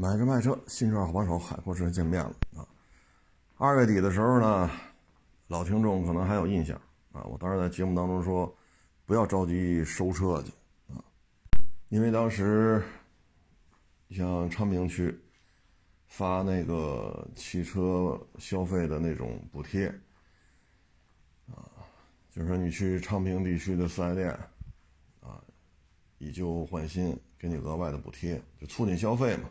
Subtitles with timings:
[0.00, 2.66] 买车卖车，新车好帮手，海阔车见面了啊！
[3.58, 4.70] 二月底的时候呢，
[5.48, 6.74] 老听众可能还有印象
[7.12, 8.50] 啊，我当时在节目当中说，
[9.04, 10.50] 不要着急收车去
[10.90, 11.04] 啊，
[11.90, 12.82] 因为当时
[14.08, 15.14] 像昌平区
[16.06, 19.86] 发那个汽车消费的那种补贴
[21.46, 21.68] 啊，
[22.30, 24.30] 就是说你去昌平地区的四 S 店
[25.20, 25.44] 啊，
[26.16, 27.14] 以旧换新。
[27.38, 29.48] 给你额外的补贴，就促进消费嘛！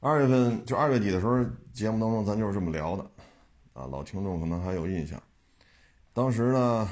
[0.00, 3.02] 二月份就二月底的时候，节目当中咱就是这么聊的，
[3.72, 5.20] 啊，老听众可能还有印象。
[6.12, 6.88] 当时呢，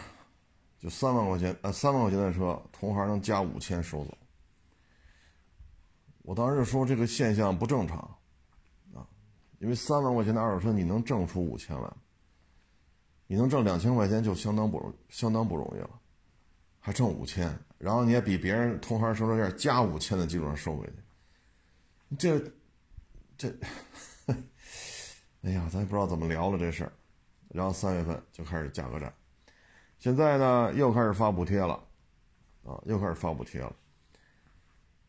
[0.80, 4.18] 就三万块钱，呃，三万块钱的车，同行能加五千收走。
[6.22, 7.98] 我当时就说这个现象不正常，
[8.92, 9.06] 啊，
[9.60, 11.96] 因为三万块钱的二手车你能挣出五千万，
[13.28, 15.90] 你能挣两千块钱就相当不容相当不容易了，
[16.80, 17.56] 还挣五千。
[17.78, 22.52] 然后你也比别人同行收车价加五千的基础上收回去，这
[23.38, 23.48] 这，
[25.42, 26.92] 哎呀，咱也不知道怎么聊了这事儿。
[27.48, 29.12] 然后三月份就开始价格战，
[29.98, 31.74] 现在呢又开始发补贴了，
[32.64, 33.76] 啊，又开始发补贴了。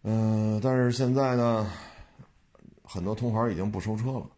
[0.03, 1.71] 嗯，但是现在呢，
[2.83, 4.29] 很多同行已经不收车了，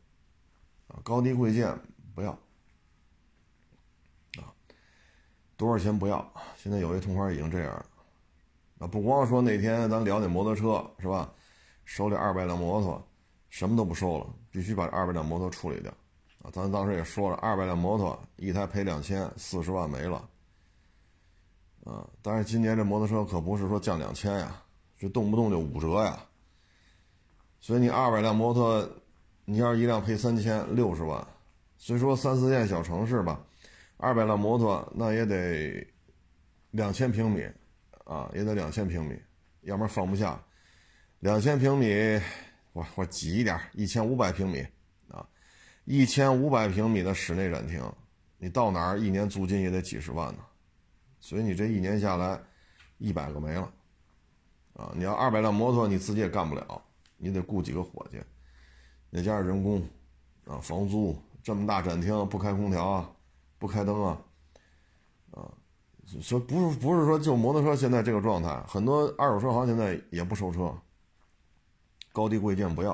[0.88, 1.78] 啊，高低贵贱
[2.16, 2.32] 不要，
[4.38, 4.54] 啊，
[5.58, 6.34] 多少钱不要。
[6.56, 7.86] 现在有些同行已经这样了。
[8.80, 11.34] 啊，不光说那天咱聊那摩托车是吧？
[11.86, 13.09] 手里二百辆摩托，
[13.50, 15.92] 什么都不收了，必须把二百辆摩托处理掉。
[16.42, 20.30] 啊，咱当时也说了，二百辆摩托一台赔两千，四十万没了。
[21.84, 24.64] 啊，但是今年这摩托车可不是说降两千呀，
[24.98, 26.18] 这动不动就五折呀。
[27.60, 28.90] 所以你二百辆摩托，
[29.46, 31.28] 你要是一辆赔三千，六十万。
[31.78, 33.40] 虽说三四线小城市吧，
[33.98, 35.86] 二百辆摩托那也得
[36.72, 37.44] 两千平米。
[38.06, 39.16] 啊，也得两千平米，
[39.62, 40.42] 要不然放不下。
[41.20, 42.20] 两千平米，
[42.74, 44.66] 我我挤一点，一千五百平米
[45.10, 45.26] 啊，
[45.86, 47.84] 一千五百平米的室内展厅，
[48.38, 50.40] 你到哪儿一年租金也得几十万呢。
[51.20, 52.40] 所以你这一年下来，
[52.98, 53.72] 一百个没了。
[54.76, 56.82] 啊，你要二百辆摩托，你自己也干不了，
[57.18, 58.18] 你得雇几个伙计，
[59.12, 59.82] 再加上人工，
[60.46, 63.12] 啊，房租，这么大展厅不开空调啊，
[63.58, 64.22] 不开灯啊，
[65.32, 65.52] 啊。
[66.22, 70.74] 所以不是不是说就摩托车现在这个状态，很多二手车行现在也不收车，
[72.20, 72.92] 高低贵贱不要，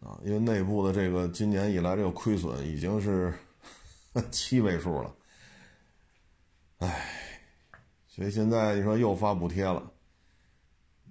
[0.00, 3.34] 啊，因为内部的这个今年以来这个亏损已经是
[4.30, 5.12] 七位数了，
[6.78, 7.04] 唉，
[8.06, 9.80] 所以现在你说又发补贴了，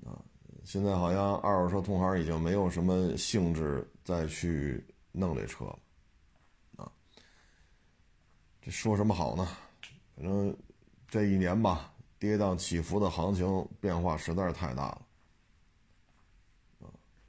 [0.06, 0.24] 啊，
[0.64, 4.82] 现在好像二手车同行已经没有什么兴致再去
[5.12, 5.80] 弄这车了，
[6.78, 6.90] 啊，
[8.62, 9.46] 这说什么好呢？
[10.16, 10.58] 反正
[11.10, 15.02] 这一年吧，跌宕起伏的行情变化实在是太大了，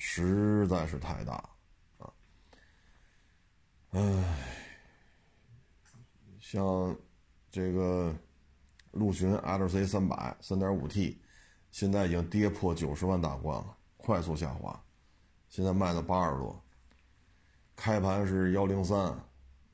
[0.04, 1.34] 实在是太大，
[1.98, 2.12] 啊，
[3.90, 4.00] 唉，
[6.40, 6.94] 像
[7.52, 8.12] 这个
[8.90, 11.22] 陆巡 LC 三百三点五 T，
[11.70, 14.84] 现在已经跌破九十万大关了，快速下滑，
[15.48, 16.60] 现在卖到八十多，
[17.76, 19.16] 开盘是幺零三，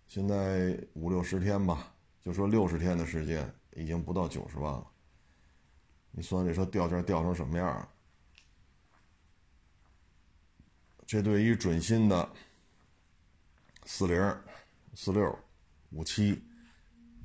[0.07, 1.95] 现在五六十天吧。
[2.21, 4.87] 就说六十天的时间，已经不到九十万了。
[6.11, 7.89] 你算这车掉价掉成什么样？
[11.09, 12.31] 这对于准新的
[13.87, 14.39] 四零、
[14.95, 15.39] 四六、
[15.91, 16.35] 五七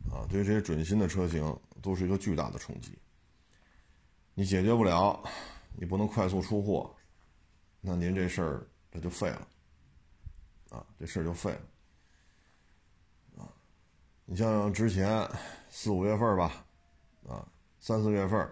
[0.10, 2.98] 啊，对于这些准新的车型都是一个巨大的冲击。
[4.34, 5.22] 你解决不了，
[5.76, 6.96] 你不能快速出货，
[7.82, 9.48] 那您这事儿这就废了
[10.70, 13.52] 啊，这事儿就废了啊。
[14.24, 15.30] 你像之前
[15.70, 16.66] 四五月份吧，
[17.28, 17.46] 啊，
[17.82, 18.50] 三四月份，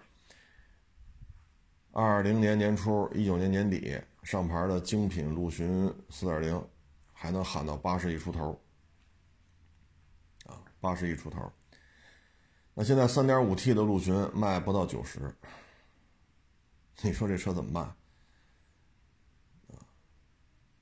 [1.94, 6.68] 二零年年初、一九年年底上牌的精品陆巡四点零，
[7.12, 8.60] 还能喊到八十亿出头，
[10.46, 11.52] 啊，八十亿出头。
[12.74, 15.20] 那现在三点五 T 的陆巡卖不到九十，
[17.02, 17.84] 你说这车怎么办？
[19.68, 19.82] 啊，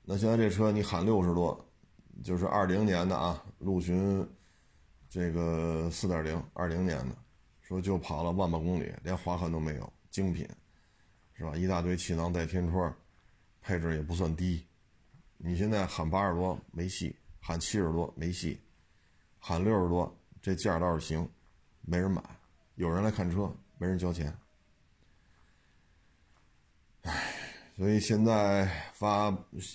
[0.02, 1.68] 那现在这车你喊六十多，
[2.22, 4.28] 就是二零年的啊，陆巡。
[5.12, 7.16] 这个四点零二零年的，
[7.62, 10.48] 说就跑了万把公里，连划痕都没有，精品，
[11.34, 11.56] 是吧？
[11.56, 12.96] 一大堆气囊带天窗，
[13.62, 14.66] 配置也不算低。
[15.36, 18.60] 你现在喊八十多没戏，喊七十多没戏，
[19.38, 21.28] 喊六十多这价倒是行，
[21.82, 22.22] 没人买，
[22.74, 24.36] 有人来看车，没人交钱。
[27.02, 27.34] 唉，
[27.76, 29.30] 所以现在发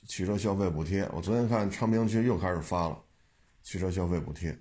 [0.07, 3.03] 汽车消费补贴，我昨天看昌平区又开始发了
[3.63, 4.57] 汽车消费补贴。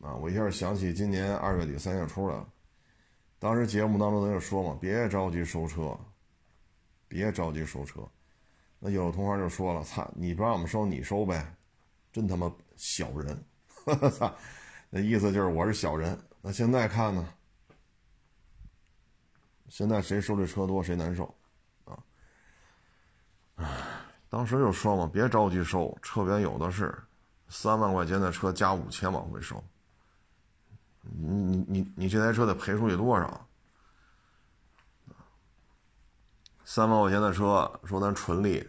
[0.00, 0.14] 啊！
[0.14, 2.48] 我一下想起今年二月底三月初了，
[3.40, 5.98] 当时节目当中咱就说嘛，别着急收车，
[7.08, 8.08] 别着急收车。
[8.78, 11.54] 那有的同行就说了：“操，你不让我们收，你收呗，
[12.12, 13.44] 真他妈小人！”
[14.12, 14.32] 操，
[14.90, 16.18] 那意思就是我是小人。
[16.40, 17.28] 那现在看呢？
[19.68, 21.34] 现在谁收这车多谁难受，
[21.84, 21.98] 啊！
[23.56, 23.66] 唉，
[24.28, 26.96] 当时就说嘛，别着急收，车源有的是，
[27.48, 29.62] 三万块钱的车加五千往回收。
[31.02, 33.47] 你你你你这台车得赔出去多少？
[36.70, 38.60] 三万块钱的车，说咱纯利，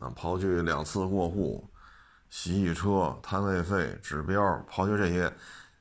[0.00, 1.64] 啊，刨去两次过户、
[2.28, 5.32] 洗洗车、摊位费、指标，刨去这些，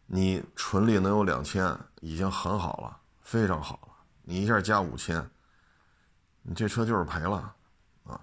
[0.05, 3.93] 你纯利能有两千，已经很好了，非常好了。
[4.21, 5.27] 你一下加五千，
[6.43, 7.55] 你这车就是赔了，
[8.03, 8.21] 啊。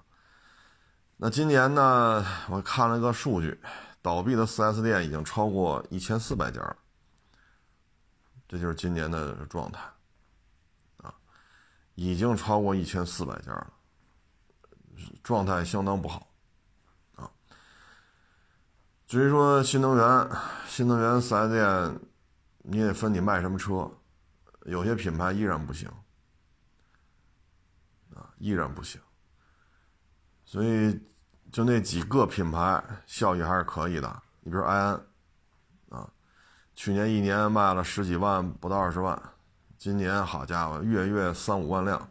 [1.17, 3.61] 那今年呢，我看了个数据，
[4.01, 6.77] 倒闭的 4S 店已经超过一千四百家了。
[8.47, 9.81] 这就是今年的状态，
[12.09, 13.73] 已经超过一千四百家了，
[15.23, 16.33] 状态相当不好，
[17.15, 17.31] 啊。
[19.07, 20.31] 至于说新能源，
[20.67, 22.01] 新能源四 S 店，
[22.63, 23.91] 你也分你卖什么车，
[24.65, 25.91] 有些品牌依然不行，
[28.15, 28.99] 啊，依然不行。
[30.47, 30.99] 所以
[31.53, 34.95] 就那几个品牌效益还是可以的，你比如埃安。
[35.91, 36.11] 啊
[36.75, 39.21] 去年一年卖了十几万，不到二十万，
[39.81, 42.07] 今年好家伙，月月三五万辆。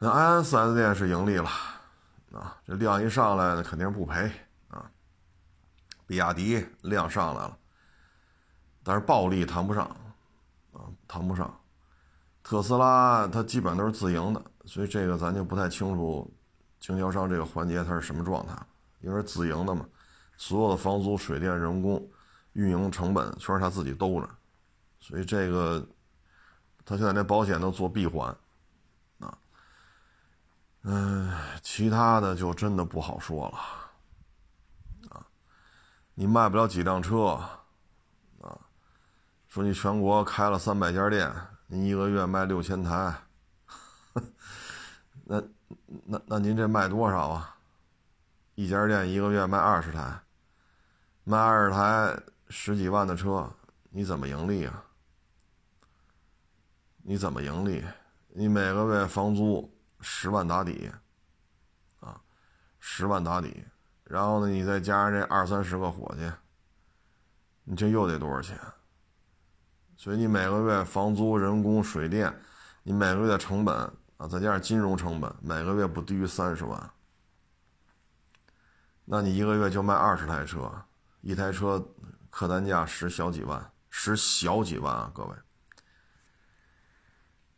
[0.00, 1.48] 那安安四 S 店是盈利了，
[2.32, 4.28] 啊，这量一上来，那肯定不赔
[4.66, 4.90] 啊。
[6.08, 7.56] 比亚迪量上来了，
[8.82, 9.84] 但是暴利谈不上，
[10.72, 11.56] 啊，谈不上。
[12.42, 16.28] 特斯拉它基本都是自营的，所以这个咱就不太清楚
[16.80, 18.60] 经销商这个环节它是什么状态，
[19.02, 19.86] 因为自营的嘛，
[20.36, 22.04] 所有的房租、水电、人工。
[22.54, 24.28] 运营成本全是他自己兜着，
[25.00, 25.84] 所以这个
[26.84, 28.36] 他现在连保险都做闭环，
[29.18, 29.36] 啊，
[30.82, 31.32] 嗯，
[31.62, 33.58] 其他的就真的不好说了，
[35.10, 35.26] 啊，
[36.14, 37.40] 你卖不了几辆车，
[38.40, 38.58] 啊，
[39.48, 41.34] 说你全国开了三百家店，
[41.66, 43.14] 您一个月卖六千台，
[45.24, 45.42] 那
[46.04, 47.56] 那那您这卖多少啊？
[48.54, 50.20] 一家店一个月卖二十台，
[51.24, 52.16] 卖二十台。
[52.52, 53.48] 十几万的车，
[53.90, 54.82] 你怎么盈利啊？
[57.02, 57.84] 你怎么盈利？
[58.28, 60.90] 你每个月房租十万打底，
[62.00, 62.20] 啊，
[62.78, 63.64] 十万打底，
[64.04, 66.30] 然后呢，你再加上这二三十个伙计，
[67.64, 68.58] 你这又得多少钱？
[69.96, 72.34] 所以你每个月房租、人工、水电，
[72.82, 73.74] 你每个月的成本
[74.16, 76.90] 啊，再加上金融成本，每个月不低于三十万。
[79.04, 80.70] 那你一个月就卖二十台车，
[81.20, 81.84] 一台车。
[82.32, 85.34] 客单价十小几万，十小几万啊，各位，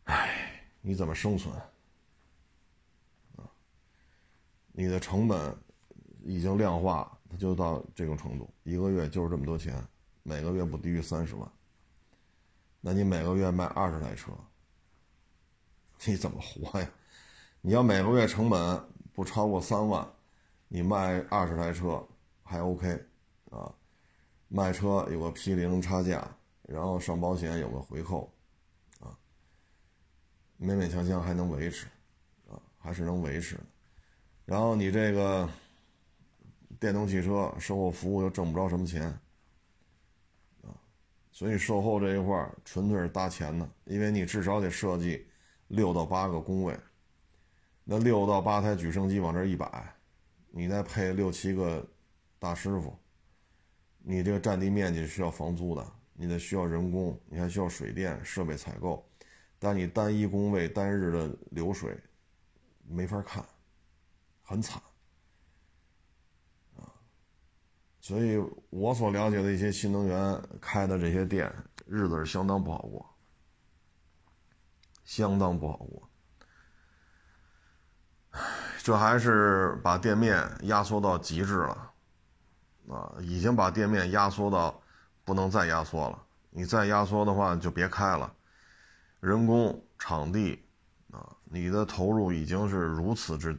[0.05, 1.55] 哎，你怎么生存？
[3.37, 3.49] 啊，
[4.73, 5.57] 你的成本
[6.25, 9.87] 已经量化，它就到这种程度，一个月就是这么多钱，
[10.23, 11.51] 每个月不低于三十万。
[12.81, 14.33] 那你每个月卖二十台车，
[16.05, 16.91] 你怎么活呀？
[17.61, 20.05] 你要每个月成本不超过三万，
[20.67, 22.05] 你卖二十台车
[22.43, 23.07] 还 OK
[23.51, 23.73] 啊？
[24.49, 26.29] 卖车有个批零差价，
[26.63, 28.32] 然后上保险有个回扣，
[30.63, 31.87] 勉勉强强还能维持，
[32.49, 33.59] 啊，还是能维持。
[34.45, 35.49] 然后你这个
[36.79, 39.05] 电动汽车售后服务又挣不着什么钱，
[40.63, 40.71] 啊，
[41.33, 45.27] 所以售后这一块纯粹是搭钱的，因为你至少得设计
[45.67, 46.79] 六到八个工位，
[47.83, 49.93] 那六到八台举升机往这一摆，
[50.51, 51.85] 你再配六七个
[52.39, 52.97] 大师傅。
[54.05, 59.09] 你这个占地面积需要房租的，你得需要人工，你还需要水电设备采购，
[59.65, 61.97] 但你单一工位单日的流水
[62.85, 63.45] 没法看，
[64.43, 64.83] 很惨
[66.77, 66.91] 啊！
[68.01, 71.49] 所以我所了解的一些新能源开的这些店，
[71.87, 73.09] 日子是相当不好过，
[75.05, 76.11] 相当不好过。
[78.83, 81.93] 这还是把店面压缩到极致了。
[82.89, 84.83] 啊，已经把店面压缩到
[85.25, 86.27] 不能再压缩了。
[86.51, 88.35] 你再压缩的话，就别开了。
[89.23, 90.61] 人工、场地，
[91.13, 93.57] 啊，你的投入已经是如此之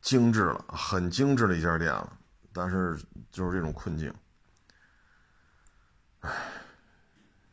[0.00, 2.18] 精致了，很精致的一家店了。
[2.52, 3.00] 但是
[3.30, 4.12] 就是这种困境，
[6.18, 6.30] 唉，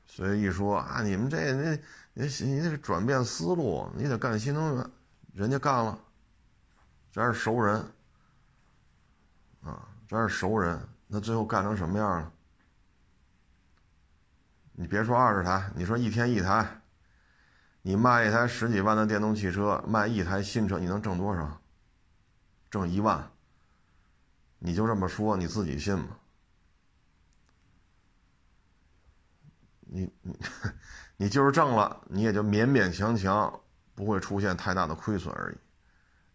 [0.07, 1.79] 所以一说啊，你们这那
[2.13, 4.91] 你你得转变思路，你得干新能源，
[5.33, 5.99] 人家干了，
[7.13, 7.85] 咱是熟人，
[9.61, 9.87] 啊。
[10.09, 12.33] 咱是熟人，那最后干成什么样了？
[14.73, 16.80] 你别说二十台，你说一天一台，
[17.83, 21.61] 你卖一台十几万的电动汽车，卖一台新车，你能挣多少？
[22.69, 23.31] 挣一万。
[24.59, 26.17] 你就这么说，你自己信吗？
[29.79, 30.37] 你你
[31.17, 33.59] 你就是挣了，你也就勉勉强强
[33.95, 35.57] 不会出现太大的亏损而已，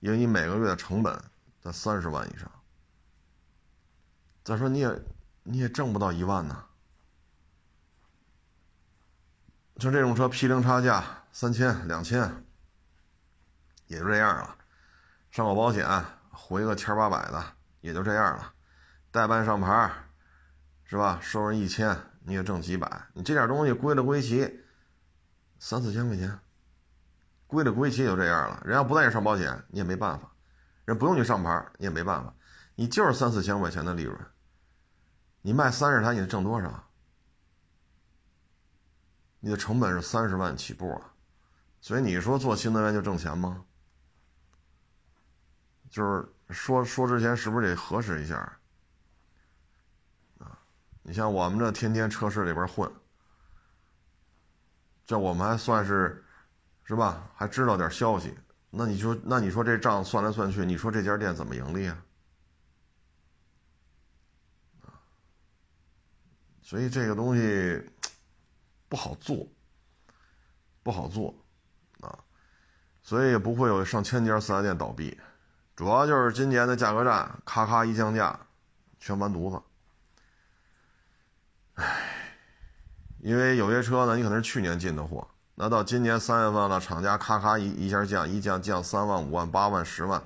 [0.00, 1.22] 因为你每个月的成本
[1.62, 2.50] 在三十万以上。
[4.42, 5.02] 再说你也
[5.44, 6.66] 你也挣不到一万呢。
[9.78, 12.46] 像这种车批零差价三千两千，
[13.88, 14.56] 也就这样了，
[15.30, 15.86] 上个保险
[16.30, 17.44] 回个千八百的。
[17.82, 18.54] 也就这样了，
[19.10, 19.92] 代办上牌，
[20.84, 21.20] 是吧？
[21.20, 23.08] 收人一千，你也挣几百。
[23.12, 24.64] 你这点东西归了归齐，
[25.58, 26.38] 三四千块钱，
[27.46, 28.62] 归了归齐就这样了。
[28.64, 30.30] 人家不带你上保险，你也没办法；
[30.86, 32.32] 人不用你上牌，你也没办法。
[32.76, 34.18] 你就是三四千块钱的利润，
[35.42, 36.88] 你卖三十台，你挣多少？
[39.40, 41.12] 你的成本是三十万起步啊，
[41.86, 43.64] 所以你说做新能源就挣钱吗？
[45.88, 46.28] 就是。
[46.50, 48.36] 说说之前是不是得核实一下
[50.38, 50.56] 啊？
[51.02, 52.88] 你像我们这天天车市里边混，
[55.04, 56.24] 这我们还算是，
[56.84, 57.28] 是吧？
[57.34, 58.32] 还知道点消息。
[58.70, 62.04] 那你说，那你说这账算来算去，你说这家店怎么盈利啊？
[66.62, 67.90] 所以这个东西
[68.88, 69.48] 不好做，
[70.84, 71.34] 不好做
[72.00, 72.18] 啊，
[73.02, 75.18] 所以也不会有上千家四 S 店倒闭。
[75.74, 78.40] 主要就是今年的价格战，咔咔一降价，
[78.98, 79.62] 全完犊子。
[81.74, 82.34] 唉，
[83.18, 90.22] 因为有些车呢，你可能是去年进的货，那到今年三月份了，厂家咔咔一一下降，一降降三万、五万、八万、十万，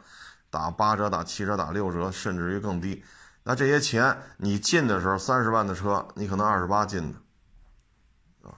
[0.51, 3.03] 打八折、打七折、打六折，甚至于更低。
[3.43, 8.55] 那这些钱你进的时候三十万的车，你可能二十八进的，啊，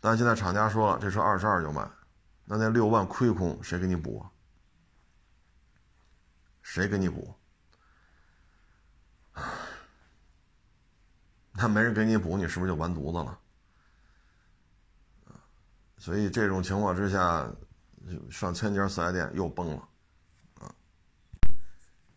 [0.00, 1.88] 但现在厂家说了，这车二十二就卖，
[2.50, 4.32] 那那六万亏空谁给你补啊？
[6.62, 7.34] 谁给你补？
[11.52, 13.38] 那没人给你补，你是不是就完犊子了？
[15.98, 17.52] 所以这种情况之下，
[18.30, 19.88] 上千家四 S 店又崩了，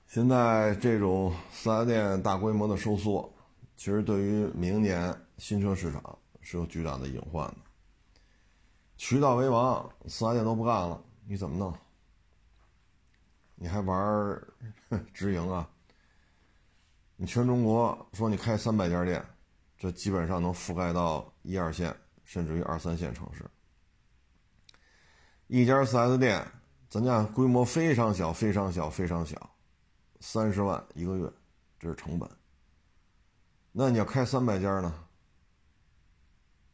[0.08, 3.34] 现在这种四 S 店大规模的收缩，
[3.76, 7.71] 其实对于明年新车市场是有巨大的隐患的。
[9.04, 11.76] 渠道为王，四 S 店都不干了，你怎么弄？
[13.56, 14.40] 你还玩
[15.12, 15.68] 直营啊？
[17.16, 19.26] 你全中国说你开三百家店，
[19.76, 23.44] 这基本上能覆盖到一二线，甚至于二三线城市。
[25.48, 26.46] 一家 4S 店，
[26.88, 29.56] 咱家规模非常小，非常小，非常小，
[30.20, 31.34] 三十万一个月，
[31.80, 32.30] 这是成本。
[33.72, 34.94] 那你要开三百家呢？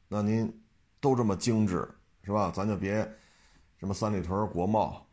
[0.10, 0.62] 那您
[1.00, 1.90] 都这么精致，
[2.28, 2.52] 是吧？
[2.54, 2.96] 咱就别
[3.80, 5.04] 什么三里屯、国贸。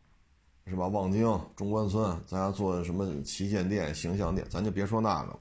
[0.67, 0.87] 是吧？
[0.87, 5.39] 望京、中关村，咱要做什么旗舰店、形象店，咱就别说那个。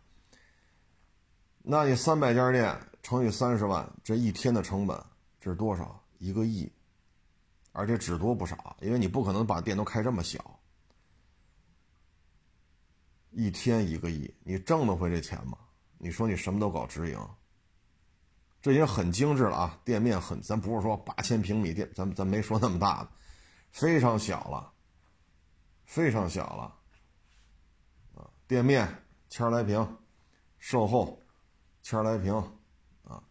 [1.63, 5.03] 那你三百家店乘以三十万，这一天的成本
[5.41, 5.99] 这是多少？
[6.19, 6.71] 一个亿，
[7.73, 10.61] 而且只多不少，因为你不可能把店都开这么小。
[13.31, 15.57] 一天一个亿，你挣得回这钱吗？
[15.97, 17.19] 你说你什么都搞直营，
[18.65, 19.79] 这已经很精致了啊！
[19.85, 23.11] 店面很，咱不是说八千平米店，咱咱没说那么大的，
[23.71, 24.73] 非常小了。
[25.85, 26.75] 非常小了，
[28.15, 28.89] 啊，店面
[29.29, 29.99] 千来平，
[30.59, 31.21] 售后
[31.83, 32.35] 千来平，
[33.03, 33.23] 啊，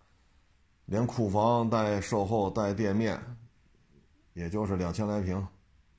[0.86, 3.20] 连库房带售后带店面，
[4.34, 5.48] 也就是两千来平，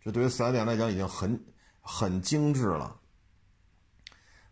[0.01, 1.45] 这对于四 S 店来讲已经很
[1.81, 3.01] 很精致了。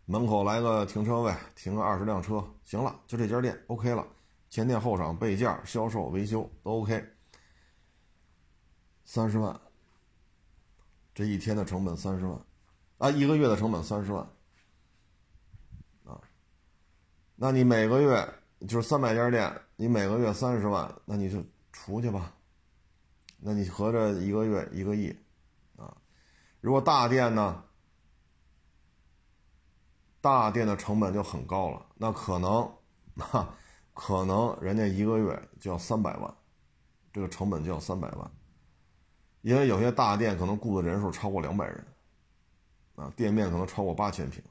[0.03, 4.05] 门口来个停车位，停个二十辆车，行了，就这家店 OK 了，
[4.53, 7.03] 前店后厂备件、销售、维修都 OK，
[9.03, 9.59] 三十万。
[11.15, 12.39] 这一天的成本三十万，
[12.99, 14.23] 啊，一个月的成本三十万，
[16.05, 16.21] 啊，
[17.35, 18.31] 那你每个月
[18.67, 22.35] 就是三百家店，你每个月三十万，那你就出去吧，
[23.39, 25.17] 那你合着一个月一个亿，
[25.77, 25.97] 啊，
[26.61, 27.63] 如果大店呢，
[30.21, 32.71] 大店的成本就很高了，那可能，
[33.17, 33.55] 哈，
[33.93, 36.33] 可能人家一个月就要三百万，
[37.11, 38.31] 这个成本就要三百万。
[39.41, 41.85] 因为有些大店可能雇的人数超过两百人，
[42.95, 44.41] 啊，店面可能超过八千平，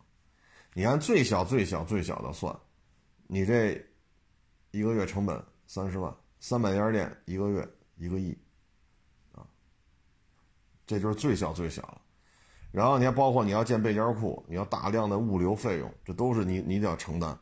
[0.74, 2.54] 你按最小最小最小的算，
[3.26, 3.72] 你这
[4.70, 8.36] 一个月成本三十万，三百家店一个月一个亿，
[9.32, 9.46] 啊，
[10.86, 12.02] 这就是最小最小了。
[12.70, 17.38] 然后你还包括你要建备件库，你要大量的物流费用，这都是你你得要承担。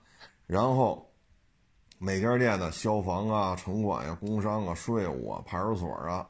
[0.47, 1.10] 然后
[2.03, 6.27] 每家店的消防啊、城管呀、工商啊、税务啊、派出所啊。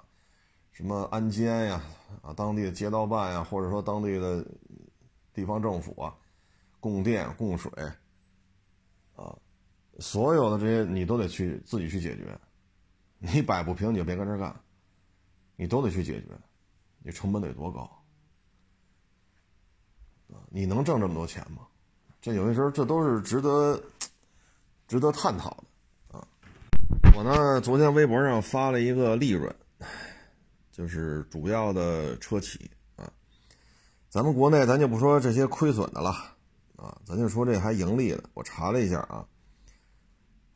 [0.73, 1.81] 什么安监呀，
[2.23, 4.45] 啊，当地的街道办呀，或者说当地的
[5.33, 6.12] 地方政府啊，
[6.81, 7.71] 供电供水，
[9.15, 9.37] 啊，
[10.00, 12.37] 所有的这些你都得去自己去解决，
[13.19, 14.53] 你摆不平你就别跟这干，
[15.55, 16.29] 你都得去解决，
[16.99, 17.89] 你成本得多高？
[20.49, 21.65] 你能挣这么多钱吗？
[22.21, 23.81] 这有些时候这都是值得
[24.90, 26.26] 值得探讨的啊！
[27.14, 29.54] 我呢，昨天微博上发了一个利润，
[30.73, 33.09] 就是主要的车企啊。
[34.09, 36.11] 咱们国内咱就不说这些亏损的了
[36.75, 38.25] 啊，咱就说这还盈利的。
[38.35, 39.25] 我查了一下啊，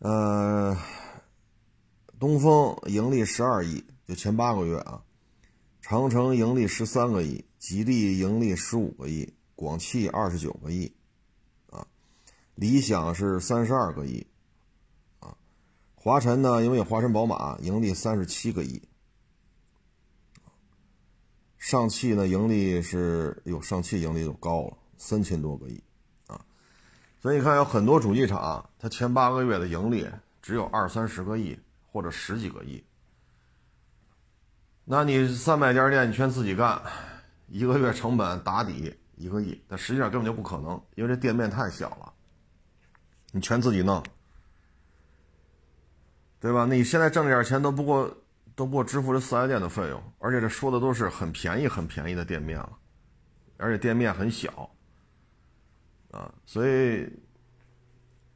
[0.01, 0.77] 呃，
[2.19, 5.01] 东风盈利十二亿，就前八个月啊；
[5.81, 9.33] 长城盈利十三个亿，吉利盈利十五个亿。
[9.55, 10.93] 广汽二十九个亿，
[12.55, 14.25] 理想是三十二个亿，
[15.21, 15.35] 啊，
[15.95, 18.81] 华晨呢，因为华晨宝马盈利三十七个亿，
[21.59, 25.83] 上汽呢盈利是，哟，上汽盈利就高了，三千多个亿，
[26.29, 26.41] 啊，
[27.21, 30.09] 所以你看有很多主机厂，它前八个月的盈利
[30.41, 31.59] 只有二三十个亿
[31.91, 32.83] 或者十几个亿，
[34.85, 36.81] 那你三百家店你全自己干，
[37.49, 38.95] 一个月成本打底。
[39.17, 42.13] 一个亿，但实际上根本就不可能，因为这店面太小了，
[43.35, 44.01] 你全自己弄，
[46.39, 46.65] 对吧？
[46.67, 48.09] 你现在挣这点钱都不过
[48.55, 52.79] 都不过支付这四 S 店的费用，而且这说的都是很便宜、很便宜的店面了，
[53.57, 54.71] 而且店面很小，
[56.13, 57.13] 啊，所以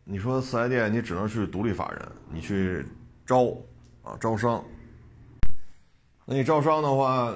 [0.02, 2.84] 你说四 S 店你只能去独立法人，你去
[3.24, 3.56] 招
[4.02, 4.64] 啊招商，
[6.24, 7.32] 那你招商的话，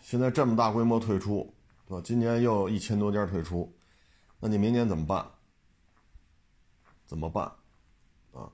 [0.00, 1.54] 现在这么大规模退出。
[1.86, 2.00] 吧？
[2.02, 3.70] 今年又一千多家退出，
[4.40, 5.26] 那你明年怎么办？
[7.08, 7.50] 怎么办？
[8.34, 8.52] 啊？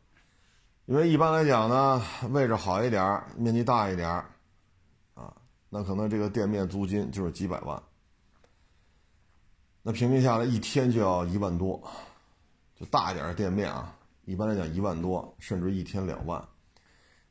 [0.87, 4.09] 因为一般来讲呢，位置好一点，面积大一点，
[5.15, 5.35] 啊，
[5.69, 7.83] 那可能这个店面租金就是几百万。
[9.83, 11.83] 那平均下来一天就要一万多，
[12.77, 13.93] 就大一点的店面啊，
[14.25, 16.43] 一般来讲一万多，甚至一天两万。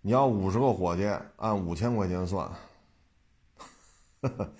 [0.01, 2.51] 你要五十个伙计，按五千块钱算。
[4.19, 4.53] 呵呵。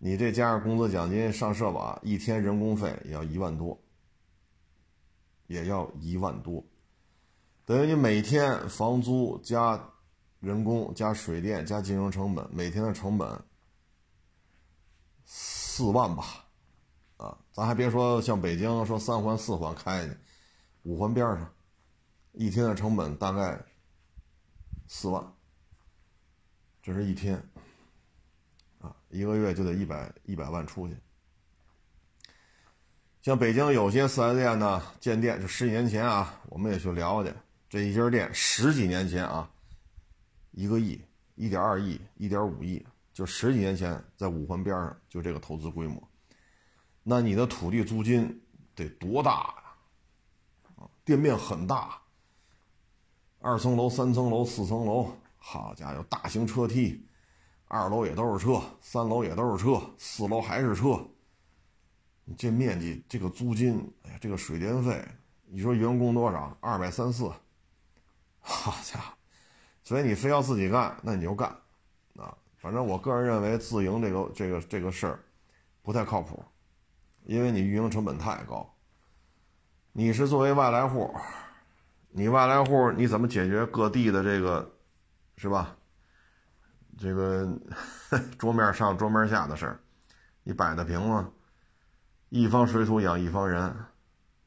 [0.00, 3.76] 你这加上工资奖金、上社保，一天人工费也要一万多，
[5.48, 6.64] 也要一万多，
[7.64, 9.92] 等于你每天房租加
[10.40, 13.42] 人工加水电加金融成本，每天的成本
[15.24, 16.44] 四万吧，
[17.16, 20.08] 啊，咱还别说像北京说三环四环开，
[20.82, 21.52] 五环边上，
[22.32, 23.60] 一天的成本大概
[24.86, 25.34] 四万，
[26.82, 27.42] 这是一天。
[28.80, 30.96] 啊，一个月就得一百一百万出去。
[33.28, 37.30] 像北京有些四 S 店呢，建店就十几年前啊，我们也去了解，
[37.68, 39.46] 这一家店十几年前啊，
[40.52, 40.98] 一个亿、
[41.34, 46.02] 一点二亿、一点五亿，就十几年前在五环边上就这个投资规模。
[47.02, 48.42] 那你的土地租金
[48.74, 49.62] 得多大呀？
[50.76, 52.00] 啊，店面很大，
[53.40, 57.06] 二层楼、三层楼、四层楼，好家伙，大型车梯。
[57.66, 60.98] 二楼也都是车，三楼也都是车，四楼还是车。
[62.36, 65.02] 这面积，这个租金，哎呀，这个水电费，
[65.46, 66.56] 你说员工多少？
[66.60, 67.30] 二百三四。
[68.40, 69.14] 好家伙！
[69.82, 71.48] 所以你非要自己干，那你就干。
[72.16, 75.20] 啊，反正我个人认为自营这个这个这个事儿
[75.82, 76.42] 不太靠谱，
[77.24, 78.74] 因为你运营成本太高。
[79.92, 81.14] 你是作为外来户，
[82.10, 84.70] 你外来户你怎么解决各地的这个，
[85.36, 85.76] 是吧？
[86.98, 87.48] 这个
[88.38, 89.80] 桌面上桌面下的事儿，
[90.42, 91.30] 你摆得平吗？
[92.28, 93.74] 一方水土养一方人，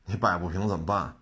[0.05, 1.17] 你摆不平怎么办？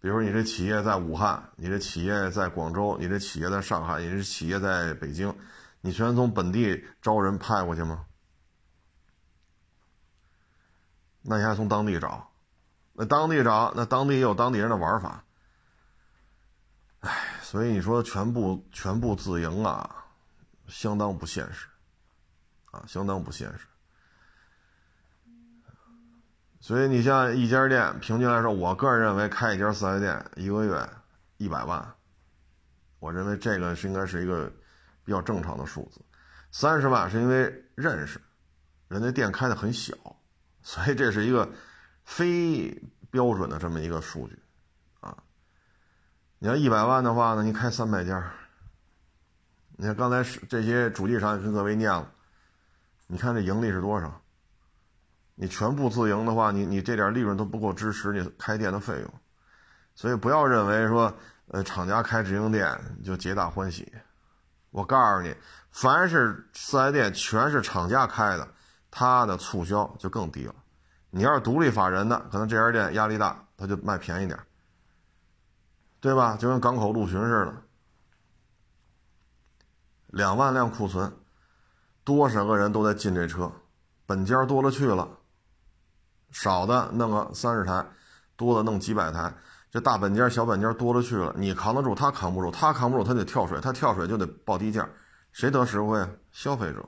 [0.00, 5.36] 比如你这企业在武汉，你这企业在广州，你这企业在上海，你这企业在北京，
[5.82, 8.06] 你全从本地招人派过去吗？
[11.22, 12.32] 那你还从当地找？
[12.94, 15.24] 那当地找，那当地也有当地人的玩法。
[17.00, 17.26] 唉。
[17.42, 20.04] 所以你说全部全部自营啊，
[20.68, 21.66] 相当不现实，
[22.70, 23.66] 啊，相当不现实。
[26.70, 30.88] 所以你像一家店，平均来说，我个人认为开一家四 S 店一个月
[31.36, 31.84] 一百万，
[33.00, 34.48] 我认为这个是应该是一个
[35.04, 36.00] 比较正常的数字。
[36.52, 38.20] 三十万是因为认识，
[38.86, 39.92] 人家店开的很小，
[40.62, 41.50] 所以这是一个
[42.04, 42.70] 非
[43.10, 44.38] 标准的这么一个数据
[45.00, 45.16] 啊。
[46.38, 48.32] 你要一百万的话呢，你开三百家。
[49.76, 52.08] 你看刚才是这些主机厂跟各位念了，
[53.08, 54.19] 你看这盈利是多少？
[55.42, 59.10] 你全部自营的话，你你这点利润都不够支持你开店的费用，
[59.94, 61.14] 所以不要认为说，
[61.46, 63.90] 呃，厂家开直营店就皆大欢喜，
[64.70, 65.34] 我告诉你，
[65.70, 68.46] 凡是四 S 店全是厂家开的，
[68.90, 70.54] 它的促销就更低了。
[71.08, 74.38] 你要是独立法人的，可能这家店压力大，他就卖便宜点，
[76.00, 76.36] 对吧？
[76.36, 77.54] 就跟港口陆巡似的，
[80.08, 81.10] 两万辆库存，
[82.04, 83.50] 多少个人都在进这车，
[84.04, 85.08] 本家多了去了，
[86.30, 87.84] 少的弄个三十台，
[88.36, 89.32] 多的弄几百台。
[89.70, 94.88] 这大本间、小本间多了去了，你扛得住，他扛不住，他扛不住，他得跳水，他跳水就得报低价，
[95.32, 96.04] 谁得实惠？
[96.32, 96.84] 消费者。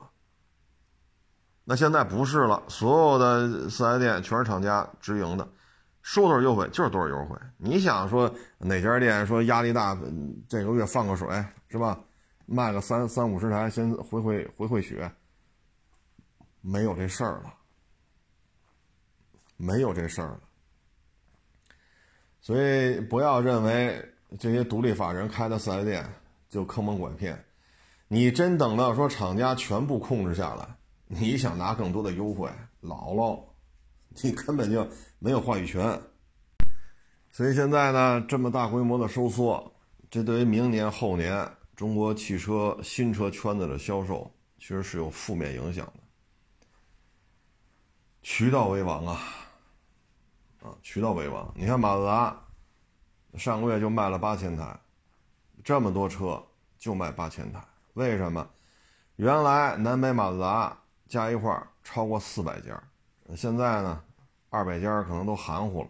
[1.63, 5.47] 那现在不是了，所有的四 S 店全是厂家直营的，
[6.01, 7.37] 说多少优惠就是多少优惠。
[7.57, 9.97] 你想说哪家店说压力大，
[10.49, 11.27] 这个月放个水
[11.69, 11.97] 是吧？
[12.45, 15.09] 卖个三三五十台，先回回回回血，
[16.59, 17.53] 没有这事儿了，
[19.63, 20.39] 没有这事儿了。
[22.41, 24.03] 所以不要认为
[24.37, 26.05] 这些独立法人开的四 S 店
[26.49, 27.41] 就坑蒙拐骗，
[28.09, 30.67] 你真等到说厂家全部控制下来，
[31.07, 32.49] 你想拿更多的优惠，
[32.81, 33.41] 姥姥，
[34.21, 34.85] 你根本就
[35.19, 36.01] 没有话语权。
[37.31, 39.73] 所以现在呢，这么大规模的收缩，
[40.11, 45.93] 这对于明年后年中国汽车新车圈子的销售，其实是有负面影响的。
[48.21, 49.19] 渠道为王啊！
[50.63, 51.51] 啊，渠道为王。
[51.55, 52.35] 你看马自达，
[53.35, 54.79] 上个月就卖了八千台，
[55.63, 56.41] 这么多车
[56.79, 57.61] 就卖八千台，
[57.93, 58.49] 为什么？
[59.17, 60.75] 原来南北马自达
[61.07, 62.81] 加一块超过四百家，
[63.35, 64.01] 现在呢，
[64.49, 65.89] 二百家可能都含糊了。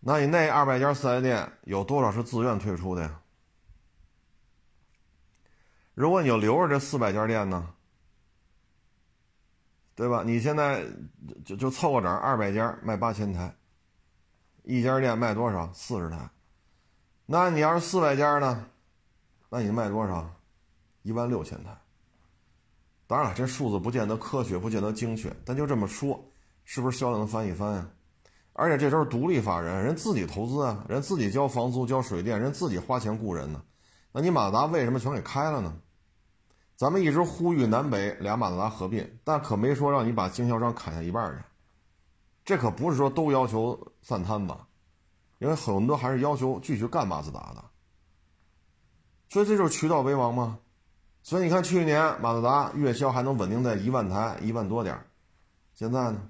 [0.00, 3.20] 那你那二百家四 S 店有多少是自愿退出的呀？
[5.94, 7.74] 如果你就留着这四百家店呢？
[9.94, 10.22] 对吧？
[10.24, 10.84] 你现在
[11.44, 13.54] 就就凑个整，二百家卖八千台，
[14.62, 15.70] 一家店卖多少？
[15.72, 16.30] 四十台。
[17.26, 18.66] 那你要是四百家呢？
[19.48, 20.28] 那你卖多少？
[21.02, 21.76] 一万六千台。
[23.06, 26.24] 当然了，这数字不见得科学，不见得精确，但就这么说，
[26.64, 27.86] 是不是销量能翻一番呀？
[28.54, 33.62] 而且这都是独立法人，人自己投资啊，人自己交房租、交水电，人自己花钱雇人呢。
[34.12, 35.76] 那你马达为什么全给开了呢？
[36.82, 41.44] 咱们一直呼吁南北俩马自达合并，但可没说让你把经销商砍下一半去。
[42.44, 44.56] 这可不是说都要求散摊子，
[45.38, 47.62] 因为很多还是要求继续干马自达的。
[49.28, 50.58] 所以这就是渠道为王吗？
[51.22, 55.00] 所以你看去年马自达月销还能稳定在一万台一万多点
[55.74, 56.20] 现在呢，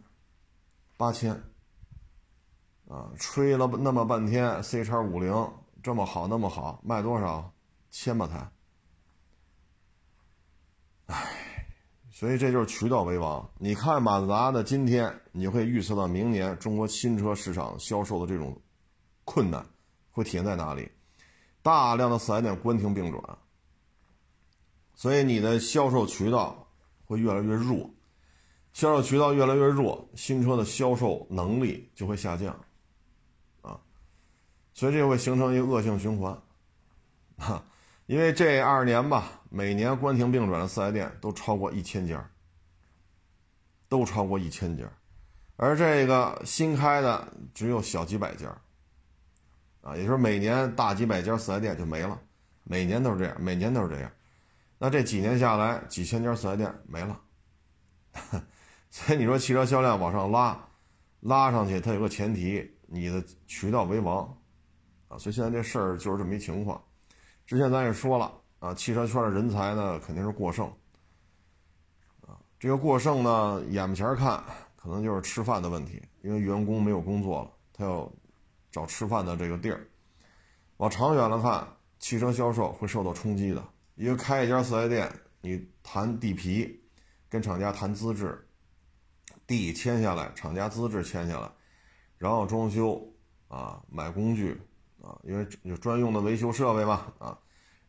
[0.98, 1.32] 八千。
[2.90, 5.50] 啊，吹了那么半天 C 叉五零
[5.82, 7.54] 这么好那么好，卖多少？
[7.90, 8.51] 千把台。
[11.06, 11.66] 唉，
[12.10, 13.50] 所以这就是渠道为王。
[13.58, 18.58] 你看马自达的今天，你会预测到明年中国新车市场销售的这种
[19.24, 19.66] 困难
[20.10, 20.90] 会体现在哪里？
[21.62, 23.38] 大量的四 S 店关停并转，
[24.94, 26.66] 所以你的销售渠道
[27.04, 27.90] 会越来越弱，
[28.72, 32.58] 销售渠道越来越弱，新车的销售能力就会下降，
[33.60, 33.78] 啊，
[34.72, 36.40] 所以这会形成一个恶性循环，
[37.36, 37.62] 哈。
[38.06, 42.26] 因为这二年吧，每年关停并转的四 S 店都超过一千家，
[43.86, 44.84] 都超过一千家，
[45.56, 48.48] 而这个新开的只有小几百家，
[49.82, 52.18] 啊，也就是每年大几百家四 S 店就没了，
[52.64, 54.10] 每年都是这样，每年都是这样，
[54.78, 57.20] 那这几年下来，几千家四 S 店没了，
[58.88, 60.66] 所以你说汽车销量往上拉，
[61.20, 64.24] 拉上去，它有个前提，你的渠道为王，
[65.08, 66.82] 啊，所以现在这事儿就是这么一情况。
[67.44, 68.32] 之前咱也说了
[68.62, 70.64] 啊，汽车圈的人才呢肯定是过剩，
[72.20, 74.40] 啊，这个过剩呢，眼巴前看
[74.76, 78.08] 可能就是吃饭的问题，因为员工没有工作了，他要
[78.70, 79.84] 找吃饭的这个地儿。
[80.76, 81.66] 往长远了看，
[81.98, 83.60] 汽车销售会受到冲击的，
[83.96, 86.80] 因为开一家四 S 店，你谈地皮，
[87.28, 88.46] 跟厂家谈资质，
[89.44, 91.50] 地签下来，厂家资质签下来，
[92.16, 93.04] 然后装修
[93.48, 94.56] 啊，买工具。
[95.02, 97.36] 啊，因为有专用的维修设备嘛，啊，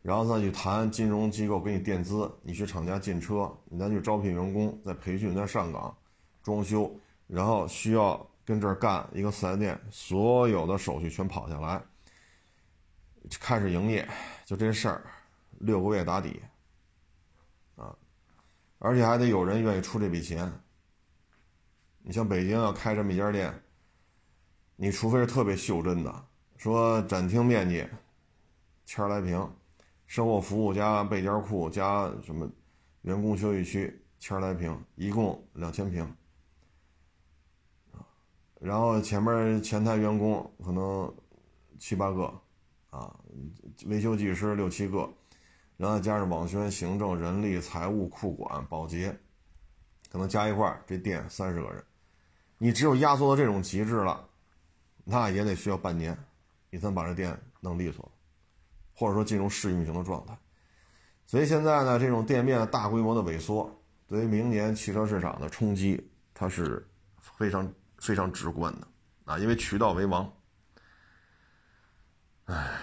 [0.04, 5.96] 然后再去谈金融机构给你垫资，你去厂家进车，你再去招聘员工，再培训，再上岗，
[6.42, 6.94] 装修，
[7.26, 11.82] 然后需要跟这儿干一个四 S 店，所有的手续全跑下来，
[13.40, 14.06] 开始营业，
[14.44, 15.06] 就这事儿，
[15.60, 16.42] 六个月打底，
[17.74, 17.96] 啊，
[18.80, 20.52] 而且还得有人愿意出这笔钱。
[22.02, 23.58] 你像北京要开这么一家店，
[24.76, 26.26] 你除非是特别袖珍的。
[26.58, 27.88] 说展厅面积
[28.84, 29.50] 千来平，
[30.06, 32.50] 售后服务加备件库加什么
[33.02, 36.08] 员工休息区千来平，一共两千平。
[38.60, 41.14] 然后前面前台员工可能
[41.78, 42.32] 七八个
[42.88, 43.14] 啊，
[43.86, 45.06] 维修技师六七个，
[45.76, 49.14] 然后加上网宣、行政、人力、财务、库管、保洁，
[50.10, 51.84] 可能加一块儿，这店三十个人，
[52.56, 54.26] 你只有压缩到这种极致了，
[55.04, 56.16] 那也得需要半年，
[56.70, 58.10] 你才能把这店弄利索，
[58.94, 60.38] 或者说进入试运行的状态。
[61.26, 66.86] 所以现在呢，这种店面大规模的萎缩，对于明年汽车市场的冲击，它是
[67.20, 68.86] 非常非常直观的
[69.24, 70.30] 啊，因为渠道为王。
[72.44, 72.78] 唉，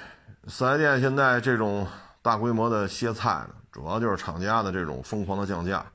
[0.47, 1.87] 四 S 店现在这种
[2.23, 5.85] 大规模的歇菜呢，主要就是厂家的这种疯狂的降价、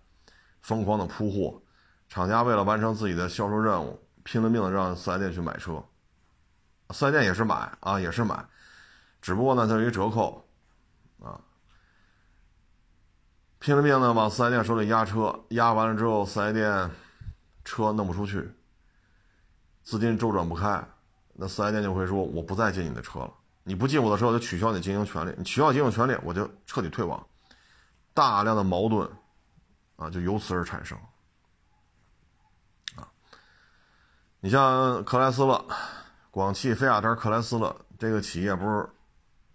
[0.60, 1.60] 疯狂的铺货，
[2.08, 5.84] 厂家为了完成自己的销售任务，拼了命的让四 S 店去买车，
[6.90, 8.46] 四 S 店也是买啊，也是买，
[9.26, 10.46] 只不过呢，它有一折扣，
[11.20, 11.40] 啊。
[13.58, 16.88] 拼了命的往四 S 店手里压车，压完了之后，四 S 店
[17.64, 18.48] 车弄不出去，
[19.82, 20.80] 资金周转不开，
[21.32, 23.34] 那四 S 店就会说：“我不再借你的车了，
[23.64, 25.34] 你不借我的车，我就取消你经营权利。
[25.36, 27.26] 你取消经营权利，我就彻底退网。”
[28.14, 29.10] 大量的矛盾
[29.96, 30.96] 啊，就由此而产生。
[32.94, 33.08] 啊，
[34.38, 35.66] 你像克莱斯勒、
[36.30, 38.88] 广汽菲亚特克莱斯勒这个企业不是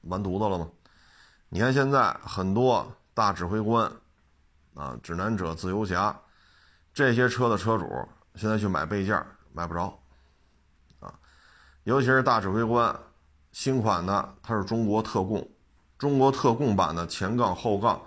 [0.02, 0.70] 完犊子了吗？
[1.50, 3.92] 你看现在很多大指挥官。
[4.74, 6.18] 啊，指南者、自由侠，
[6.94, 7.86] 这些车的车主
[8.36, 10.00] 现在去买备件买不着，
[11.02, 11.14] 啊，
[11.84, 12.98] 尤其是大指挥官
[13.52, 15.46] 新款的，它是中国特供，
[15.98, 18.02] 中国特供版的前杠后杠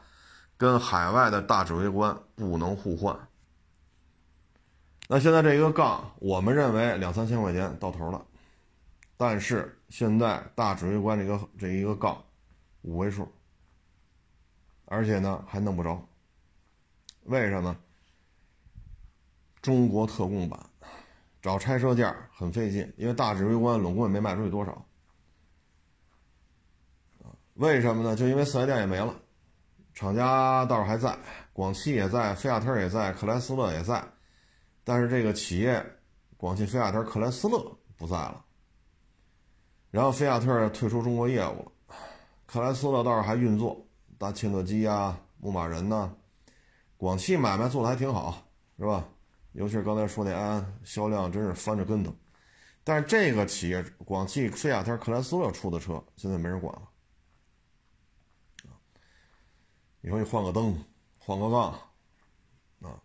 [0.57, 3.14] 跟海外的大指挥官不能互换。
[5.07, 8.24] 那现在这一个杠，我们认为两三千块钱到头了，
[9.18, 12.20] 但是现在大指挥官这个这一个杠
[12.83, 13.33] 五位数，
[14.87, 16.04] 而且呢还弄不着。
[17.26, 17.76] 为什么？
[19.62, 20.59] 中国特供版
[21.40, 24.85] 找拆车件很费劲，因为大指挥官拢共也没卖出去多少。
[27.52, 28.16] 为什么呢？
[28.16, 29.14] 就因为四 S 店也没了，
[29.94, 31.16] 厂家倒是还在，
[31.52, 34.04] 广汽也在，菲亚特也在，克莱斯勒也在，
[34.83, 35.87] 但是这个企业，
[36.37, 38.43] 广汽菲亚特克莱斯勒不在了。
[39.94, 41.94] 然后菲亚特退出中国业务了，
[42.46, 43.87] 克莱斯勒倒是还运作，
[44.18, 46.12] 大切诺基啊，牧马人呐。
[46.96, 48.44] 广汽买卖做的还挺好，
[48.76, 49.07] 是吧？
[49.52, 52.12] 尤其是刚才说那安，销量真是翻着跟头。
[52.83, 56.83] 但是这个企业，广汽菲亚特克莱斯勒出的车，现在没人管了。
[60.00, 60.76] 你说你换个灯，
[61.18, 61.70] 换个杠，
[62.80, 63.00] 啊，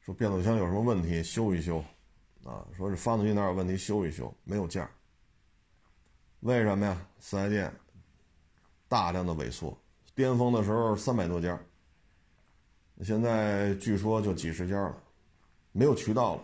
[0.00, 1.84] 说变速箱有什么问题修一修，
[2.44, 4.88] 啊，说是发动机哪有问题修一修，没有件
[6.40, 7.06] 为什么呀？
[7.18, 7.72] 四 S 店
[8.88, 9.76] 大量的萎缩，
[10.14, 11.58] 巅峰的时候三百多家。
[13.02, 14.96] 现在据说就几十家了，
[15.72, 16.42] 没有渠道了，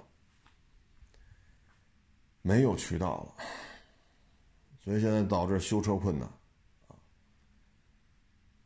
[2.42, 3.44] 没有渠道了，
[4.85, 6.28] 所以现在导致修车困难，
[6.88, 6.94] 啊，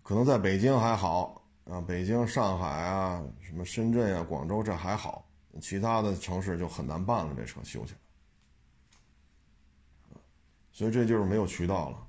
[0.02, 5.26] 可能在北京还好啊，北京、上海啊，什么深圳啊、广州这还好，
[5.60, 7.98] 其他的城市就很难办了，这车修起来，
[10.78, 12.06] 所以这就是没有渠道了，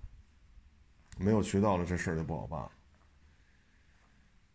[1.17, 2.71] 没有渠道了，这事儿就不好办了。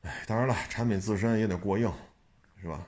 [0.03, 1.93] 哎，当然了，产品自身也得过硬，
[2.63, 2.87] 是吧？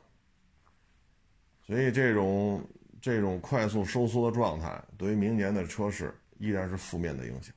[1.65, 2.65] 所以这种
[3.03, 7.53] 这种快速收缩的状态，对于明年的车市依然是负面的影响，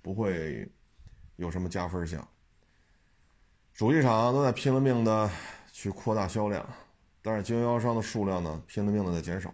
[0.00, 0.70] 不会
[1.34, 2.24] 有什么加分项。
[3.72, 5.28] 主机厂都在拼了命的
[5.72, 6.64] 去扩大销量，
[7.22, 9.52] 但是经销商的数量呢，拼了命的在减少。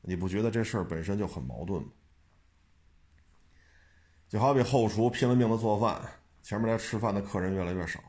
[0.00, 1.90] 你不觉得这事儿本身就很矛盾吗？
[4.30, 6.00] 就好比后厨拼了命的做饭，
[6.40, 8.00] 前面来吃饭的客人越来越少。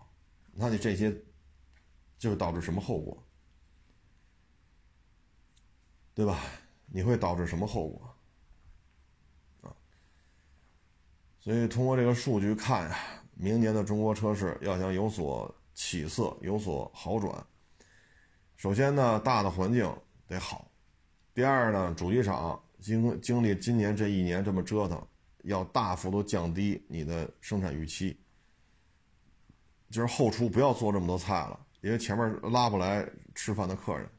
[0.54, 1.12] 那你这些，
[2.20, 3.18] 就导致什么后果？
[6.14, 6.40] 对吧？
[6.86, 8.16] 你会导致什么后果？
[11.40, 12.96] 所以通过这个数据看呀，
[13.34, 17.44] 明年的中国车市要想有所起色、有所好转，
[18.58, 19.92] 首先呢，大的环境
[20.28, 20.70] 得好；
[21.34, 25.04] 第二呢，主机厂经经历今年这一年这么折腾，
[25.44, 28.18] 要大幅度降低你的生产预期。
[29.90, 34.10] 就是后厨不要做这么多菜了，因为前面拉不来吃饭的客人。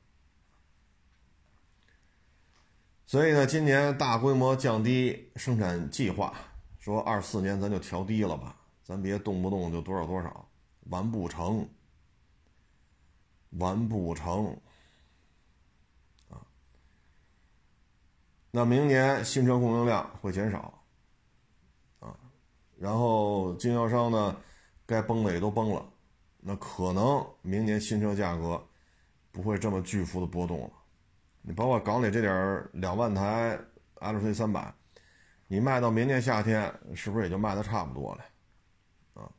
[3.06, 6.35] 所以呢，今年大规模降低生产计划，
[6.78, 10.48] 说二四年咱就调低了吧，咱别动不动就多少多少，
[10.90, 11.68] 完不成，
[13.50, 14.58] 完不成，
[16.28, 16.40] 啊。
[18.50, 20.81] 那明年新车供应量会减少，
[22.82, 24.36] 然后经销商呢？
[24.84, 25.88] 该崩的也都崩了，
[26.40, 28.60] 那可能明年新车价格
[29.30, 30.70] 不会这么巨幅的波动了。
[31.42, 33.56] 你包括港里这点两万台
[34.00, 34.74] LC 三百，
[35.46, 38.24] 你卖到明年夏天是不是也就卖的差不多了？
[39.14, 39.30] 啊，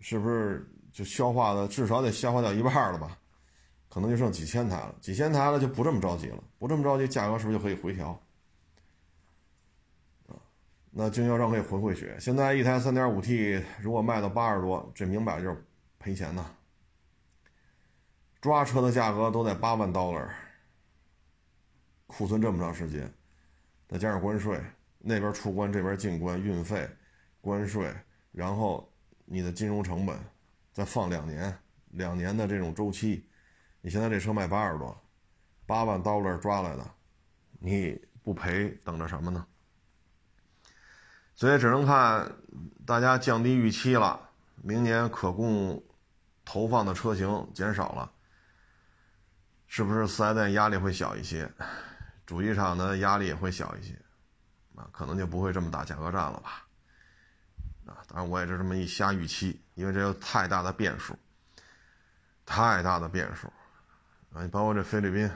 [0.00, 3.18] 是不是就消化的至少得消化掉一半了吧？
[3.90, 8.18] 可能就剩几千台了，几千台了就不这么着急了，不这么着急，价格是不是就可以回调？
[10.90, 12.16] 那经销商可以回回血。
[12.18, 15.64] 现在一台 3.5T 如果卖到八十多，这明摆就是
[15.98, 16.54] 赔钱呐。
[18.40, 20.28] 抓车的价格都在八万 dollar，
[22.06, 23.12] 库存这么长时间，
[23.88, 24.60] 再加上关税，
[24.98, 26.88] 那边出关这边进关，运费、
[27.40, 27.92] 关税，
[28.32, 28.88] 然后
[29.24, 30.16] 你的金融成本，
[30.72, 31.52] 再放两年，
[31.90, 33.28] 两年的这种周期，
[33.80, 34.96] 你现在这车卖八十多，
[35.66, 36.90] 八万 dollar 抓来的，
[37.58, 39.44] 你不赔等着什么呢？
[41.38, 42.32] 所以只能看
[42.84, 44.18] 大家降低预期了，
[44.56, 45.80] 明年可供
[46.44, 48.10] 投放的车型减少了。
[49.68, 51.48] 是不是四 S 店压力会小一些，
[52.26, 53.94] 主机厂的压力也会小一些，
[54.74, 56.66] 啊，可能就不会这么打价格战了吧？
[57.86, 61.16] 啊，当然我也是这么一瞎预期，因为这有太大的变数，
[62.44, 63.46] 太大的变数，
[64.32, 65.30] 啊，你包括这菲律宾，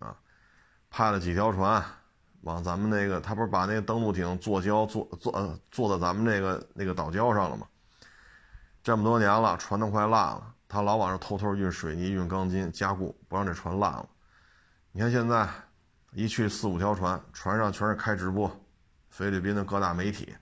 [0.00, 0.14] 啊，
[0.90, 1.82] 派了几条船
[2.44, 7.66] 往咱们那个，他不是把那个登陆艇坐礁坐坐呃坐到咱们那个那个岛礁上了吗？
[8.82, 10.54] 这么多年了，船都快烂了。
[10.68, 14.06] 他老往上偷偷运水泥、运钢筋加固，不让这船烂了。
[14.92, 15.48] 你看现在，
[16.12, 18.50] 一去四五条船，船上全是开直播，
[19.08, 20.34] 菲律宾的各大媒体，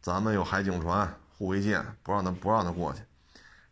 [0.00, 1.08] 咱们有海警船、
[1.38, 3.00] 护卫舰，不让他不让他过去。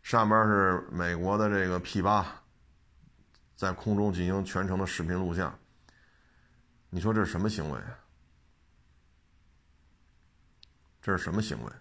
[0.01, 2.25] 上边是美国的这个 P 八，
[3.55, 5.53] 在空中进行全程的视频录像。
[6.89, 7.79] 你说这是什么行为？
[11.01, 11.71] 这是什么行为？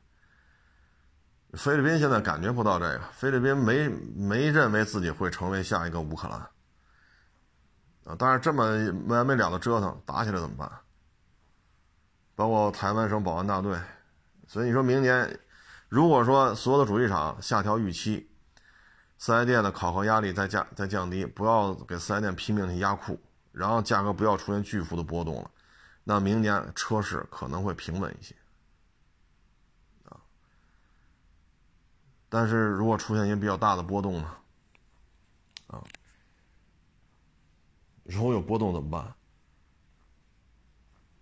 [1.52, 6.38] 菲律宾现在感觉不到这个，菲律宾没没认为自己会成为下一个乌克兰
[8.04, 8.16] 啊！
[8.18, 10.70] 但是这么没完没了的折腾，打起来怎么办？
[12.34, 13.80] 包括台湾省保安大队，
[14.46, 15.40] 所以你说明年，
[15.88, 18.30] 如果说所有的主机厂下调预期，
[19.16, 23.18] 四 S 店的考核压力再降再降低，不要给四 S 店拼命去压库，
[23.56, 25.50] 然后价格不要出现巨幅的波动了，
[26.04, 28.34] 那明年车市可能会平稳一些。
[30.04, 30.20] 啊
[32.28, 34.36] 但是如果出现一些比较大的波动呢？
[35.68, 35.82] 啊，
[38.04, 39.14] 如果有波动怎么办？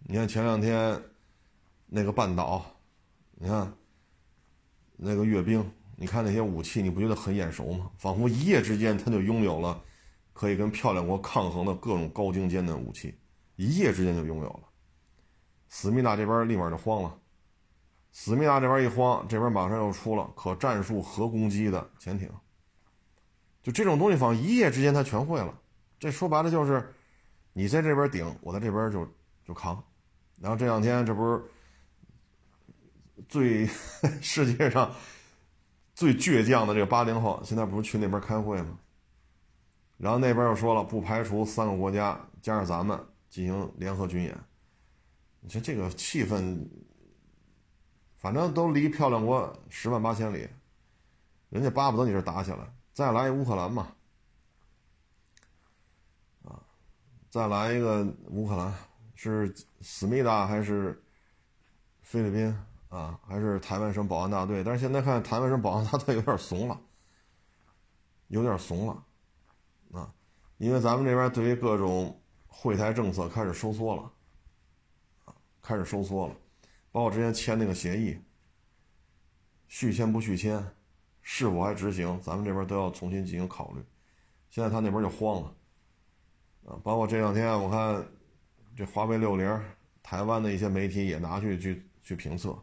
[0.00, 1.00] 你看前两天
[1.86, 2.66] 那个半岛，
[3.36, 3.72] 你看
[4.96, 7.92] 那个阅兵，你看那些武器，你不觉得很眼熟吗？
[7.96, 9.80] 仿佛一夜之间他就拥有了
[10.34, 13.16] 可以跟漂亮国抗衡的各种高精尖的武器，
[13.56, 14.64] 一夜之间就拥有了。
[15.68, 17.18] 思密达这边立马就慌了。
[18.12, 22.30] 思密达这边一慌，这边马上又出了可战术核攻击的潜艇。
[23.62, 25.58] 就这种东西，仿一夜之间他全会了。
[25.98, 26.94] 这说白了就是，
[27.52, 29.08] 你在这边顶，我在这边就
[29.46, 29.82] 就扛。
[30.40, 31.42] 然后这两天这不是
[33.28, 33.66] 最
[34.20, 34.92] 世界上
[35.94, 38.78] 最倔强的这个八零后，现在不是去那边开会吗？
[39.96, 44.38] 然后那边又说了，不排除三个国家加上咱们进行联合军演。
[45.40, 46.66] 你说这个气氛。
[48.16, 50.48] 反正都离漂亮国十万八千里，
[51.50, 53.88] 人家巴不得你这打起来，再来一乌克兰嘛，
[56.42, 56.56] 啊，
[57.28, 58.74] 再来一个乌克兰，
[59.14, 61.04] 是思密达还是
[62.00, 63.20] 菲律宾啊？
[63.28, 64.64] 还是台湾省保安大队？
[64.64, 66.80] 但是现在看台湾省保安大队有点怂了，
[68.28, 69.04] 有点怂了，
[70.58, 74.12] 因为咱们这边对于各种会台政策开始收缩了，
[75.24, 76.36] 啊，开始收缩了。
[76.92, 78.16] 包括之前签那个协议，
[79.66, 80.64] 续签不续签，
[81.22, 83.82] 是否还执行，咱们这边都要重新进行考虑。
[84.48, 85.56] 现在他那边就慌了，
[86.66, 88.06] 啊，包括这两天我看
[88.76, 89.60] 这华为六零，
[90.02, 92.56] 台湾的一些媒体也拿去去去评测，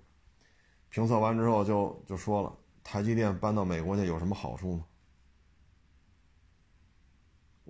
[0.89, 4.85] 评测完之后就就说了，台积电搬到美国去有什么好处吗？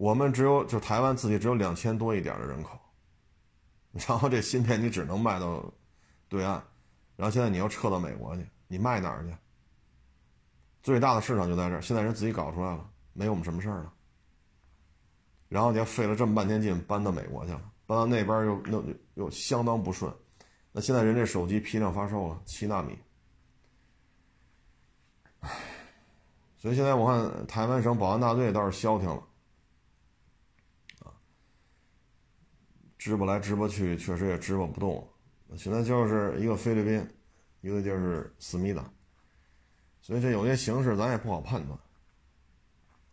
[0.02, 2.72] 我们只有就台湾自己只有两千多一点的人口，
[3.92, 5.64] 然后这芯片你只能卖到。
[6.28, 6.64] 对岸，
[7.18, 9.36] 然后现在你要撤到美国去，你卖哪儿去？
[10.82, 13.94] 最大的市场就在这儿，现在人自己搞出来了，没我们什么事儿了。
[15.50, 18.84] 然后你要费了这么半天劲搬到美国去了，搬到那边又又
[19.16, 20.12] 又相当不顺。
[20.72, 22.98] 那现在人这手机批量发售了，七纳米。
[25.42, 25.50] 唉，
[26.58, 29.22] 所以现在我看台湾省保安大队倒是消停了，
[33.02, 35.58] 支不来支不去，确实也支不不动了。
[35.58, 37.10] 现在就是一个菲律宾，
[37.62, 38.88] 一个就是思密达，
[40.04, 41.80] 所以这有些形势咱也不好判断，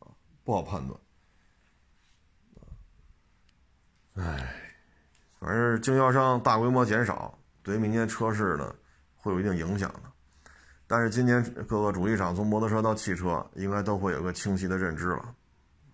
[0.01, 0.13] 啊，
[0.45, 1.01] 不好判断。
[4.17, 4.63] 唉，
[5.41, 8.77] 反正经销商大规模减少，对于明年车市呢
[9.17, 10.03] 会有一定影响的。
[10.87, 15.35] 但是今年各个主机厂从摩托车到汽车，应该都会有个清晰的认知了，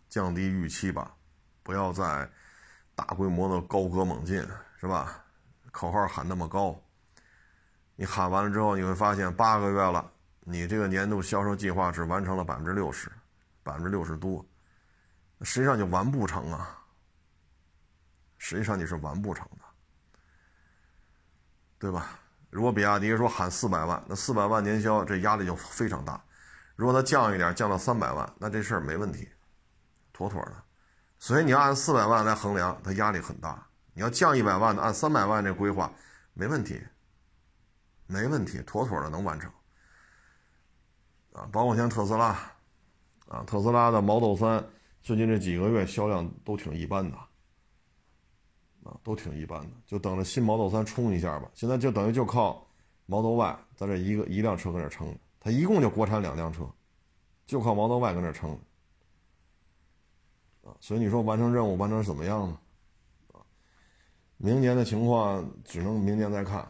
[0.08, 1.14] 降低预期吧，
[1.62, 2.28] 不要再
[2.94, 4.40] 大规模的高歌猛进，
[4.80, 5.20] 是吧？
[5.72, 6.80] 口号喊那么高，
[7.96, 13.10] 你喊完了之后，你会发现八个月了，你这个年度销售计划只完成了百分之六十，
[13.62, 14.46] 百分之六十多，
[15.42, 16.78] 实际上就完不成啊。
[18.38, 19.64] 实际上你是完不成的，
[21.78, 22.18] 对吧？
[22.50, 26.22] 如果比亚迪说喊四百万，那四百万年销，这压力就非常大。
[26.76, 29.28] 如果它降一点，降到三百万，那这事儿没问题，
[30.12, 30.63] 妥妥的。
[31.24, 33.66] 所以你要按四百万来衡量，它压力很大。
[33.94, 35.90] 你要降一百万的，按三百万这规划，
[36.34, 36.78] 没问题，
[38.06, 39.50] 没问题，妥妥的能完成。
[41.32, 42.26] 啊，包括像特斯拉，
[43.26, 44.62] 啊，特斯拉的 Model 3
[45.00, 47.16] 最近这几个月销量都挺一般的。
[48.82, 51.48] 啊，都挺一般的，就等着新 Model 3冲一下吧。
[51.54, 52.66] 现在就等于就靠
[53.06, 56.70] Model Y 在这一个一辆车搁那撑，它一共就国产两辆车，
[57.46, 58.60] 就靠 Model Y 搁那撑。
[60.64, 62.58] 啊，所以你说完成任务完成怎么样呢？
[63.32, 63.40] 啊，
[64.38, 66.60] 明年的情况只能明年再看。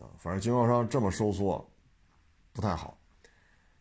[0.00, 1.64] 啊，反正经销商这么收缩
[2.52, 2.98] 不太好。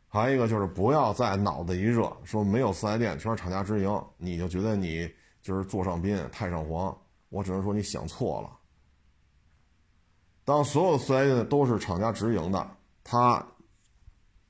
[0.08, 5.12] 还有一个就是不要再脑子一热说没有四 S 店全是厂家直营，你就觉得你
[5.42, 6.96] 就是座上宾太上皇。
[7.30, 8.60] 我只能说你想错了。
[10.46, 13.44] 当所有四 S 店都是厂家直营的，它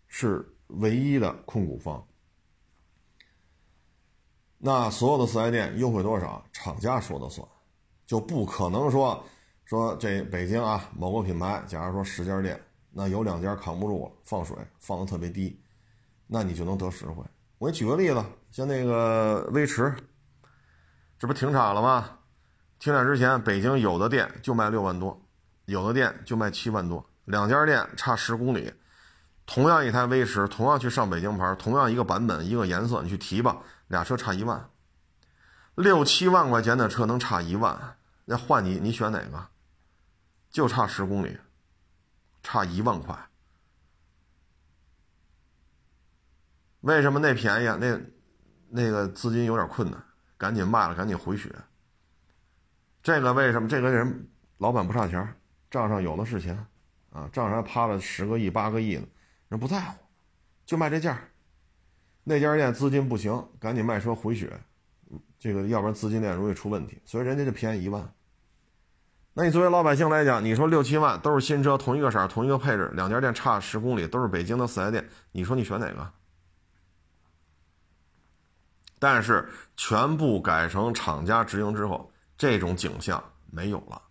[0.07, 2.05] 是唯一的控股方，
[4.66, 7.45] 那所有的四 S 店优惠多少，厂家说了算，
[8.07, 9.22] 就不可能说
[9.66, 12.57] 说这北京啊某个品牌，假如说十家店，
[12.89, 15.61] 那有两家扛不住了，放水放的特别低，
[16.28, 17.22] 那你就能得实惠。
[17.57, 19.93] 我给你举个例子，像那个威驰，
[21.20, 22.20] 这不停产了吗？
[22.80, 25.22] 停产之前，北京有的店就卖六万多，
[25.66, 28.72] 有的店就卖七万多，两家店差十公里。
[29.45, 33.57] 同样一台威驰，同样去上北京牌，同样一个版本、一个颜色，你去提吧，
[33.88, 34.69] 俩车差一万，
[35.75, 39.47] 六七万块钱的车能差一万，那换你，你选哪个？
[40.49, 41.38] 就差十公里，
[42.41, 43.17] 差一万块。
[46.81, 47.65] 为什么那便宜？
[47.79, 47.99] 那
[48.69, 50.03] 那个资金有点困难，
[50.38, 51.49] 赶紧卖了，赶紧回血。
[53.01, 53.67] 这个为什么？
[53.67, 55.36] 这个人老板不差钱，
[55.71, 56.65] 账上有的是钱，
[57.11, 59.07] 啊，账上趴了十个亿、八个亿呢，
[59.49, 59.97] 人不在乎，
[60.65, 61.19] 就卖这价。
[62.24, 64.59] 那家店资金不行，赶紧卖车回血，
[65.39, 68.13] 这个要不然资金链容易出问题，所以人家就便宜一万。
[69.34, 76.11] 那你作为老百姓来讲，你说六七万都是新车，同一个色、同一个配置，两家店差十公里，都是北京的四 S 店，你说你选哪个？
[78.99, 82.09] 但是全部改成厂家直营之后。
[82.36, 84.01] 这种景象没有了，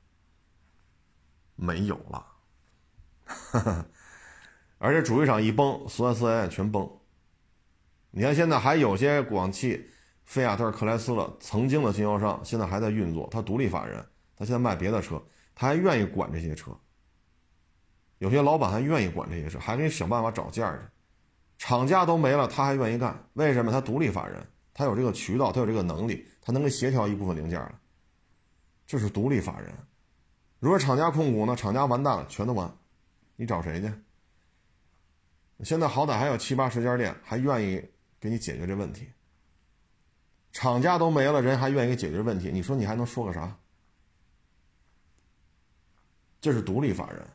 [1.56, 2.24] 没有了，
[4.78, 6.88] 而且主机厂一崩，所有四 S 店全崩。
[8.14, 9.88] 你看现在还有些广汽、
[10.24, 14.04] 菲亚特、克莱斯勒曾经的经销商，现在还在运作，他独立法人，
[14.36, 15.20] 他现在卖别的车，
[15.54, 16.70] 他还愿意管这些车。
[18.18, 20.78] 有些老板还愿意管这些车，还给你想办法找件去。
[21.56, 23.72] 厂家都没了，他还愿意干，为什么？
[23.72, 27.78] 他独立法人，他有这个渠道，他有这个能力，他能给协调一部分零件了。
[28.86, 29.72] 这是独立法人，
[30.58, 31.56] 如果厂家控股呢？
[31.56, 32.70] 厂家完蛋了，全都完，
[33.36, 33.90] 你找谁去？
[35.64, 37.82] 现在好歹还有七八十家店，还愿意
[38.22, 39.10] 给你解决这问题。
[40.52, 43.58] 厂家都没了，人还愿意给解决问题，你说你还能说个啥？
[46.40, 47.26] 这是独立法人，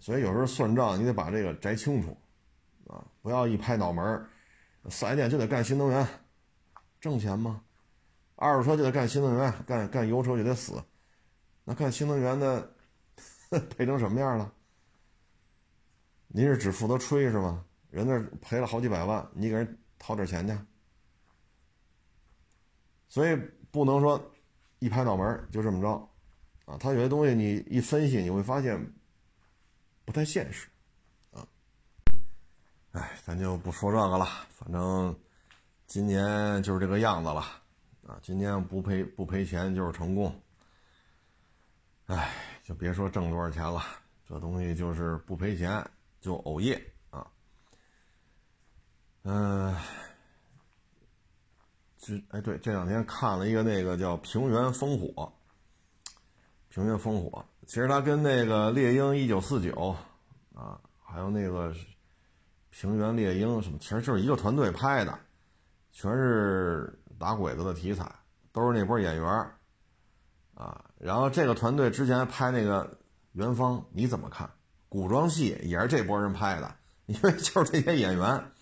[0.00, 2.16] 所以有时候算账你得把这个摘清楚
[2.88, 4.26] 啊，不要一拍脑门
[4.88, 6.08] 四 S 店就得干新能源，
[7.00, 7.62] 挣钱吗？
[8.34, 10.82] 二手车就得干新能源，干干油车就得死，
[11.62, 12.74] 那干新能源的
[13.76, 14.52] 赔成什么样了？
[16.26, 17.64] 您是只负责吹是吗？
[17.94, 20.58] 人那赔了好几百万，你给人掏点钱去，
[23.06, 23.40] 所以
[23.70, 24.20] 不能说
[24.80, 25.90] 一拍脑门就这么着
[26.64, 26.76] 啊！
[26.76, 28.92] 他有些东西你一分析，你会发现
[30.04, 30.68] 不太现实
[31.30, 31.46] 啊。
[32.90, 35.16] 哎，咱就不说这个了，反正
[35.86, 37.42] 今年就是这个样子了。
[38.08, 40.34] 啊，今年不赔不赔钱就是成功。
[42.06, 42.34] 哎，
[42.64, 43.80] 就别说挣多少钱了，
[44.28, 45.88] 这东西就是不赔钱
[46.20, 46.84] 就偶业
[49.24, 49.74] 嗯，
[51.98, 55.06] 这哎对，这两天看了一个那个叫《平原烽火》，
[56.68, 59.72] 《平原烽火》其实它跟那个《猎鹰一九四九》
[60.58, 61.74] 啊，还有那个
[62.70, 65.18] 《平原猎鹰》什么，其实就是一个团队拍的，
[65.92, 66.98] 全是。
[67.16, 68.10] 打鬼子的题材
[68.52, 69.24] 都是那波演员
[70.54, 72.84] 啊，然后这个团队之前拍那个
[73.32, 74.50] 《元芳》，你怎么看？
[74.88, 78.52] 古装戏也是这波人拍的，因为就是这些演员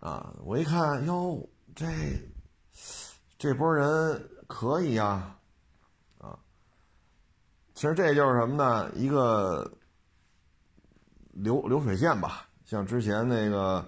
[0.00, 0.34] 啊。
[0.44, 1.86] 我一看，哟，这
[3.38, 5.36] 这波人可以呀，
[6.18, 6.38] 啊，
[7.74, 8.90] 其实这就是什么呢？
[8.94, 9.70] 一个
[11.32, 13.86] 流流水线吧，像之前那个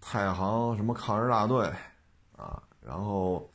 [0.00, 1.72] 太行什么抗日大队
[2.36, 3.50] 啊，然后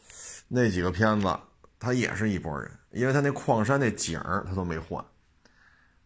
[0.47, 1.39] 那几个片子，
[1.79, 2.69] 他也是一波人。
[2.91, 5.01] 因为他那矿山那景儿他都没换，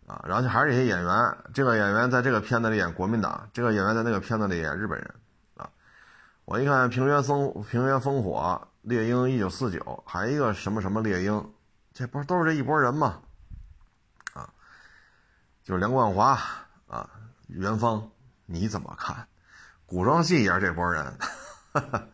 [0.05, 5.15] 啊，然后就还是这些演员，这个演员在这个片子里演国民党，这个演员在那个片子里演日本人，
[6.45, 11.51] 我一看《平原烽平原烽火》《猎鹰一九四九》，还一个什么什么猎鹰，
[11.91, 13.19] 这不是都是这一拨人吗？
[14.33, 14.53] 啊，
[15.63, 16.39] 就是梁冠华
[16.87, 17.09] 啊，
[17.47, 18.11] 元芳，
[18.45, 19.27] 你怎么看？
[19.87, 21.17] 古装戏也是这拨人，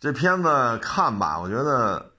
[0.00, 2.12] 这片子看吧，我觉得。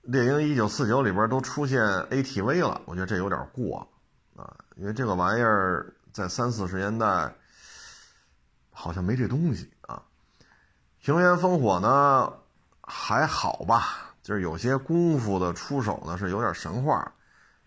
[0.00, 3.86] 猎鹰一九四九里边都出现 ATV 了，我觉得这有点过
[4.34, 7.34] 啊，因为这个玩意儿在三四十年代
[8.70, 9.70] 好像没这东西。
[11.08, 12.34] 平原烽火呢
[12.82, 17.14] 还好吧，就是有些功夫的出手呢是有点神话，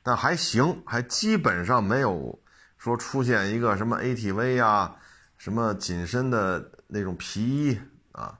[0.03, 2.39] 但还行，还基本上没有
[2.77, 4.95] 说出现一个什么 ATV 啊，
[5.39, 7.81] 什么紧身的那种皮衣
[8.11, 8.37] 啊。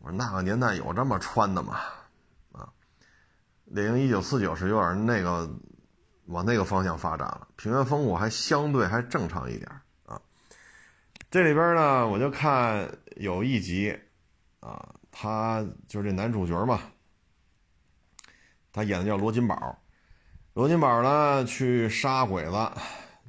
[0.00, 1.78] 我说那个年代有这么穿的吗？
[3.66, 5.48] 猎鹰一九四九是有点那个
[6.26, 9.70] 往那个方向发展了，平原烽火还相对还正常一点。
[11.34, 13.92] 这里边呢，我就看有一集
[14.60, 16.80] 啊，他就是这男主角嘛，
[18.72, 19.76] 他演的叫罗金宝。
[20.52, 22.70] 罗金宝呢去杀鬼子，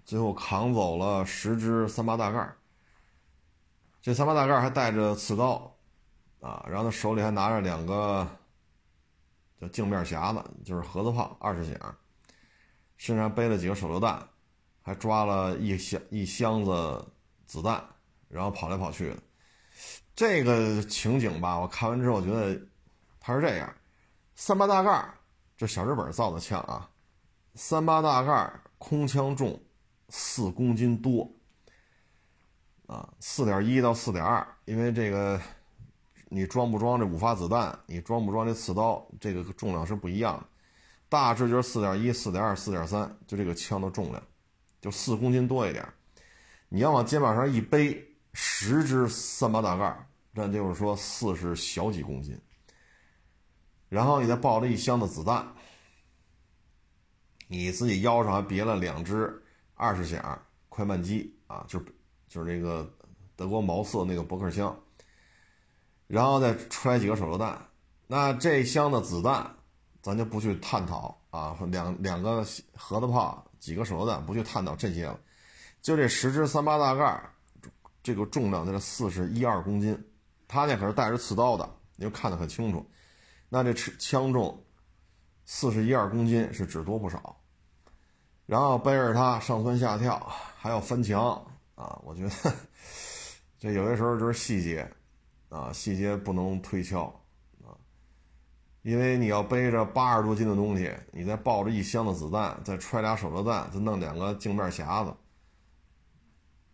[0.03, 2.47] 最后扛走了十支三八大盖
[4.03, 5.75] 这三八大盖还带着刺刀
[6.41, 8.27] 啊，然后他手里还拿着两个。
[9.59, 11.97] 叫镜面匣子，就是盒子炮二十响，
[12.97, 14.29] 身上背了几个手榴弹，
[14.83, 17.07] 还抓了一箱一箱子
[17.47, 17.83] 子弹，
[18.35, 19.17] 然后跑来跑去的。
[20.15, 22.61] 这个情景吧，我看完之后觉得
[23.19, 23.73] 他是这样：
[24.35, 25.09] 三八大盖，
[25.57, 26.89] 这小日本造的枪啊，
[27.55, 29.59] 三八大盖空枪重
[30.09, 31.31] 四公斤多
[32.87, 35.41] 啊，四点一到四点二，因为这个。
[36.27, 37.77] 你装不装这五发子弹？
[37.85, 39.07] 你装不装这刺刀？
[39.21, 40.45] 这个重量是不一样的，
[41.07, 44.21] 大致就是四点一、四点二、四点三，就这个枪的重量，
[44.81, 45.87] 就四公斤多一点。
[46.67, 48.03] 你要往肩膀上一背
[48.35, 52.39] 十支三八大盖，那就是说四十小几公斤。
[53.87, 55.47] 然后你再抱着一箱子子弹，
[57.47, 59.41] 你自己腰上还别了两支
[59.73, 61.79] 二十响快慢机啊，就
[62.27, 62.93] 就是那个
[63.37, 64.77] 德国毛瑟那个驳壳枪。
[66.07, 67.59] 然后再揣几个手榴弹，
[68.05, 69.55] 那这箱的子弹，
[70.01, 71.57] 咱就不去探讨啊。
[71.71, 75.19] 两两个盒子炮，几个手榴弹，不去探讨这些了。
[75.81, 77.31] 就这十支三八大盖儿，
[78.05, 79.97] 这个重量在这四十一二公斤，
[80.47, 82.85] 他那可是带着刺刀的，你就看得很清楚。
[83.49, 84.63] 那这枪重
[85.45, 87.41] 四十一二公斤是只多不少。
[88.45, 90.19] 然后背着它上蹿下跳，
[90.55, 91.43] 还要翻墙
[91.73, 91.99] 啊！
[92.05, 92.53] 我觉得
[93.57, 94.87] 这有些时候就是细节。
[95.49, 97.05] 啊，细节不能推敲
[97.63, 97.73] 啊，
[98.81, 105.15] 因为你要背着八十多斤的东西，你再抱着一箱子子弹，再揣俩手榴弹，再弄两个镜面匣子，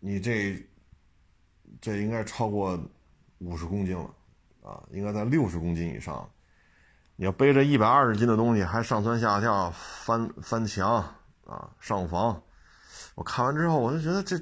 [0.00, 0.54] 你这
[1.82, 2.80] 这应该超过
[3.38, 4.14] 五十公斤了
[4.62, 6.30] 啊，应该在六十公斤以上。
[7.16, 11.14] 你要背着一百二十斤的东西，还上蹿下跳、翻翻墙
[11.44, 12.42] 啊、上房，
[13.16, 14.38] 我看完之后，我就觉得这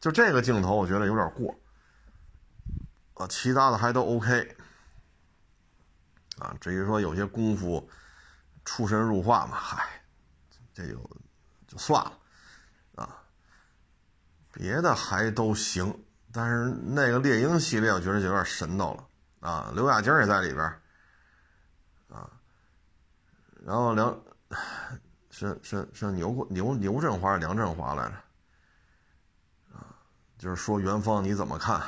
[0.00, 1.54] 就这个镜头，我觉得有点过。
[3.14, 4.56] 啊，其他的还都 OK，
[6.38, 7.88] 啊，至于说有些功夫
[8.64, 10.02] 出神入化嘛，嗨，
[10.72, 10.94] 这就
[11.66, 12.12] 就算了，
[12.94, 13.24] 啊，
[14.52, 16.04] 别的还都行，
[16.36, 19.08] 但是那个猎鹰系列我觉得就有点神叨了，
[19.40, 20.66] 啊，刘亚晶也在里边，
[22.10, 22.28] 啊，
[23.64, 24.14] 然后梁
[25.30, 28.14] 是是是牛牛牛振华梁振华来着，
[29.78, 29.96] 啊，
[30.36, 31.80] 就是说元芳你怎么看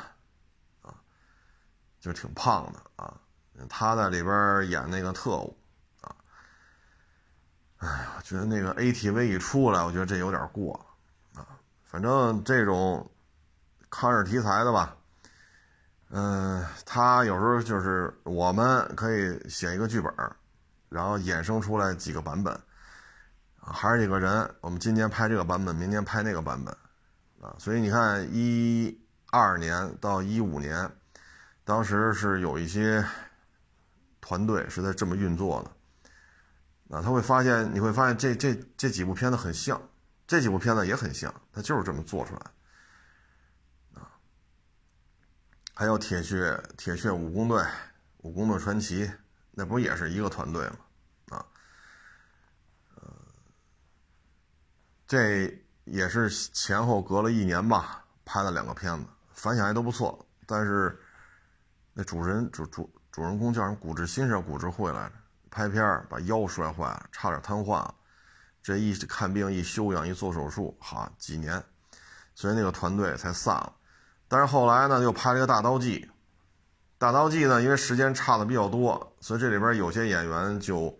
[0.80, 0.94] 啊？
[2.00, 3.20] 就挺胖的啊，
[3.68, 5.58] 他在里边演那个特务
[6.00, 6.16] 啊，
[7.76, 10.72] 哎呀，我觉得那个 ATV 一出来，我觉得这有点过
[11.34, 11.60] 了啊。
[11.84, 13.10] 反正这种
[13.90, 14.96] 抗日题材的吧，
[16.10, 20.12] 嗯，他有时候就是我们可以写一个剧本，
[20.88, 22.54] 然后衍生出来几个版本
[23.60, 26.74] 啊，还是几个人，我们今年拍这个版本，明年拍那个版本
[27.40, 27.54] 啊。
[27.58, 28.98] 所以你看，一
[29.30, 30.90] 二年到一五年。
[31.64, 33.04] 当时是有一些
[34.22, 39.78] 团队是在这么运作的，啊，他会发现，你会发现这这这几部片子很像，
[40.26, 42.50] 这几部片子也很像，他就是这么做出来的。
[45.78, 47.64] 还有铁血铁血武工队、
[48.22, 49.08] 武工队传奇，
[49.52, 50.76] 那不也是一个团队吗？
[51.28, 51.46] 啊，
[52.96, 53.02] 呃，
[55.06, 60.26] 这也是前后隔了一年吧，拍了两个片子，反响还都不错。
[60.46, 61.00] 但是
[61.92, 63.76] 那主人主主主人公叫什么？
[63.76, 65.12] 谷志新是谷志慧来着？
[65.48, 67.88] 拍片把腰摔坏了，差点瘫痪。
[68.64, 71.62] 这一看病一休养一做手术，哈，几年，
[72.34, 73.74] 所以那个团队才散了。
[74.28, 76.08] 但是后来呢，又拍了一个大刀记。
[76.98, 80.98] 大刀记呢，因为时间差的比较多，所以这里边有些演员就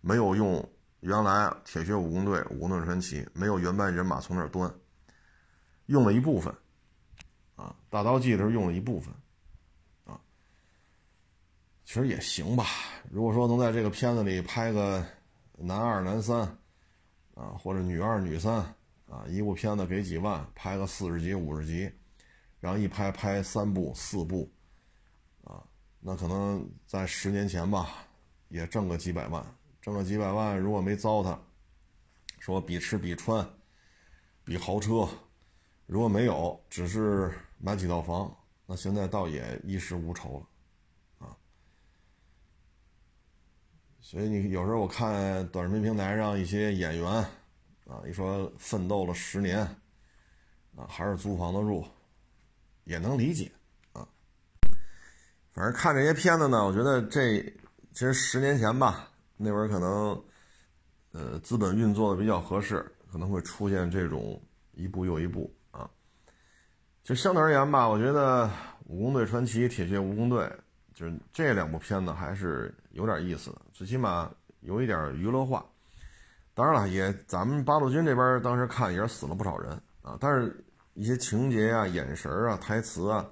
[0.00, 0.68] 没有用
[1.00, 4.74] 原来铁血武工队武工队传奇没有原班人马从那儿端，
[5.86, 6.52] 用了一部分。
[7.56, 9.14] 啊，大刀记的时候用了一部分。
[10.04, 10.18] 啊，
[11.84, 12.64] 其实也行吧。
[13.10, 15.04] 如果说能在这个片子里拍个
[15.58, 16.40] 男二、男三，
[17.34, 18.54] 啊，或者女二、女三，
[19.08, 21.92] 啊，一部片子给几万，拍个四十集、五十集，
[22.64, 24.50] 然后一拍拍三部、四部，
[25.42, 25.62] 啊，
[26.00, 28.06] 那可能在十年前吧，
[28.48, 29.44] 也挣个几百万，
[29.82, 31.38] 挣个几百万，如果没糟蹋，
[32.38, 33.46] 说比吃比穿，
[34.44, 35.06] 比豪车，
[35.84, 38.34] 如果没有，只是买几套房，
[38.64, 41.26] 那现在倒也衣食无愁了。
[41.26, 41.36] 啊
[44.00, 47.06] 所以你有时候我看短视频平台上一些演员，
[47.86, 49.58] 啊，一说奋斗了十年，
[50.74, 51.84] 啊，还是租房子住，
[52.84, 53.50] 也能理解，
[53.92, 54.06] 啊，
[55.52, 57.40] 反正看这些片子呢，我觉得这
[57.92, 60.24] 其实十年前吧，那会儿可能，
[61.12, 64.40] 呃，资本运作的比较合适，可能会出现这种
[64.72, 65.90] 一部又一部啊。
[67.02, 68.46] 就相对而言吧，我觉得
[68.86, 70.44] 《武工队传奇》《铁血武工队》。
[70.94, 75.66] 就是这两部片子还是有点意思的，最起码有一点娱乐化。
[76.54, 79.72] 当然了，也咱们八路军这边当时看也是死了不少人
[80.02, 80.64] 啊，但是
[80.94, 83.28] 一些情节啊、眼神啊、台词啊，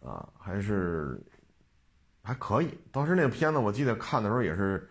[0.00, 1.20] 啊还是
[2.22, 2.78] 还可以。
[2.90, 4.88] 当时那个片子我记得看的时候也是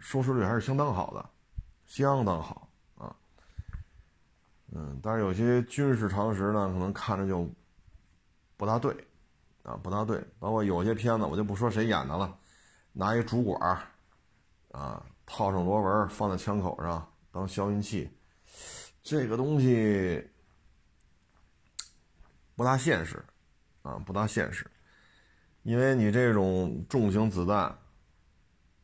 [0.00, 1.30] 收视率还是相当好的，
[1.86, 3.14] 相当好啊。
[4.72, 7.48] 嗯，但是有些军事常识呢，可能看着就
[8.56, 8.94] 不大对。
[9.64, 12.34] 啊，不大对，包括有些片子，我就不说谁演的了，
[12.94, 13.78] 拿一竹管
[14.70, 18.08] 啊，套上螺纹放在枪口上当消音器，
[19.02, 20.26] 这个东西
[22.58, 23.24] 不大现实，
[23.82, 24.68] 啊，不大现实，
[25.62, 27.66] 因为你这种重型子弹，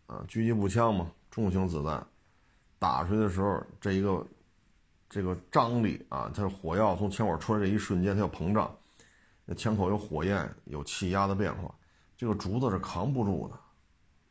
[0.07, 2.07] 啊，狙击步枪嘛，重型子弹
[2.79, 4.25] 打出去的时候，这一个
[5.11, 8.73] 这个张力啊，它火药从枪管出来这一瞬间，它要膨胀。
[9.45, 11.75] 那枪口有火焰，有气压的变化，
[12.17, 13.55] 这个竹子是扛不住的，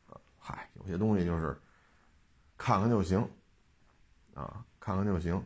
[0.07, 1.61] 啊，嗨，有些东西就是
[2.57, 3.19] 看看就行，
[4.35, 5.45] 啊，看看就行，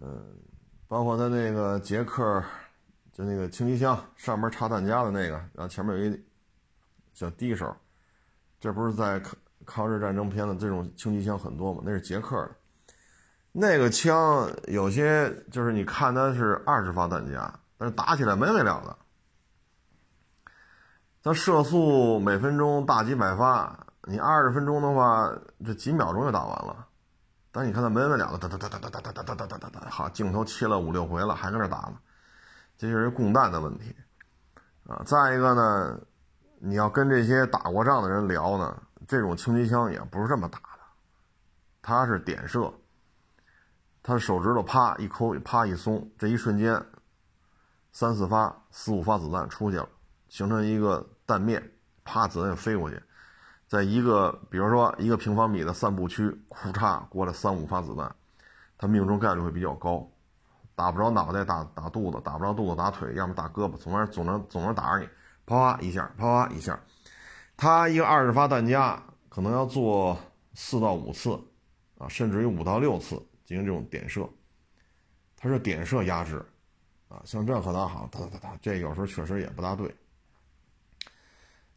[0.00, 0.40] 嗯，
[0.88, 2.42] 包括他那个捷克，
[3.12, 6.24] 就那个轻机枪上面插弹夹的那个，然后前面有一
[7.12, 7.76] 小匕首，
[8.60, 9.34] 这不是在抗
[9.64, 11.82] 抗日战争片的这种轻机枪很多吗？
[11.84, 12.50] 那是捷克的，
[13.52, 17.52] 那个枪有些就是你看它是二十发弹夹。
[17.78, 18.96] 但是打起来没完了的，
[21.22, 25.30] 它射速每分钟大几百发，你二十分钟的话，
[25.62, 26.85] 这几秒钟就打完了。
[27.56, 31.94] 但你看它没完了的，哒哒哒哒哒哒哒哒哒哒哒哒，好，镜头切了五六回了，还搁那打呢，
[32.76, 33.96] 这就是供弹的问题
[34.86, 35.00] 啊。
[35.06, 35.98] 再一个呢，
[36.58, 40.80] 你要跟这些打过仗的人聊呢，这种轻机枪也不是这么打的，
[41.80, 42.70] 它是点射，
[44.02, 46.84] 他手指头啪一抠，啪一松，这一瞬间。
[47.90, 49.88] 三四发、四五发子弹出去了，
[50.28, 51.72] 形成一个弹面，
[52.04, 53.02] 啪，子弹飞过去，
[53.66, 58.14] 在一个比如说一个平方米的散步区，库嚓过来三五发子弹，
[58.78, 60.08] 它命中概率会比较高，
[60.74, 65.08] 打不着脑袋打打肚子，打不着肚子打腿，要么打胳膊，总能总能总能打着你，
[65.44, 66.78] 啪啪一下，啪啪一下，
[67.56, 70.16] 他一个二十发弹夹可能要做
[70.54, 71.38] 四到五次，
[71.98, 74.28] 啊，甚至于五到六次进行这种点射，
[75.36, 76.44] 它是点射压制。
[77.08, 79.94] 啊，像这可倒好，哒哒哒哒，这有时候确实也不大对。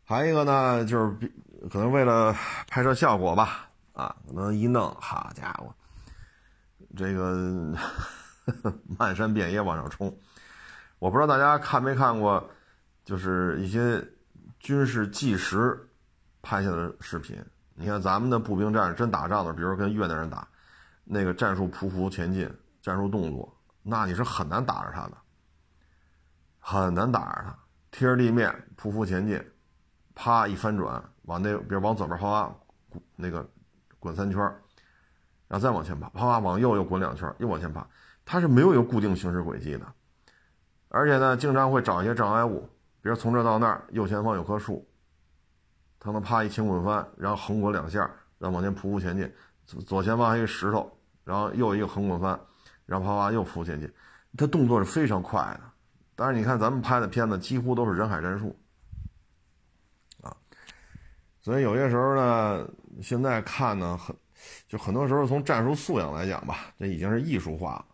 [0.04, 1.32] 还有一个呢，就是比
[1.68, 2.34] 可能为了
[2.68, 5.74] 拍摄效果吧，啊，可能一弄，好家伙，
[6.96, 7.74] 这个
[8.98, 10.16] 漫山遍野往上冲。
[11.00, 12.50] 我不知道大家看没看过，
[13.04, 14.06] 就是一些
[14.60, 15.90] 军事纪实
[16.42, 17.44] 拍下的视频。
[17.74, 20.48] 你看咱们的步兵战士真打仗的，比如跟越南人打，
[21.04, 22.50] 那个战术匍匐前进，
[22.82, 23.58] 战术动作。
[23.82, 25.18] 那你是很难打着他的，
[26.60, 27.58] 很难打着他，
[27.92, 29.42] 贴着地面匍匐前进，
[30.14, 32.52] 啪一翻转，往那比如往左边啪，
[33.16, 33.48] 那个
[34.00, 34.42] 滚三圈，
[35.48, 37.88] 然后再往前爬，啪啪往右又滚两圈，又往前爬，
[38.26, 39.86] 它是没有一个固定行驶轨迹的，
[40.88, 42.68] 而且呢，经常会找一些障碍物，
[43.04, 44.90] 比如从这到那儿，右前方有棵树，
[46.00, 48.00] 它能啪一轻滚翻，然后横滚两下，
[48.40, 49.32] 然后往前匍匐前进，
[49.86, 50.92] 左前方还有石头，
[51.24, 52.40] 然后又一个横滚翻，
[52.88, 53.88] 然后啪啪又匍匐前进，
[54.36, 55.62] 它动作是非常快的。
[56.16, 58.59] 但是你看咱们拍的片子，几乎都是人海战术。
[61.42, 62.70] 所以有些时候呢，
[63.02, 64.16] 现在看呢，很
[64.68, 67.86] 就很多时候从战术素养来讲吧，这已经是艺术化了，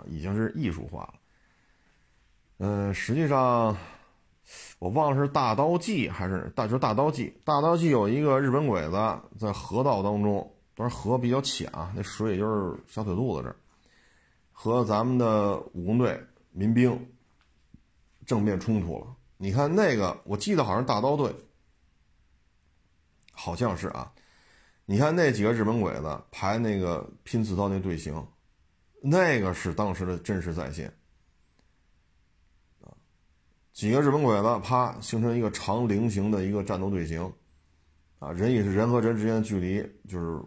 [0.00, 1.14] 啊，已经是艺术化了。
[2.58, 3.76] 嗯，实际上
[4.80, 7.32] 我忘了是大刀记还是大，就是大刀记。
[7.44, 13.56] 大刀记有一个日本鬼子在河道当中，当然河比较浅啊，那水也就是小腿肚子这，
[14.52, 16.20] 和咱们的武工队
[16.50, 17.08] 民兵
[18.26, 19.06] 正面冲突了。
[19.36, 21.32] 你看那个，我记得好像大刀队。
[23.42, 24.12] 好像是啊，
[24.84, 28.14] 你看那几个日本鬼子排那个拼刺刀那队形，
[29.00, 30.92] 那个是当时的真实再现。
[33.72, 37.32] 几个日本鬼子啪形成一个长菱形的一个战斗队形，
[38.18, 40.38] 啊，人也是人和人之间的距离就是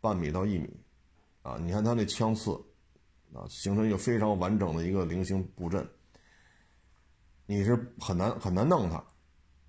[0.00, 0.68] 半米到一米，
[1.42, 2.50] 啊，你看他那枪刺，
[3.32, 5.88] 啊，形成一个非常完整的一个菱形布阵，
[7.46, 9.04] 你是很难很难弄他，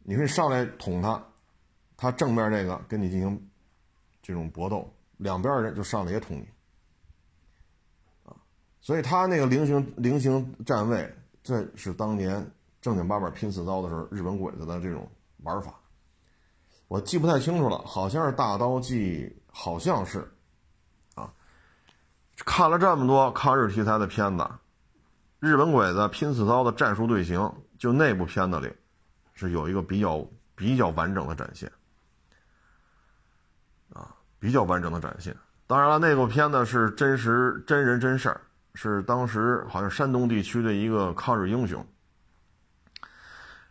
[0.02, 1.24] 你说你上来捅他。
[1.98, 3.50] 他正面这个跟你进行
[4.22, 6.48] 这种搏斗，两边人就上来也捅你
[8.26, 8.36] 啊！
[8.82, 11.10] 所以他那个菱形菱形站位，
[11.42, 12.46] 这是当年
[12.82, 15.10] 正经八百拼刺刀的时候日本鬼子的这种
[15.44, 15.74] 玩法。
[16.88, 20.20] 我记不太清楚了，好像是大刀记，好像是
[21.16, 21.34] 啊。
[22.46, 24.48] 看了这么多抗日题材的片子，
[25.40, 28.72] 日本鬼子拼刺刀的战术队形，就那部片子里
[29.34, 30.24] 是有一个比较
[30.56, 31.72] 比较完整的展现。
[34.46, 35.36] 比较完整的展现。
[35.66, 38.40] 当然了，那部片子是真实真人真事儿，
[38.76, 41.84] 是当时好像山东地区的一个抗日英雄。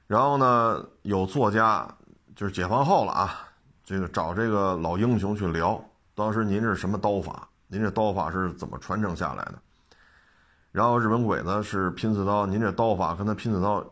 [0.09, 1.87] 然后呢，有作家
[2.35, 3.39] 就是解放后了啊，
[3.85, 5.81] 这个找这个老英雄去聊，
[6.16, 7.49] 当时您是什么刀法？
[7.68, 9.55] 您这刀法是怎么传承下来的？
[10.72, 13.85] 然后日本鬼子是拼刺刀，您这刀法跟他拼刺刀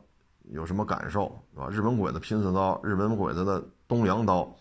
[0.51, 1.33] 有什么感受？
[1.55, 1.69] 是吧？
[1.71, 4.53] 日本鬼子拼刺刀，日本鬼子的东洋刀。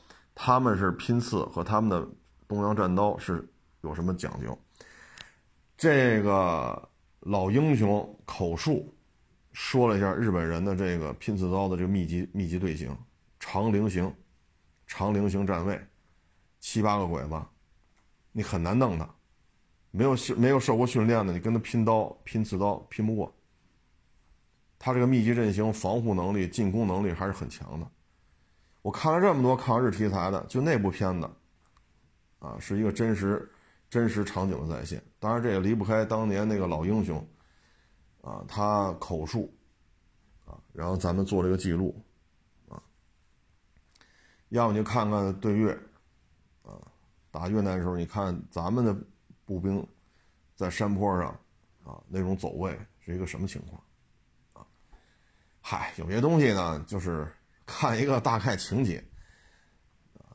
[0.44, 2.04] 他们是拼刺和他们的
[2.48, 3.48] 东洋战刀是
[3.82, 4.58] 有什么讲究？
[5.78, 6.90] 这个
[7.20, 8.92] 老英雄口述
[9.54, 12.98] 说了一下日本人的这个拼刺刀的这个密集密集队形，
[13.40, 14.12] 长菱形，
[14.88, 15.80] 长菱形站位，
[16.60, 17.40] 七八个鬼子，
[18.32, 19.08] 你很难弄他，
[19.92, 23.32] 没有没有受过训练的，你跟他拼刀拼刺刀拼不过。
[24.80, 27.88] 他这个密集阵型，防护能力、进攻能力还是很强的。
[28.82, 31.30] 我看了这么多抗日题材的，就那部片子，
[32.40, 33.48] 啊，是一个真实、
[33.92, 35.00] 真实场景的再现。
[35.20, 37.24] 当然，这也离不开当年那个老英雄，
[38.22, 39.54] 啊，他口述，
[40.46, 41.96] 啊，然后咱们做这个记录，
[42.70, 42.82] 啊，
[44.50, 45.72] 要么就看看对越，
[46.64, 46.82] 啊，
[47.30, 48.96] 打越南的时候，你看咱们的
[49.46, 49.86] 步兵
[50.56, 51.28] 在山坡上，
[51.86, 53.84] 啊，那种走位是一个什么情况，
[54.54, 54.66] 啊，
[55.62, 57.32] 嗨，有些东西呢，就是。
[57.72, 59.02] 看一个大概情节，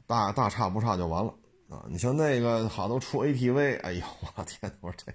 [0.07, 1.33] 大大差不差就完了
[1.69, 1.85] 啊！
[1.89, 4.73] 你像那个好多出 ATV，哎呦我天！
[4.81, 5.13] 我说这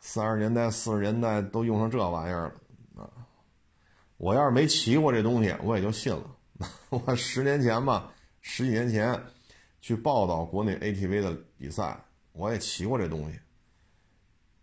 [0.00, 2.48] 三十年代、四十年代都用上这玩意儿
[2.94, 3.10] 了啊！
[4.16, 6.36] 我要是没骑过这东西，我也就信了。
[6.88, 8.10] 我十年前吧，
[8.40, 9.22] 十几年前
[9.80, 13.38] 去报道国内 ATV 的比赛，我也骑过这东西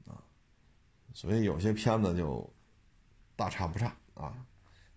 [0.07, 0.17] 啊。
[1.13, 2.51] 所以有些片子就
[3.36, 3.95] 大差不差。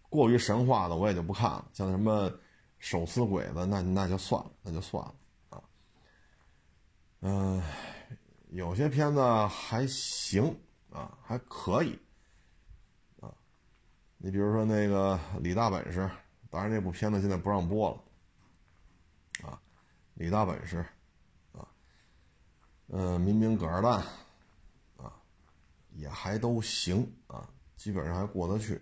[0.08, 2.32] 过于神话的我也就不看了，像什么
[2.78, 5.14] 手撕鬼子，那那就算了，那就算了
[5.50, 5.62] 啊。
[7.20, 7.62] 嗯，
[8.50, 10.56] 有些片子还行
[10.90, 11.98] 啊，还可以
[13.20, 13.32] 啊。
[14.18, 16.08] 你比如说那个李大本事，
[16.50, 19.60] 当然这部片子现在不让播了啊。
[20.14, 20.84] 李大本事
[21.52, 21.66] 啊，
[22.88, 24.02] 嗯，民兵葛二蛋
[24.96, 25.12] 啊，
[25.94, 28.80] 也还都行啊，基本上还过得去。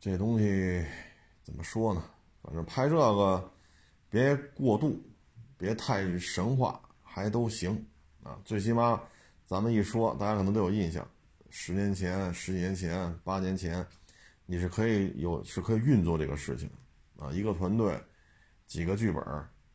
[0.00, 0.82] 这东西
[1.42, 2.02] 怎么说呢？
[2.42, 3.52] 反正拍这个
[4.08, 4.98] 别过度，
[5.58, 7.86] 别太神话，还都行
[8.22, 8.40] 啊。
[8.42, 8.98] 最起码
[9.44, 11.06] 咱们一说，大家可能都有印象。
[11.50, 13.86] 十年前、十几年前、八年前，
[14.46, 16.70] 你是可以有是可以运作这个事情
[17.18, 17.30] 啊。
[17.30, 18.02] 一个团队，
[18.66, 19.22] 几个剧本，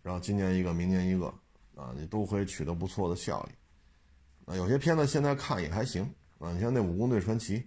[0.01, 1.27] 然后今年一个，明年一个
[1.75, 4.51] 啊，你都可以取得不错的效益。
[4.51, 6.01] 啊，有些片子现在看也还行
[6.39, 6.51] 啊。
[6.51, 7.59] 你像那《武工队传奇》，《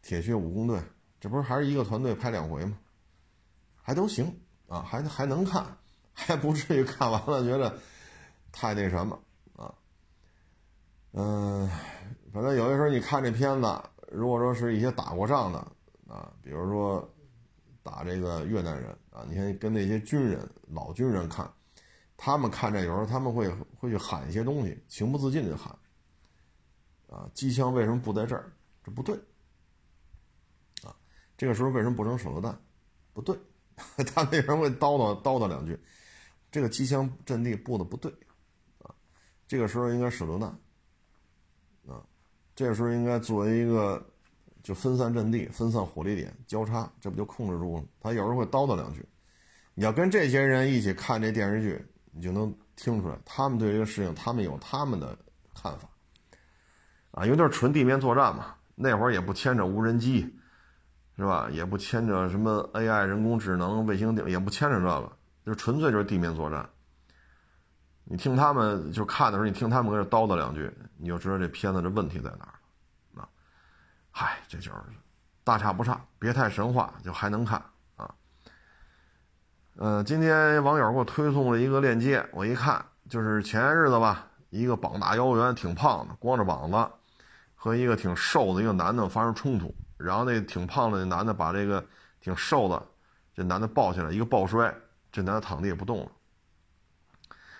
[0.00, 0.78] 铁血武工队》。
[1.20, 2.78] 这不是还是一个团队拍两回吗？
[3.82, 5.64] 还都行啊，还还能看，
[6.12, 7.78] 还不至于看完了觉得
[8.50, 9.18] 太那什么
[9.54, 9.72] 啊。
[11.12, 11.68] 嗯，
[12.32, 15.58] 反正有的时候你看这片子，如果说是一些打过仗的
[16.08, 17.08] 啊，比如说
[17.82, 21.48] 打这个越南人啊，你看跟那些军人老军人看，
[22.16, 23.48] 他们看这有时候他们会
[23.78, 25.72] 会去喊一些东西，情不自禁的喊
[27.08, 28.52] 啊，机枪为什么不在这儿？
[28.84, 29.16] 这不对，
[31.36, 32.58] 这个时候为什么不扔手榴弹？
[33.12, 33.36] 不对，
[34.14, 35.78] 他那人会叨叨叨叨两句，
[36.50, 38.10] 这个机枪阵地布的不对
[38.82, 38.94] 啊，
[39.46, 40.48] 这个时候应该手榴弹
[41.86, 42.02] 啊。
[42.54, 44.04] 这个时候应该作为一个，
[44.62, 47.84] 就分散阵地、分散火力点、交叉，这不就控制住了？
[48.00, 49.06] 他有时候会叨叨两句。
[49.74, 55.16] 你要跟这些人一起看这电视剧，你就能听出来，他们对这个事情，他们有他们的
[55.54, 55.88] 看法。
[57.10, 60.34] 啊，因为都是纯地面作战嘛，那会儿也不牵扯无人机，
[61.16, 61.48] 是吧？
[61.50, 65.10] 也不牵扯什么 AI、人工智能、卫星顶，也不牵扯这个，
[65.46, 66.68] 就纯粹就是地面作战。
[68.04, 72.54] 你听他们就看的时候，你听他们搁这叨叨两句，你就知道这片子这问题在哪儿
[73.14, 73.22] 了。
[73.22, 73.28] 啊，
[74.10, 74.72] 嗨，这就是
[75.42, 77.60] 大差不差，别太神话，就还能看
[77.96, 78.14] 啊。
[79.76, 86.88] 呃，今天网友给我推送了一个链接，我一看就是前些日子吧，一个膀大腰圆、挺胖的，光着膀子，
[87.54, 91.84] 和一个挺瘦的一个男的发生冲突，然后那挺胖的那男的把这个
[92.20, 92.86] 挺瘦的
[93.34, 94.74] 这男的抱起来，一个抱摔，
[95.10, 96.10] 这男的躺地也不动了。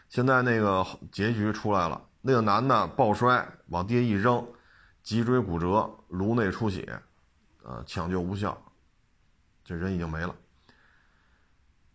[0.09, 4.47] 现在那个结局出来了，那个男的抱摔往地下一扔，
[5.03, 7.01] 脊椎骨折，颅内出血，
[7.62, 8.57] 呃，抢救无效，
[9.64, 10.34] 这人已经没了。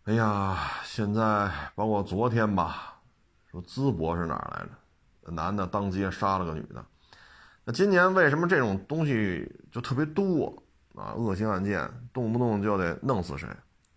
[0.04, 3.00] 哎呀，现在包括昨天吧，
[3.50, 4.70] 说淄博是哪儿来着？
[5.32, 6.84] 男的当街杀了个女的。
[7.64, 10.62] 那今年为什么这种东西就特别多
[10.94, 11.14] 啊？
[11.14, 13.48] 恶性案件动不动就得弄死谁，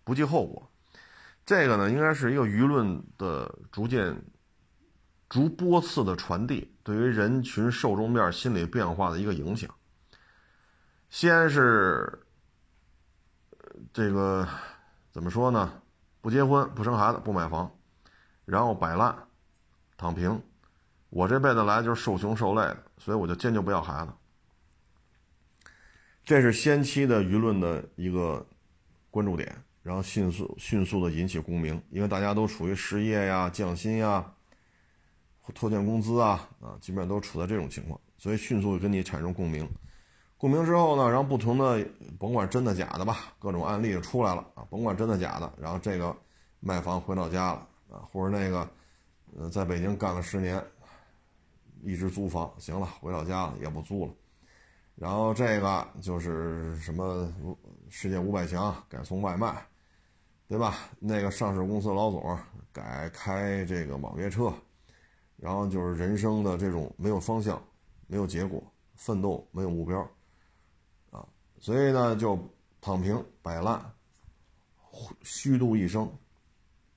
[0.04, 0.70] 不计后果。
[1.44, 4.22] 这个呢，应该是一个舆论的逐渐、
[5.28, 9.68] 逐波次的传递，对于人群受众面心理变化的一个影响。
[11.10, 12.26] 先是
[13.92, 14.46] 这个
[15.12, 15.82] 怎么说呢？
[16.20, 17.70] 不结婚、不生孩子、不买房，
[18.44, 19.16] 然后摆烂、
[19.96, 20.42] 躺平。
[21.16, 24.12] 我这辈子来就是受穷受累的，所以我就坚决不要孩子。
[26.22, 28.46] 这是先期的舆论的一个
[29.10, 29.56] 关注点。
[29.82, 34.30] 然后迅速迅速的引起共鸣，因为大家都处于失业呀、降薪呀、
[35.54, 39.66] 拖欠工资啊啊，基本上都处在这种情况，所以迅速跟你产生共鸣。
[40.36, 41.86] 共鸣之后呢，然后不同的
[42.18, 46.14] 甭管真的假的吧，各种案例就出来了啊，甭管真的假的，然后这个
[46.58, 48.68] 卖房回老家了啊，或者那个
[49.38, 50.60] 呃在北京干了十年，
[51.86, 54.12] 一直租房，行了，回老家了也不租了。
[54.94, 57.32] 然后这个就是什么
[57.88, 59.66] 世界五百强改送外卖。
[60.48, 60.76] 对吧？
[61.00, 62.38] 那个上市公司老总
[62.72, 64.54] 改开这个网约车，
[65.36, 67.60] 然后就是人生的这种没有方向、
[68.06, 68.62] 没有结果、
[68.94, 70.08] 奋斗没有目标，
[71.10, 71.26] 啊，
[71.58, 72.38] 所以呢就
[72.80, 73.92] 躺平摆烂，
[75.24, 76.08] 虚度一生，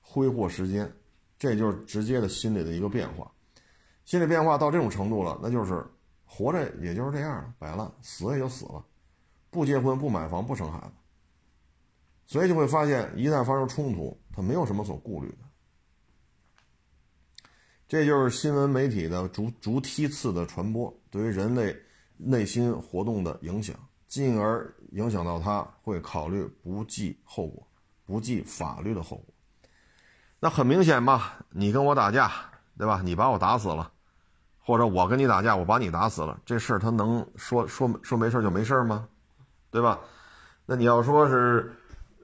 [0.00, 0.88] 挥霍时间，
[1.36, 3.28] 这就是直接的心理的一个变化。
[4.10, 5.86] 心理变化到这种程度了，那就是
[6.26, 8.84] 活着也就是这样了，摆烂，死也就死了，
[9.50, 10.92] 不结婚、不买房、不生孩子。
[12.26, 15.36] 所以就会发现，一旦发生冲突，他没有什么所顾虑的。
[17.86, 21.76] 这就是新闻媒体的逐逐梯次的传播对于人类
[22.16, 23.76] 内心活动的影响，
[24.08, 27.64] 进而影响到他会考虑不计后果、
[28.04, 29.26] 不计法律的后果。
[30.40, 32.32] 那很明显嘛，你跟我打架，
[32.76, 33.02] 对吧？
[33.04, 33.92] 你把我打死了，
[34.70, 39.08] 或者我跟你打架，我把你打死了，这事儿他能说说说没事就没事吗？
[39.72, 39.98] 对吧？
[40.64, 41.74] 那你要说是。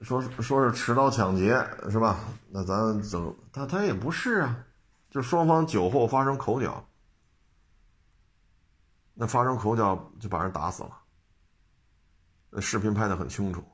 [0.02, 2.18] 说说是持刀抢劫是吧？
[2.50, 4.54] 那咱整他他也不是啊，
[5.10, 6.84] 就双方酒后发生口角，
[9.14, 10.90] 那发生口角就把人打死了。
[12.50, 13.64] 那视频拍的很清楚，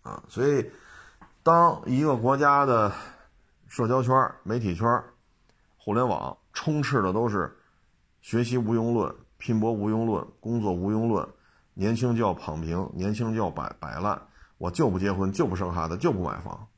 [0.00, 0.70] 啊，所以
[1.42, 2.90] 当一个国家的
[3.68, 5.04] 社交圈、媒体圈、
[5.76, 7.59] 互联网充斥的都是
[8.20, 11.26] 学习无用论、拼搏无用论、工作无用论，
[11.74, 14.20] 年轻就要躺平，年轻就要摆摆烂。
[14.58, 16.68] 我就不结婚，就不生孩子，就不买房。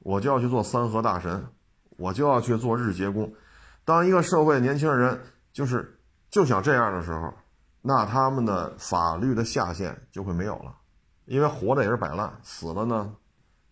[0.00, 1.46] 我就要去做三和大神，
[1.96, 3.32] 我就要去做日结工。
[3.84, 5.18] 当一个社会年轻人
[5.52, 7.32] 就是就想这样的时候，
[7.80, 10.76] 那他们的法律的下限就会没有了，
[11.24, 13.14] 因为活着也是摆烂，死了呢，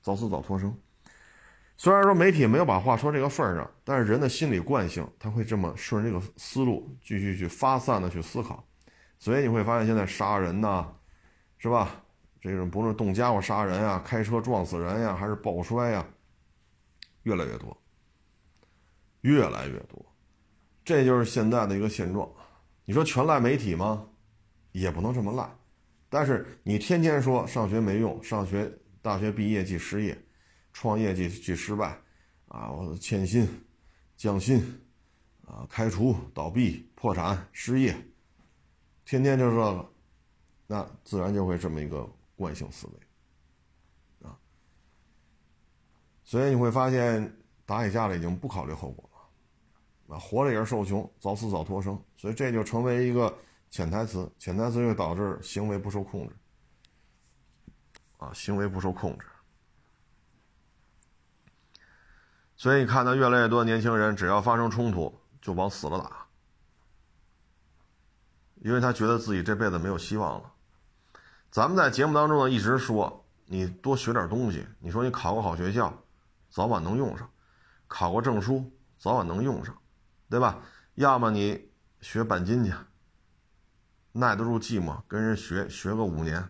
[0.00, 0.74] 早死早脱生。
[1.78, 8.66] 虽然说媒体没有把话说这个份上，但是人的心理惯性他会这么顺着这个思路继续去发散的去思考，
[9.18, 10.86] 所以你会发现现在杀人呐，
[11.58, 12.02] 是吧？
[12.40, 16.06] 这种不论动家伙杀人呀、开车撞死人呀，还是抱摔呀，
[17.24, 17.76] 越来越多，
[19.22, 20.04] 越来越多，
[20.84, 22.30] 这就是现在的一个现状。
[22.84, 24.06] 你说全赖媒体吗？
[24.72, 25.48] 也不能这么赖。
[26.08, 28.72] 但是你天天说上学没用，上学
[29.02, 30.16] 大学毕业即失业，
[30.78, 31.98] 创业即即失败，
[32.48, 33.48] 啊，我欠薪、
[34.14, 34.62] 降薪，
[35.46, 37.96] 啊，开除、倒闭、破产、失业，
[39.06, 39.90] 天天就这个，
[40.66, 42.06] 那自然就会这么一个
[42.36, 44.36] 惯性思维，啊，
[46.22, 53.34] 所以你会发现打起架来已经不考虑后果了，啊，活着也是受穷，早死早脱生，所以这就成为一个。
[53.68, 56.36] 潜台词，潜台词会导致行为不受控制，
[58.18, 59.26] 啊，行为不受控制。
[62.56, 66.26] 所以你看到越来越多的年轻人，只要发生冲突就往死了打，
[68.56, 70.52] 因为他觉得自己这辈子没有希望了。
[71.50, 74.66] 咱们在节目当中呢一直说，你多学点东西。
[74.80, 75.92] 你说你考个好学校，
[76.48, 77.26] 早晚能用上；
[77.86, 79.76] 考个证书，早晚能用上，
[80.28, 80.58] 对吧？
[80.94, 82.72] 要么你学钣金去。
[84.12, 86.42] 耐得住寂寞，跟人学学个五年，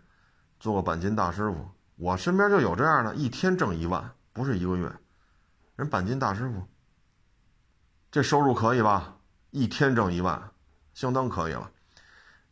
[0.61, 1.69] 做个钣金大师傅。
[1.97, 4.93] 我身边就有这样的，一天挣一万，不是一个月。
[5.77, 6.67] 人钣金大师傅，
[8.11, 9.19] 这收入可以吧？
[9.51, 10.51] 一天挣一万，
[10.95, 11.71] 相当可以了。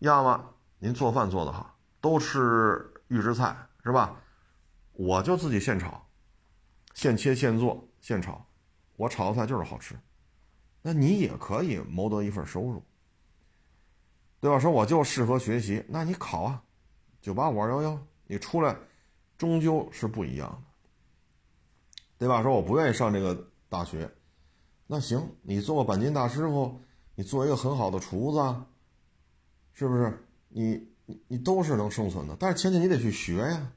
[0.01, 4.21] 要么您做饭做得好，都吃预制菜是吧？
[4.93, 6.07] 我就自己现炒，
[6.93, 8.47] 现切现做现炒，
[8.97, 9.99] 我炒的菜就是好吃。
[10.83, 12.85] 那你也可以谋得一份收入。
[14.39, 14.59] 对吧？
[14.59, 16.63] 说我就适合学习，那你考啊，
[17.23, 18.77] 九八五二幺幺，你出来，
[19.39, 20.74] 终究是不一样的，
[22.25, 22.43] 对吧？
[22.43, 24.11] 说我不愿意上这个大学，
[24.87, 26.81] 那行，你做个钣金大师傅，
[27.15, 28.67] 你做一个很好的厨子，啊
[29.75, 30.27] 是不是？
[30.49, 33.71] 你你你都是能生存的，但是前提你得去学呀。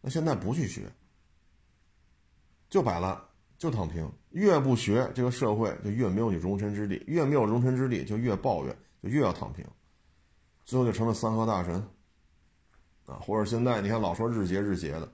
[0.00, 0.90] 那现在不去学，
[2.70, 3.20] 就摆烂，
[3.58, 9.62] 就躺平，越不学，这个社会就越没有你容身之地，越没有容身之地，就越抱怨，就越要躺平。
[10.64, 11.74] 最后就成了三和大神，
[13.04, 15.12] 啊，或者现在你看老说日结日结的，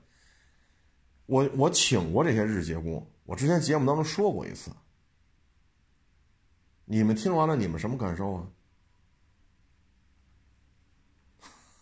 [1.25, 4.71] 我我请过这些日结工，我之前节目当中说过一次，
[6.85, 8.47] 你们听完了你们什么感受啊？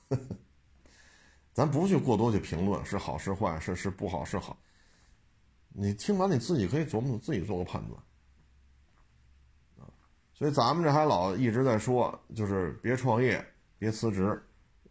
[1.54, 4.58] 咱不去过多去评论是好是坏是是不好是好，
[5.70, 9.89] 你听完你自己可以琢磨自己做个判断，
[10.34, 13.46] 所以咱们这还老一直在说，就是别创业。
[13.80, 14.41] 别辞职，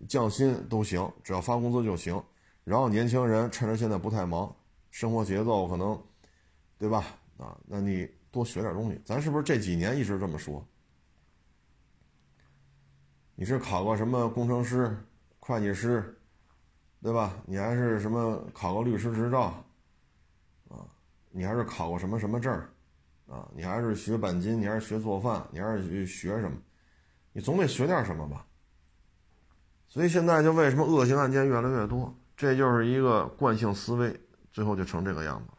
[0.06, 2.22] 降薪都行，只要发工资就行。
[2.64, 4.54] 然后年轻人趁着现在不太忙，
[4.90, 6.00] 生活节奏可能，
[6.78, 7.04] 对吧？
[7.38, 9.00] 啊，那你多学点东西。
[9.04, 10.64] 咱是不是这几年一直这么说？
[13.34, 14.96] 你是考个什么工程师、
[15.40, 16.16] 会计师，
[17.02, 17.36] 对吧？
[17.46, 19.64] 你还是什么考个律师执照，
[20.68, 20.86] 啊，
[21.30, 22.52] 你还是考个什么什么证
[23.26, 26.56] 啊，你还是学钣金，你还是学做饭，你还是学学什么？
[27.32, 28.46] 你总得学点什么吧？
[29.88, 32.14] 所以现在就为什么恶性案件越来越多？
[32.42, 34.20] 这就是一个惯性思维，
[34.52, 35.58] 最后就成这个样子了，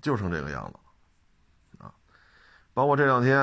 [0.00, 0.78] 就成这个样子
[1.78, 1.92] 了，啊！
[2.72, 3.36] 包括这两天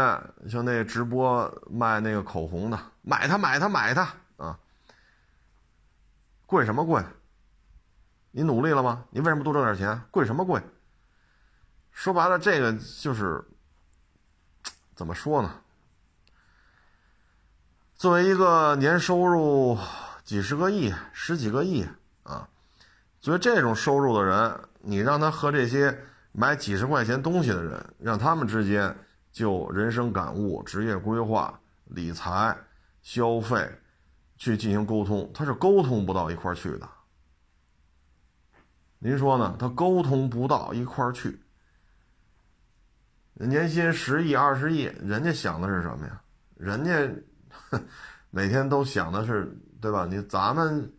[0.50, 4.58] 像那直播卖那个口红的，买它买它买它啊！
[6.48, 7.06] 贵什么贵？
[8.32, 9.06] 你努力了吗？
[9.12, 10.02] 你为什么多挣点钱？
[10.10, 10.60] 贵什么贵？
[11.92, 13.48] 说白了，这个就是
[14.96, 15.62] 怎么说呢？
[17.96, 19.78] 作为一个年收入
[20.30, 21.84] 几十个亿、十几个亿
[22.22, 22.48] 啊，
[23.20, 28.96] 所以这种收入的人，你让他和这些买几十块钱东西的人，让他们之间
[29.32, 32.56] 就人生感悟、职业规划、理财、
[33.02, 33.68] 消费
[34.38, 36.88] 去进行沟通，他是沟通不到一块去的。
[39.00, 39.56] 您说呢？
[39.58, 41.42] 他沟通不到一块去。
[43.34, 46.22] 年薪十亿、二十亿，人家想的是什么呀？
[46.56, 47.12] 人家。
[48.32, 49.52] 每天都想的是，
[49.82, 50.06] 对吧？
[50.10, 50.94] 你咱们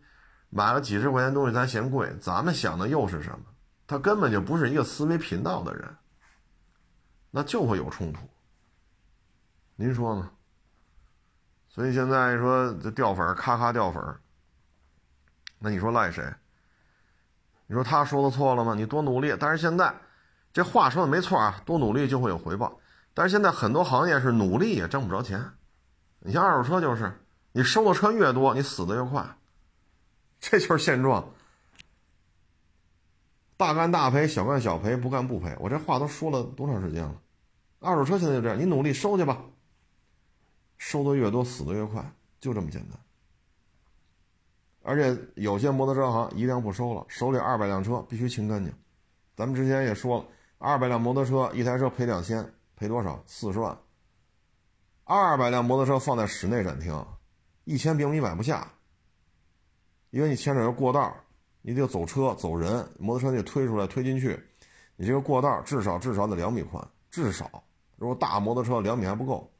[0.49, 3.45] 买了几十块钱东西，咱嫌贵，咱们想的又是什么？
[3.87, 5.97] 他根本就不是一个思维频道的人，
[7.29, 8.19] 那就会有冲突。
[9.75, 10.29] 您说呢？
[11.69, 14.03] 所以现在说这掉粉，咔咔掉粉，
[15.59, 16.33] 那你说赖谁？
[17.67, 18.73] 你说他说的错了吗？
[18.75, 19.95] 你多努力，但是现在
[20.51, 22.79] 这话说的没错啊，多努力就会有回报。
[23.13, 25.53] 但是现在很多行业是努力也挣不着钱。
[26.19, 27.20] 你像二手车就是，
[27.51, 29.37] 你收的车越多，你死的越快，
[30.39, 31.33] 这就是现状。
[33.57, 35.55] 大干大赔，小干小赔，不干不赔。
[35.59, 37.21] 我这话都说了多长时间了？
[37.79, 39.43] 二手车现在就这样，你努力收去吧，
[40.77, 42.99] 收的越多，死的越快，就这么简单。
[44.83, 48.73] 而且有些摩托车行一辆不收了，手里二百辆车必须清干净。
[49.35, 50.25] 咱们之前也说了，
[50.57, 53.21] 二百辆摩托车，一台车赔两千，赔多少？
[53.27, 53.77] 四十万。
[55.03, 57.05] 二百辆摩托车放在室内展厅，
[57.63, 58.67] 一千平米买不下，
[60.09, 61.15] 因为你牵扯个过道，
[61.61, 64.39] 你得走车走人，摩托车得推出来推进去，
[64.95, 67.63] 你这个过道至少至少得两米宽，至少。
[67.97, 69.51] 如果大摩托车两米还不够，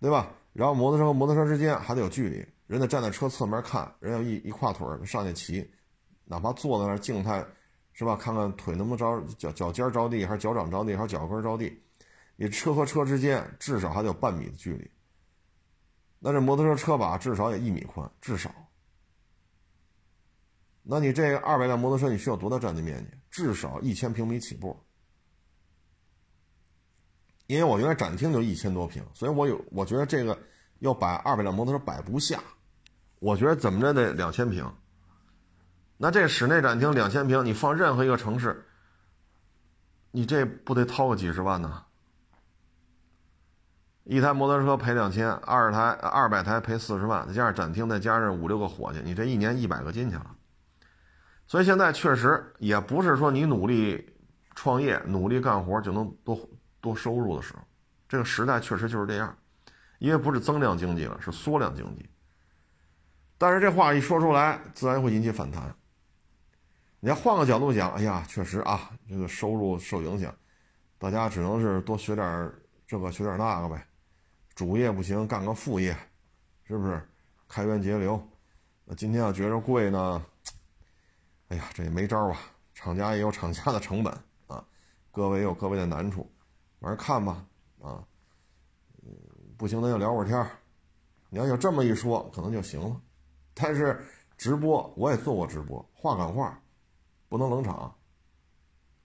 [0.00, 0.30] 对吧？
[0.52, 5.68] 然后摩托车和摩托车之间还得有距离，人得站在车侧面看，人要一一跨腿上去骑，
[6.24, 7.44] 哪怕坐在那静态，
[7.92, 8.16] 是吧？
[8.16, 11.82] 看看腿能不能着脚脚尖着地，还是脚掌着地，还是脚跟着地？
[12.36, 14.88] 你车和车之间至少还得有半米的距离。
[16.18, 18.52] 那这摩托车车把至少也一米宽，至少。
[20.82, 23.10] 那你这二百辆摩托车，你需要多大占地面积？
[23.30, 24.76] 至少一千平米起步。
[27.46, 30.38] 因为我原来展厅就一千多平，所以我有我觉得这个
[30.80, 32.42] 要摆二百辆摩托车摆不下，
[33.20, 34.70] 我觉得怎么着得两千平。
[35.96, 38.66] 那这室内展厅两千平，你放任何一个城市，
[40.10, 41.84] 你这不得掏个几十万呢？
[44.08, 50.34] 一台摩托车赔两千，二台二百台赔四十万，再加上展厅，再加上五六个伙计，你这一年一百个进去了。
[51.46, 54.16] 所以现在确实也不是说你努力
[54.54, 56.36] 创业、努力干活就能多。
[56.80, 57.60] 多收入的时候，
[58.08, 59.36] 这个时代确实就是这样，
[59.98, 62.08] 因为不是增量经济了，是缩量经济。
[63.36, 65.74] 但是这话一说出来，自然会引起反弹。
[67.00, 70.32] 你要换个角度讲，哎呀，确实啊，这个收入受影响，
[70.98, 72.48] 大家只能是多学点
[72.86, 73.84] 这个，学点那个呗。
[74.58, 75.96] 主业不行，干个副业，
[76.64, 77.00] 是不是？
[77.46, 78.20] 开源节流。
[78.84, 80.26] 那今天要觉着贵呢，
[81.46, 82.36] 哎呀，这也没招啊。
[82.74, 84.12] 厂家也有厂家的成本
[84.48, 84.66] 啊，
[85.12, 86.28] 各位有各位的难处。
[86.80, 87.46] 反正看吧，
[87.80, 88.04] 啊，
[89.56, 90.50] 不行咱就聊会儿天儿。
[91.30, 93.00] 你要有这么一说，可能就行了。
[93.54, 94.04] 但是
[94.36, 96.60] 直播我也做过直播，话赶话，
[97.28, 97.96] 不能冷场，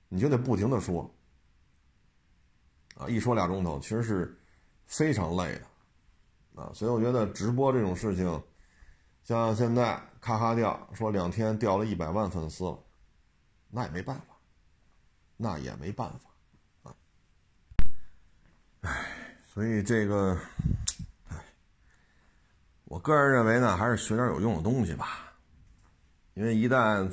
[0.09, 1.07] 你就得不停的说，
[2.95, 4.35] 啊，一说俩钟头，其实是
[4.85, 8.43] 非常累的，啊，所以我觉得直播这种事情，
[9.23, 12.79] 像现在咔咔掉，说两天掉了一百万粉丝了，
[13.69, 14.35] 那也没办法，
[15.37, 16.95] 那也没办法啊。
[18.81, 20.37] 唉，所以这个，
[21.29, 21.43] 唉，
[22.85, 25.33] 我个人认为呢，还是学点有用的东西吧。
[26.35, 27.11] 因为一旦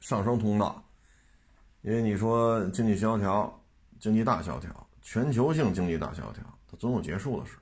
[0.00, 0.82] 上升通道，
[1.82, 3.62] 因为你说经济萧条、
[4.00, 6.42] 经济大萧条、全球性经济大萧条，
[6.82, 7.56] 总有结束的时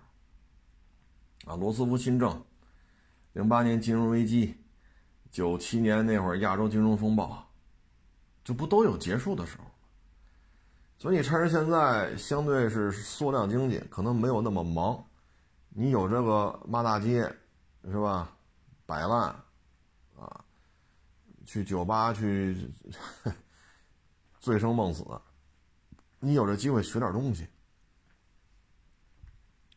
[1.45, 1.53] 候。
[1.53, 2.43] 啊，罗斯福新政，
[3.35, 4.57] 零八年金融危机，
[5.31, 7.47] 九七年那会儿亚洲金融风暴，
[8.43, 9.65] 这不都有结束的时候？
[10.97, 15.05] 所以你趁着现在相对是缩量经济，可能没有那么忙，
[15.69, 17.31] 你有这个骂大街，
[17.85, 18.35] 是吧？
[18.87, 19.35] 摆烂，
[20.19, 20.43] 啊，
[21.45, 22.57] 去酒吧去
[24.41, 25.05] 醉生梦死，
[26.21, 27.47] 你有这机会学点东西，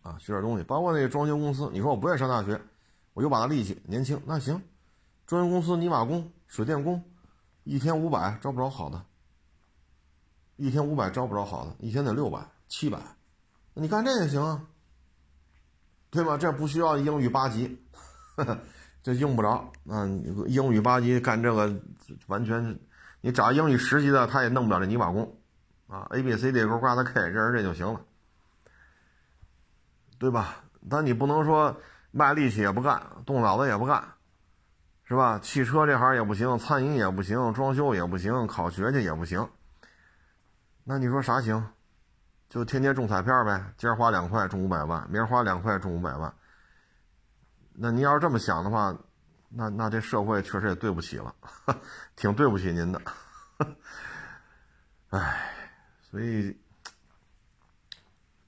[0.03, 0.63] 啊，学点东西。
[0.63, 2.61] 包括那个装修公司，你说我不愿意上大学，
[3.13, 4.61] 我有把力气，年轻，那行，
[5.25, 7.03] 装修公司泥瓦工、水电工，
[7.63, 9.03] 一天五百，招不着好的。
[10.55, 12.99] 一天五百招不着好的，一天得六百、七百，
[13.73, 14.63] 那你干这也行啊，
[16.11, 16.37] 对吧？
[16.37, 17.79] 这不需要英语八级，
[19.01, 19.67] 这用不着。
[19.83, 21.73] 那你英语八级干这个，
[22.27, 22.79] 完全
[23.21, 25.35] 你找英语十级的，他也弄不了这泥瓦工
[25.87, 26.07] 啊。
[26.11, 27.99] A B C D 勾挂的 K 认识这就行了，
[30.23, 30.55] 对吧？
[30.89, 31.75] 但你不能说
[32.11, 34.01] 卖力气也不干，动脑子也不干，
[35.03, 35.37] 是吧？
[35.39, 39.45] 汽车这行也不行，餐饮也不行，装修也不行，考学去也不行。
[40.85, 41.61] 那你说啥行？
[42.47, 46.33] 就天天中彩票呗，今儿花两块中五百万，明儿花两块中五百万。
[47.73, 48.97] 那您要是这么想的话，
[49.49, 51.35] 那那这社会确实也对不起了，
[52.15, 53.01] 挺对不起您的。
[55.09, 55.51] 唉，
[56.09, 56.57] 所以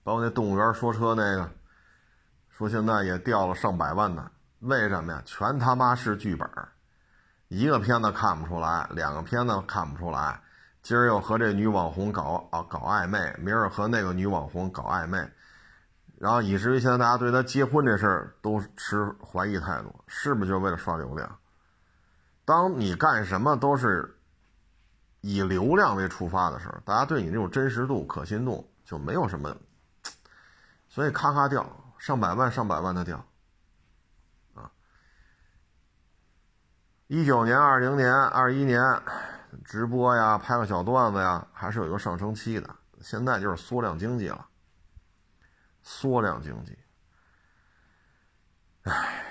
[0.04, 1.52] 包括那动物园说车那个，
[2.58, 4.32] 说现在也掉了上百万呢。
[4.60, 5.22] 为什么呀？
[5.26, 6.50] 全他妈是剧本，
[7.50, 10.42] 一个片子看不出来，两个片子看不出来。
[10.82, 15.18] 今儿又和这女网红搞啊搞暧昧，明儿和那个女网红搞暧昧，
[16.18, 21.38] 然后以至于现在大家对他结婚这事儿都持怀疑态度，是不是就为了刷流量？
[22.46, 24.16] 当你干什么都是
[25.22, 29.56] 以流量为出发的时候，大家对你这种真实度、可信度就没有什么，
[30.88, 31.66] 所以咔咔掉
[32.06, 33.26] 上百万、上百万的掉，
[34.54, 34.70] 啊，
[37.08, 38.80] 一九年、二零年、二一年。
[39.64, 42.70] 直播呀，拍个小段子呀，还是有一个上升期的。
[43.02, 44.46] 现在就是缩量经济了，
[45.82, 46.78] 缩量经济。
[48.84, 49.24] 唉，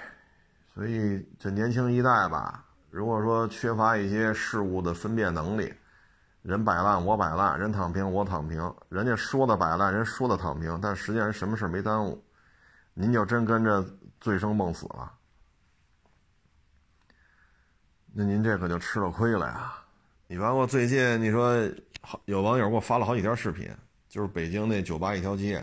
[0.75, 5.73] 所以这年轻一代吧，如果说缺乏一些事物的分辨能力，
[6.43, 12.25] 人摆烂我摆烂，人躺平我躺平，人家说的摆烂，人说的躺平，但实际上人什么事没耽误，
[12.95, 13.85] 您就真跟着
[14.21, 15.13] 醉生梦死了，
[18.13, 19.75] 那您这可就吃了亏了呀！
[20.29, 21.55] 你包括最近你说，
[22.25, 23.69] 有网友给我发了好几条视频，
[24.09, 25.59] 就是北京那酒吧一条街，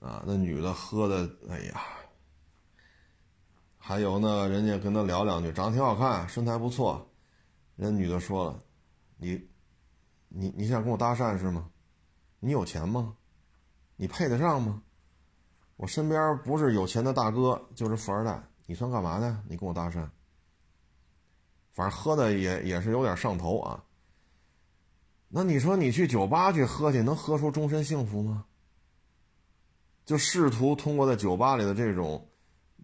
[0.00, 1.80] 啊，那女的喝的，哎呀。
[3.78, 7.08] 还有呢，人家跟他聊两句，长得挺好看，身材不错。
[7.76, 8.60] 人女的说了
[9.16, 9.48] ：“你，
[10.28, 11.70] 你你想跟我搭讪是吗？
[12.40, 13.16] 你有钱吗？
[13.96, 14.82] 你配得上吗？
[15.76, 18.42] 我身边不是有钱的大哥，就是富二代。
[18.66, 19.42] 你算干嘛的？
[19.48, 20.08] 你跟我搭讪？
[21.72, 23.84] 反正喝的也也是有点上头啊。
[25.28, 28.46] 那你说你去酒吧去喝去，能喝出终身幸福吗？
[30.04, 32.26] 就试图通过在酒吧里的这种。”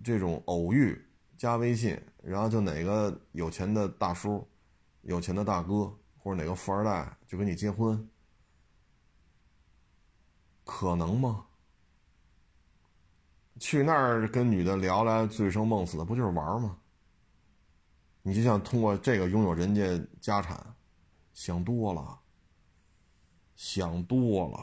[0.02, 1.00] 这种偶遇
[1.36, 4.44] 加微信，然后就哪个有钱的大叔、
[5.02, 8.08] 有钱的大哥或者哪个富二代就跟你结婚，
[10.64, 11.44] 可能吗？
[13.62, 16.76] 去那儿跟女的聊来醉生梦死的，不就是玩吗？
[18.22, 20.74] 你就像通过这个拥有人家家产，
[21.32, 22.18] 想多了，
[23.54, 24.58] 想多了。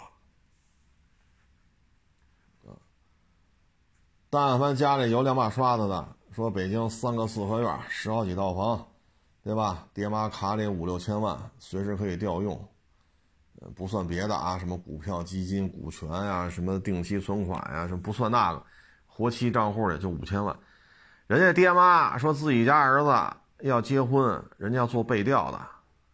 [4.29, 8.85] 但凡家里有两把刷子的，说北京三个四合院，十好几套房，
[9.41, 9.87] 对吧？
[9.93, 12.67] 爹妈卡里五六千万，随时可以调用。
[13.75, 18.65] 不算别的啊，什么股票、基金、股权呀，什么定期存款呀，什么不算那个，
[19.19, 20.55] 活期账户里就五千万。
[21.27, 25.59] 人家爹妈说自己家儿子要结婚，人家要做背调的。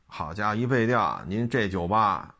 [0.08, 2.34] 好家伙，一背调，您这酒吧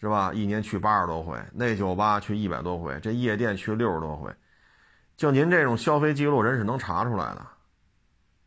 [0.00, 0.32] 是吧？
[0.32, 4.32] 一年去八十多回，那酒吧去一百多回，这夜店去六十多回。
[5.16, 7.44] 就您这种消费记录，人是能查出来的。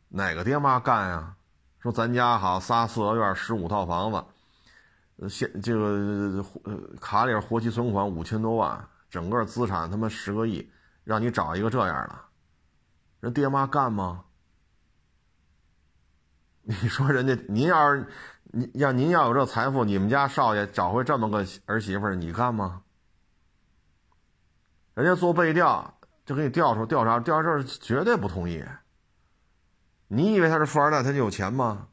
[0.07, 1.35] 哪个爹妈干呀？
[1.81, 6.41] 说咱家好仨四合院，十五套房子，现这个
[7.01, 10.71] 卡里活期存款五千多万，整个资产他妈十个亿，
[11.09, 12.15] 让你找一个这样的，
[13.19, 14.23] 人爹妈干吗？
[16.61, 18.07] 你说人家您要是
[18.43, 22.83] 您要您要有这财富，你们家少爷找回这么个儿媳妇，你干吗？
[24.93, 25.95] 人家做背调。
[26.25, 28.63] 就给你调出调查，调查这绝对不同意。
[30.07, 31.87] 你以为他是富二代，他就有钱吗？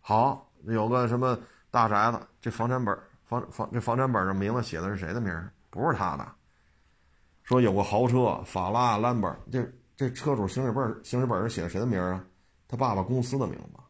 [0.00, 1.38] 好，有个什么
[1.70, 5.32] 大宅子，这房产本房房这房产本上名字写的是谁的名？
[5.70, 6.41] 不是他的。
[7.42, 12.24] 说有个豪车，法拉兰博，这这车主行驶本行驶本上写的谁的名啊？
[12.68, 13.80] 他爸爸公司的名字。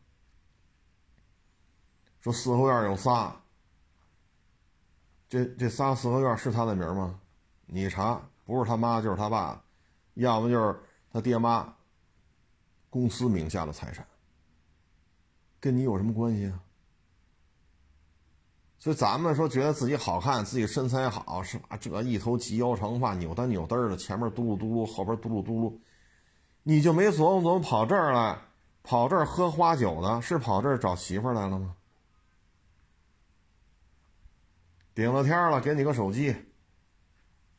[2.20, 3.34] 说四合院有仨，
[5.28, 7.20] 这这仨四合院是他的名吗？
[7.66, 8.20] 你查。
[8.44, 9.62] 不是他妈就是他爸，
[10.14, 10.76] 要么就是
[11.12, 11.72] 他爹妈
[12.90, 14.04] 公司名下的财产，
[15.60, 16.60] 跟你有什么关系啊？
[18.82, 21.76] 所以咱们说觉得自己好看，自己身材好，是吧？
[21.80, 25.78] 这一头及腰长发，扭单扭嘚的，前面嘟噜嘟噜，后边嘟噜嘟噜，
[26.64, 28.36] 你就没琢磨琢磨跑这儿来，
[28.82, 31.76] 跑这儿喝花酒的，是跑这儿找媳妇来了吗？
[34.96, 36.34] 顶了天了，给你个手机。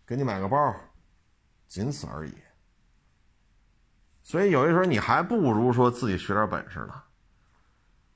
[0.06, 0.76] 给你买个包，
[1.70, 2.34] 仅此而已。
[4.24, 7.02] 所以有的时候你还不如说自己学点本事呢。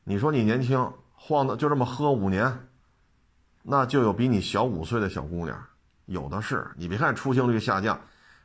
[0.03, 2.67] 你说你年轻，晃的就这么喝五年，
[3.69, 5.67] 那就有比你小五岁的小姑娘，
[6.05, 6.71] 有的是。
[6.77, 7.99] 你别看出生率下降，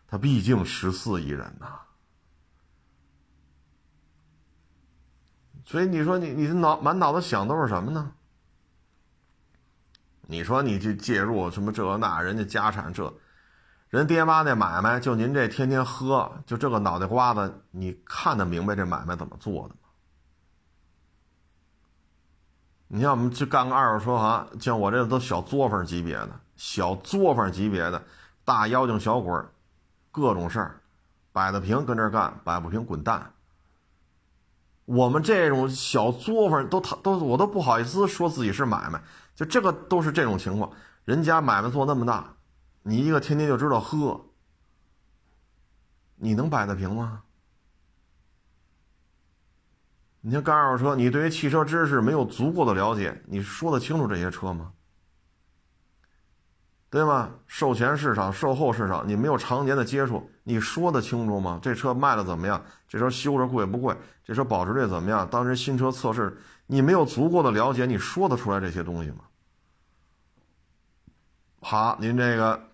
[0.08, 1.78] 它毕竟十四亿人呐。
[5.64, 8.12] 所以你说你你的脑满脑子想都是什么呢？
[10.22, 13.14] 你说你去介入什么这那，人家家产这。
[13.90, 19.80] 人爹妈那买卖，就您这天天喝，就这个脑袋瓜子，你看得明白这买卖怎么做的吗？
[22.94, 28.02] 你像我们去干个二手车行，像我这都小作坊级别的，小作坊级别的，
[28.44, 29.32] 大妖精小鬼
[30.10, 30.82] 各种事儿，
[31.32, 33.32] 摆得平跟这干，摆不平滚蛋。
[34.84, 39.02] 我们这种小作坊都他都我都不好意思说自己是买卖，
[39.34, 40.70] 就这个都是这种情况，
[41.06, 42.34] 人家买卖做那么大。
[42.82, 44.20] 你一个天天就知道喝，
[46.16, 47.22] 你能摆得平吗？
[50.24, 54.72] 你像干二手车，你对于汽车知识没有足够的了解，你说得清楚这些车吗？
[56.88, 57.30] 对吗？
[57.46, 61.58] 售前市场、售后市场，你没有常年的接触，你说得清楚吗？
[61.60, 62.62] 这车卖的怎么样？
[62.86, 63.96] 这车修着贵不贵？
[64.24, 65.26] 这车保值率怎么样？
[65.28, 69.24] 当时新车测试，你没有足够的了解，你说得出来这些东西吗？
[71.60, 72.68] 好，您这个。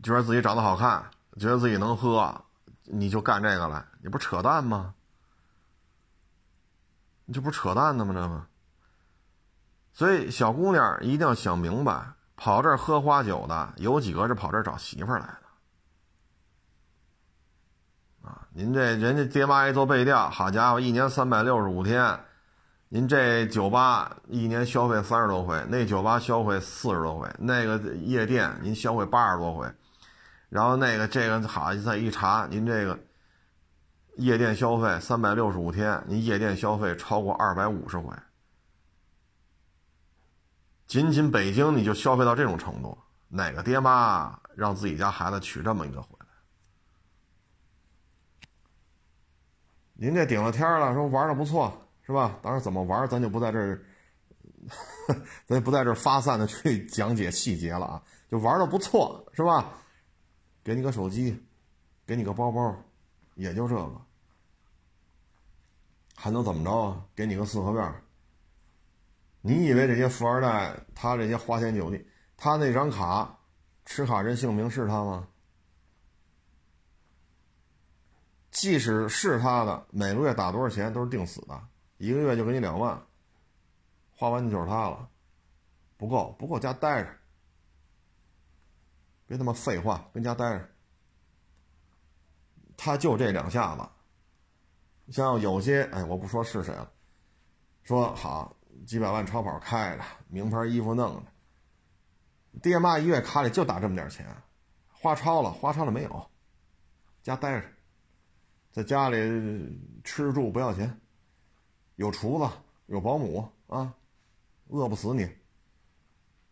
[0.00, 1.04] 觉得自己长得好看，
[1.38, 2.44] 觉得自己能喝，
[2.84, 4.94] 你就干这个来，你不扯淡吗？
[7.30, 8.14] 你这不扯淡呢吗？
[8.14, 8.46] 这个，
[9.92, 15.26] 所以小姑娘一定要想明白，跑这儿喝花酒的有几个是跑这儿找媳妇儿来
[18.22, 18.28] 的？
[18.30, 22.18] 啊，您这人家爹妈一做背调，好家伙，一年三百六十五天，
[22.88, 29.70] 您这酒吧一年消费三十多回，那酒吧消费四十多回，那个夜店您消费八十多回，
[30.48, 32.98] 然后那个这个好再一查，您这个
[34.18, 38.12] 夜店消费三百六十五天，您夜店消费超过二百五十回，
[40.88, 46.26] 仅仅北京你就消费到这种程度，哪个爹妈让自己家孩子娶这么一个回来？
[49.92, 51.72] 您这顶了天了，说玩的不错，
[52.02, 52.36] 是吧？
[52.42, 53.84] 当然怎么玩，咱就不在这儿，
[55.46, 58.02] 咱就不在这儿发散的去讲解细节了啊。
[58.28, 59.74] 就玩的不错，是吧？
[60.64, 61.40] 给你个手机，
[62.04, 62.76] 给你个包包，
[63.36, 64.00] 也就这个，
[66.20, 67.06] 还能怎么着啊？
[67.14, 68.02] 给你个四合院。
[69.40, 72.04] 你以为这些富二代，他这些花天酒地，
[72.36, 73.38] 他那张卡，
[73.84, 75.28] 持卡人姓名是他吗？
[78.50, 81.62] 即使是他的，每个月打多少钱都是定死的，
[81.98, 83.00] 一个月就给你两万，
[84.16, 85.08] 花完就是他了，
[85.96, 87.16] 不够不够家待着，
[89.28, 90.68] 别他妈废话，跟家待着。
[92.76, 93.88] 他就这两下子，
[95.10, 96.92] 像有些哎，我不说是谁了，
[97.82, 98.56] 说好
[98.86, 104.26] 几百万超跑开着，名牌衣服弄着，爹妈一月卡里就打这么点钱，
[104.92, 106.30] 花超了花超了没有，
[107.22, 107.66] 家待着。
[108.70, 109.16] 在家里
[110.04, 111.00] 吃住不要钱，
[111.96, 112.48] 有厨子
[112.86, 113.94] 有保姆啊，
[114.68, 115.28] 饿不死你。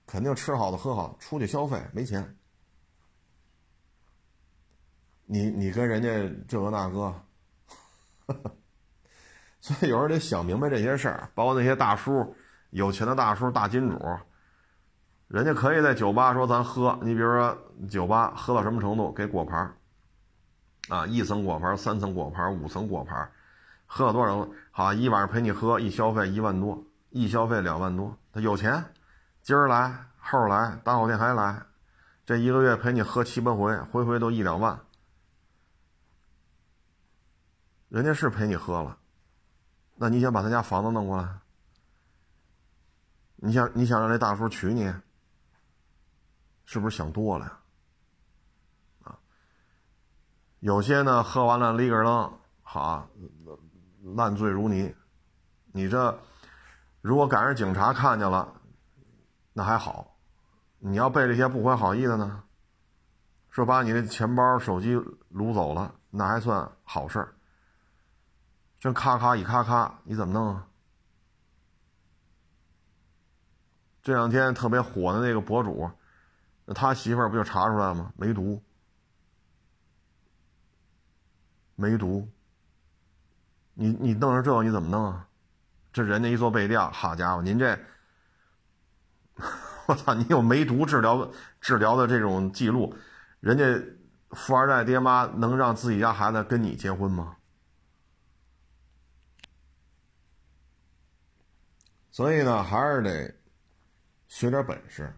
[0.07, 2.37] 肯定吃好的喝好，出去消费没钱。
[5.25, 6.09] 你你跟人家
[6.49, 7.26] 这个那个，
[9.61, 11.29] 所以有时候得想明白这些事儿。
[11.35, 12.37] 包括那些大叔，
[12.71, 13.99] 有钱的大叔大金主，
[15.29, 16.99] 人家可以在酒吧说咱喝。
[17.03, 17.59] 你比如说
[17.89, 19.75] 酒吧喝到什么程度，给果盘。
[20.89, 23.29] 啊，一层果盘，三层果盘，五层果盘，
[23.87, 24.49] 喝了多少？
[24.71, 28.17] 好，一晚上陪你喝，一消费一万多，一消费两万多。
[28.33, 28.85] 他有钱，
[29.43, 31.61] 今儿来，后儿来，大后天还来，
[32.25, 34.79] 这一个月陪你喝七八回，回回都一两万。
[37.89, 38.99] 人家是陪你喝了，
[39.95, 41.39] 那你想把他家房子弄过来？
[43.37, 44.93] 你想你想让这大叔娶你？
[46.65, 49.19] 是不是想多了呀？
[50.59, 53.09] 有些呢，喝完了立个楞，好，
[54.17, 54.93] 烂醉如泥。
[55.67, 56.19] 你这
[57.03, 58.53] 如果赶上警察看见了，
[59.53, 60.17] 那还好；
[60.79, 62.43] 你要被这些不怀好意的呢，
[63.49, 64.97] 说把你的钱包、手机
[65.33, 67.36] 掳走了，那还算好事儿。
[68.79, 70.67] 这咔咔一咔咔，你怎么弄啊？
[74.03, 75.91] 这两天特别火的那个博主，
[76.75, 78.13] 他媳妇儿不就查出来了吗？
[78.17, 78.63] 梅毒。
[81.75, 82.29] 梅毒，
[83.75, 85.29] 你你弄成这个你怎么弄啊？
[85.93, 87.79] 这人家一做背调，好家伙，您这，
[89.87, 91.31] 我操，你有梅毒治疗
[91.61, 92.95] 治疗的这种记录，
[93.41, 93.65] 人家
[94.31, 97.36] 富二代爹妈能让自己家孩子跟你结婚吗？
[102.17, 103.35] 所以呢，还是得
[104.27, 105.15] 学点本事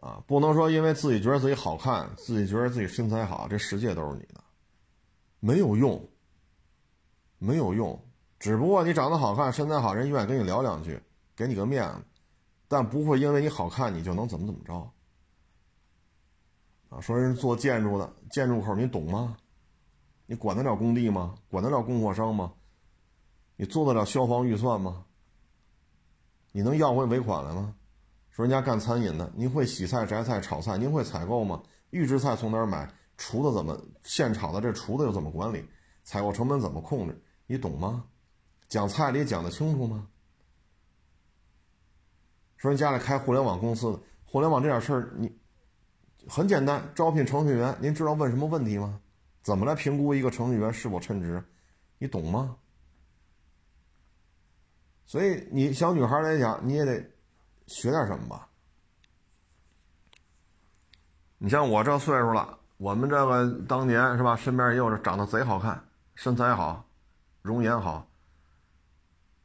[0.00, 4.42] 啊，不能说因为自己觉得自己好看，自己觉得自己身材好，这世界都是你的。
[5.38, 6.10] 没有用，
[7.38, 8.04] 没有用，
[8.40, 11.00] 只不过你长得好看，身材好，人愿意跟你聊两句，
[11.36, 12.02] 给你个面子，
[12.66, 14.92] 但不会因为你好看，你就能怎么怎么着。
[16.88, 19.36] 啊，说人做建筑的，建筑口你懂吗？
[20.26, 21.36] 你管得了工地吗？
[21.48, 22.54] 管得了供货商吗？
[23.54, 25.04] 你做得了消防预算吗？
[26.52, 27.74] 你能要回尾款来吗？
[28.30, 31.62] 说人家干餐饮的，您会洗菜、摘菜、炒菜，您会采购吗？
[31.90, 32.88] 预制菜从哪儿买？
[33.16, 34.60] 厨子怎么现炒的？
[34.60, 35.64] 这厨子又怎么管理？
[36.02, 37.22] 采购成本怎么控制？
[37.46, 38.04] 你懂吗？
[38.68, 40.06] 讲菜里讲得清楚吗？
[42.56, 45.38] 说人家里开互联网公司的，互联网这点事儿，你
[46.28, 49.00] 很简单，招聘程序员，您知道问什么问题吗？
[49.42, 51.42] 怎么来评估一个程序员是否称职？
[51.98, 52.56] 你懂吗？
[55.10, 57.04] 所以你小女孩来讲，你也得
[57.66, 58.46] 学点什么吧。
[61.36, 62.60] 你像我这岁数了。
[62.76, 64.36] 我们这个当年是吧？
[64.36, 65.82] 身边也有这长得贼好看、
[66.14, 66.88] 身材好、
[67.42, 68.08] 容颜好，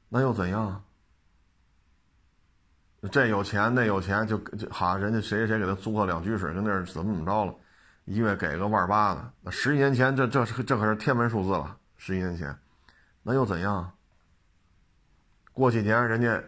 [0.07, 0.83] 那又怎样？
[3.11, 7.55] 这有钱那有钱，就就好，人家谁谁谁给他租个两居室，跟那怎么怎么着了，
[8.03, 9.33] 一月给个万八的。
[9.41, 11.75] 那十几年前，这这这可是天文数字了。
[11.97, 12.55] 十几年前，
[13.23, 13.91] 那又怎样？
[15.55, 16.43] 过几年人家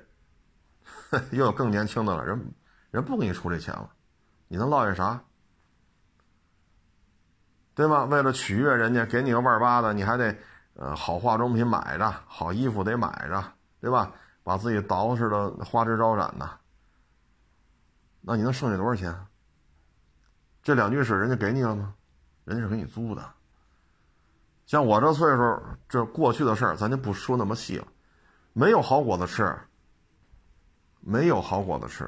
[1.32, 2.54] 又有更年轻的了，人
[2.92, 3.90] 人不给你出这钱了，
[4.48, 5.24] 你能落下啥？
[7.74, 8.04] 对吧？
[8.06, 10.36] 为了取悦人家，给你个万八的，你还得，
[10.74, 14.12] 呃，好化妆品买着，好衣服得买着，对吧？
[14.44, 16.50] 把自己捯饬的花枝招展的，
[18.22, 19.16] 那你能剩下多少钱？
[20.62, 21.96] 这两居室人家给你了吗？
[22.44, 23.24] 人家是给你租的。
[24.66, 27.88] 像我这岁数，这过去的事儿咱就不说那么细了。
[28.58, 29.56] 没有好果子吃，
[31.00, 32.06] 没有好果子吃。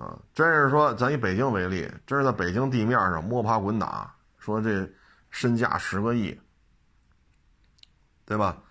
[0.00, 4.90] 啊，真是说，咱以北京为例，真是在北京地面上摸爬滚打，说这
[5.28, 6.40] 身价十个亿，
[8.24, 8.62] 对吧？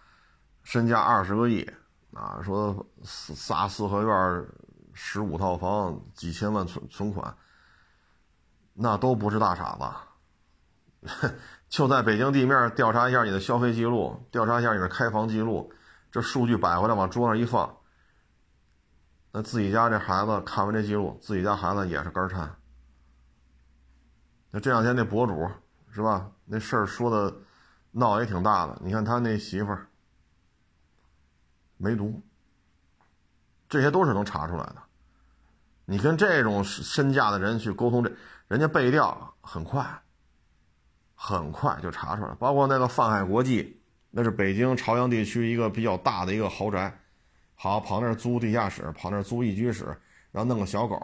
[0.64, 1.69] 身价二十个亿，
[2.14, 4.48] 啊，说仨四合院，
[4.94, 7.38] 十五套房，几千万存存款，
[8.73, 9.78] 那都不是大傻
[11.03, 11.30] 子。
[11.69, 15.72] 就在北京地面调查一下你的消费记录，调查一下你的开房记录，
[16.12, 17.78] 这数据摆回来往桌上一放，
[19.32, 22.56] 那自己家这孩子看完这记录，自己家孩子也是肝颤。
[24.50, 25.50] 那这两天那博主
[25.92, 26.30] 是吧？
[26.46, 27.34] 那事儿说的
[27.92, 28.78] 闹也挺大的。
[28.84, 29.88] 你看他那媳妇儿
[31.78, 32.22] 梅毒，
[33.70, 34.78] 这些都是能查出来的。
[35.86, 38.12] 你跟这种身价的人去沟通，这
[38.48, 40.04] 人家背调很快。
[41.16, 43.81] 很快就查出来，包括那个泛海国际，
[44.12, 46.94] 那是北京朝阳地区一个比较大的一个豪宅，
[47.56, 49.86] 好跑那儿租地下室，跑那儿租一居室，
[50.32, 50.96] 然后弄个小狗，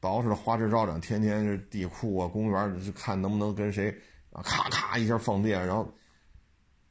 [0.00, 3.94] 捯饬的花枝招展，天天是地库啊、公园就看能不能跟谁
[4.32, 5.66] 啊，咔咔一下放电。
[5.66, 5.92] 然后，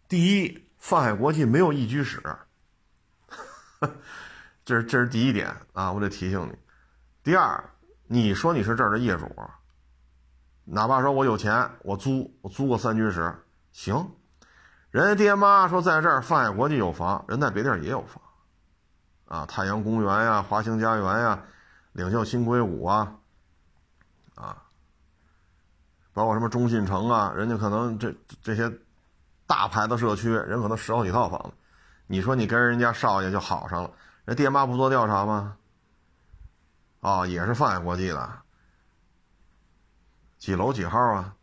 [0.07, 2.21] 第一，泛海国际没有一居室，
[4.63, 6.55] 这是这是第一点啊，我得提醒你。
[7.23, 7.63] 第二，
[8.07, 9.27] 你说你是这儿的业主。
[10.65, 13.33] 哪怕说我有钱，我租我租个三居室
[13.71, 14.09] 行，
[14.93, 18.21] 人家爹妈说在这儿泛海国际有房，人在别地儿也有房，
[19.25, 21.43] 啊，太阳公园呀，华兴家园呀，
[21.93, 23.15] 领袖新硅谷啊，
[24.35, 24.61] 啊，
[26.13, 28.13] 包括什么中信城啊，人家可能这
[28.43, 28.71] 这些
[29.47, 31.53] 大牌子社区，人可能十好几套房子，
[32.05, 33.89] 你说你跟人家少爷就好上了，
[34.25, 35.57] 人爹妈不做调查吗？
[37.01, 38.31] 啊，也是泛海国际的。
[40.37, 41.33] 几楼几号啊？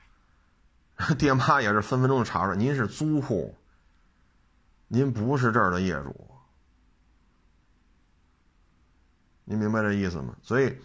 [1.19, 3.57] 爹妈也是分分钟就查出来，您是租户，
[4.87, 6.31] 您不是这儿的业主，
[9.45, 10.35] 您明白这意思吗？
[10.43, 10.77] 所以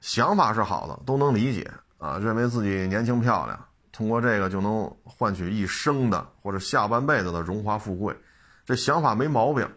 [0.00, 2.18] 想法是好的，都能理解啊。
[2.18, 8.16] 认为自己年轻漂亮，通过这个就能换取一生的或者下半辈子的荣华富贵，
[8.64, 9.68] 这想法没毛病。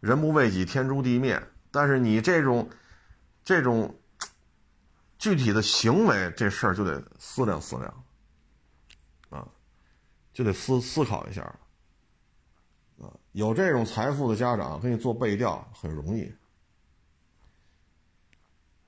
[0.00, 1.42] 人不为己，天诛地灭。
[1.70, 2.68] 但是你这种，
[3.44, 3.98] 这种。
[5.16, 8.03] 具体的行为，这事儿就得思量思量，
[10.34, 11.40] 就得思思考一下
[13.00, 16.30] 啊，有这种财富的家长给你做背调很容易，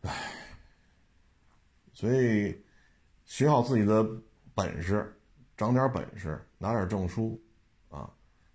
[0.02, 0.32] 唉，
[1.92, 2.62] 所以
[3.24, 4.04] 学好自己的
[4.54, 5.18] 本事，
[5.56, 7.40] 长点本事，拿点证书，
[7.88, 8.10] 啊，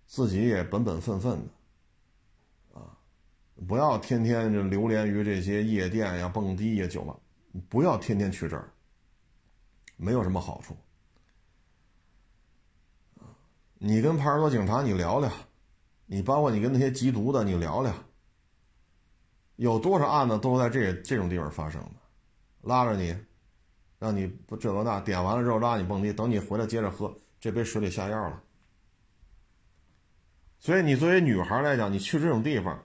[0.06, 2.96] 自己也本本分分的，啊，
[3.66, 7.16] 不要天天就流连于这些夜店呀、蹦迪呀、酒吧。
[7.68, 8.70] 不要天天去这儿，
[9.96, 10.76] 没有什么好处。
[13.84, 15.28] 你跟派出所警察你聊聊，
[16.06, 17.92] 你包括你跟那些缉毒的你聊聊，
[19.56, 21.90] 有多少案子都是在这这种地方发生的，
[22.60, 23.12] 拉着你，
[23.98, 28.40] 让你不这个那，点完了之后拉你蹦迪，等你回来接着喝，这杯水里下药了。
[30.60, 32.80] 所以你作为女孩来讲，你去这种地方，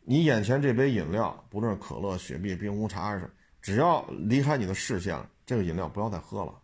[0.00, 3.30] 你眼前这杯饮料，不论是可乐、雪碧、冰红茶还是。
[3.62, 5.16] 只要离开你的视线，
[5.46, 6.60] 这个饮料不要再喝了。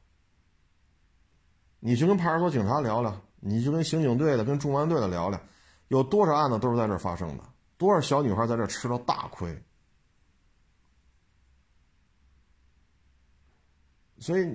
[1.78, 5.40] 你去跟派出所警察聊聊，你就跟刑警队的、跟重案队的聊聊，
[5.88, 7.44] 有多少案子都是在这发生的，
[7.76, 9.62] 多少小女孩在这吃了大亏。
[14.18, 14.54] 所以，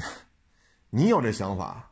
[0.90, 1.90] 你有这想法，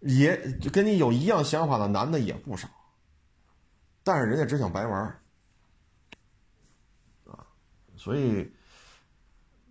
[0.00, 0.34] 也
[0.72, 2.68] 跟你有一样想法的男的也不少，
[4.02, 5.20] 但是人家只想白玩儿，
[7.26, 7.46] 啊。
[7.96, 8.50] 所以，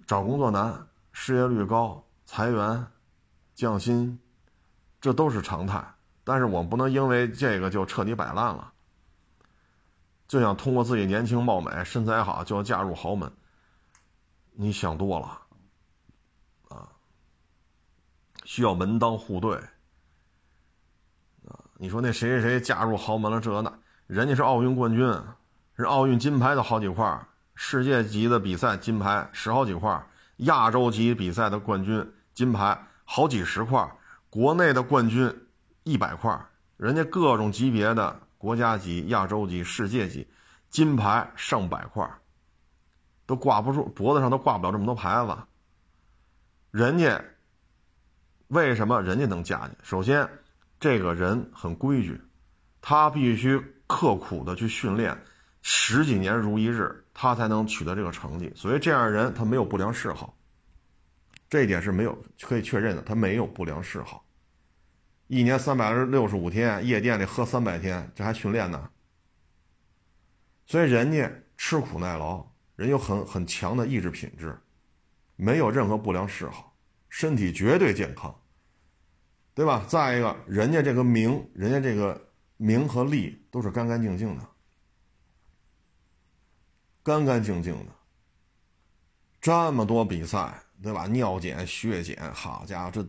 [0.05, 2.85] 找工作难，失业率高，裁员、
[3.55, 4.19] 降薪，
[5.05, 5.85] 这都是常态。
[6.23, 8.73] 但是我们不能因为这个就彻底摆烂了，
[10.27, 13.31] 就想通过自己年轻貌美、身材好就要嫁入豪门。
[14.53, 15.41] 你想多了，
[16.69, 16.89] 啊，
[18.45, 19.55] 需要门当户对，
[21.47, 23.71] 啊，你说那谁谁谁嫁入豪门了，这那，
[24.07, 25.07] 人家是奥运冠军，
[25.77, 27.27] 是奥运金牌的好几块。
[27.53, 30.03] 世界级的比赛金牌十好几块，
[30.37, 33.95] 亚洲级比赛的冠军金牌好几十块，
[34.35, 35.33] 国内的冠军
[35.83, 36.37] 一百块，
[36.75, 38.53] 人家各种级别的国。
[38.53, 40.27] 家级、亚洲级、世界级，
[40.69, 42.05] 金牌上百块，
[43.25, 45.37] 都挂不住，脖子上都挂不了这么多牌子。
[46.69, 47.23] 人家
[48.49, 49.75] 为什么人家能嫁去？
[49.83, 50.27] 首先，
[50.81, 52.21] 这个人很规矩，
[52.81, 53.57] 他必须
[53.87, 55.17] 刻苦的去训练，
[55.61, 58.51] 十几年如一日，他才能取得这个成绩。
[58.53, 60.35] 所以这样的人他没有不良嗜好，
[61.49, 64.24] 这一点是没有可以确认的，他没有不良嗜好。
[65.27, 68.91] 一年三百六十五天，夜店里喝三百天，这还训练呢。
[70.67, 72.45] 所以人家吃苦耐劳，
[72.75, 74.55] 人有很很强的意志品质，
[75.35, 76.75] 没有任何不良嗜好，
[77.09, 78.39] 身体绝对健康，
[79.55, 79.83] 对吧？
[79.87, 84.47] 再一个，人家这个名，人家这个名和利都是干干净净的，
[87.01, 87.91] 干干净净的。
[89.41, 91.07] 这么多比赛，对吧？
[91.07, 93.07] 尿检、血检，好家伙，这。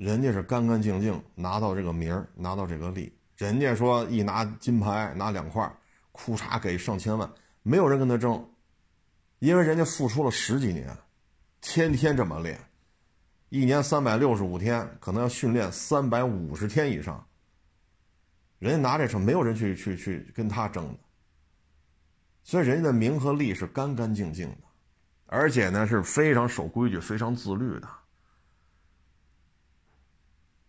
[0.00, 3.12] 人家是干干净净拿到这个名儿，拿到这个利。
[3.36, 5.70] 人家说一拿金牌拿两块，
[6.10, 7.30] 裤衩给上千万，
[7.62, 8.48] 没有人跟他争，
[9.40, 10.96] 因为人家付出了十几年，
[11.60, 12.58] 天天这么练，
[13.50, 17.22] 一年三百六十五天，可能要训练三百五十天以上。
[18.58, 20.98] 人家拿这车，没有人去去去跟他争的，
[22.42, 24.62] 所以人家的名和利是干干净净的，
[25.26, 27.86] 而且呢是非常守规矩、非常自律的。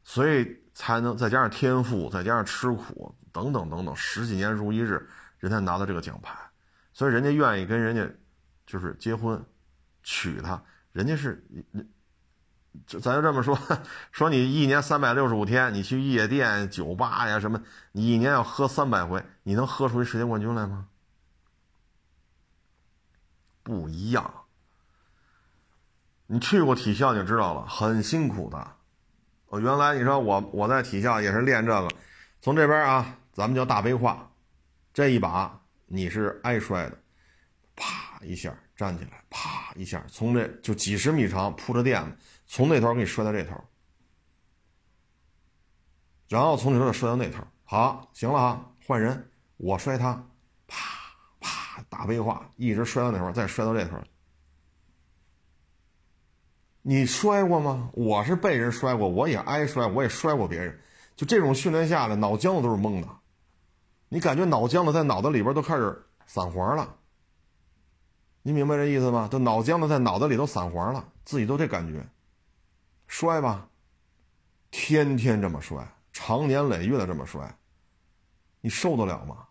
[0.03, 5.07] 所以才能再加上天赋，再加上吃苦等等等等，十几年如一日，
[5.40, 6.38] 人才拿到这个奖牌。
[6.94, 8.14] 所以人家愿意跟人家
[8.65, 9.44] 就是结婚，
[10.03, 10.61] 娶她，
[10.91, 11.45] 人家是，
[12.86, 13.57] 就咱就这么说，
[14.11, 17.61] 说你一年三百六十五天，你去夜店、酒吧呀什么，
[17.91, 20.88] 你一年要喝三百回，你能喝出一世界冠军来吗？
[23.64, 24.34] 不一样。
[26.28, 28.76] 你去过体校就知道了，很辛苦的。
[29.52, 31.90] 我原来你说我我在体校也是练这个，
[32.40, 34.32] 从这边啊，咱们叫大背胯，
[34.94, 36.98] 这一把你是挨摔的，
[37.76, 42.18] 啪一下站起来，啪一下从这就几十米长铺着垫子，
[42.48, 43.61] 从那头给你摔到这头，
[46.30, 50.14] 然后从你这头摔到那头，好，行了哈，换人，我摔他，
[50.65, 50.78] 啪
[51.41, 54.02] 啪大背胯一直摔到那头，再摔到这头。
[56.84, 57.91] 你摔过吗？
[57.94, 60.80] 我是被人摔过，我也挨摔，我也摔过别人。
[61.16, 63.08] 就这种训练下来，脑浆子都是懵的。
[64.10, 66.95] 你感觉脑浆子在脑子里边都开始散黄了。
[68.41, 69.28] 你明白这意思吗？
[69.30, 72.03] 都脑浆子在脑子里都散黄了，自己都这感觉。
[73.08, 73.68] 摔吧，
[74.72, 77.56] 天天这么摔，长年累月的这么摔，
[78.62, 79.45] 你受得了吗？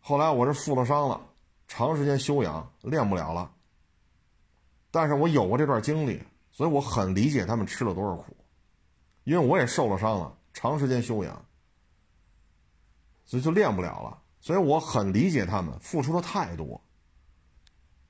[0.00, 1.20] 后来我是负了伤了，
[1.68, 3.50] 长时间休养，练不了了。
[4.96, 8.34] 但是我有过这段经历，所以我很理解他们吃了多少苦，
[9.24, 11.44] 因为我也受了伤了，长时间休养，
[13.26, 14.22] 所以就练不了了。
[14.40, 16.82] 所以我很理解他们付出的太多，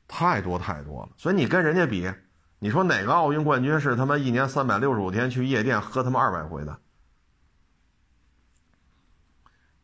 [0.06, 1.08] 太多太多了。
[1.16, 2.08] 所以你跟人家比，
[2.60, 6.78] 你说哪个奥运冠军是他妈一年三百六十五天去夜店喝他妈二百回的？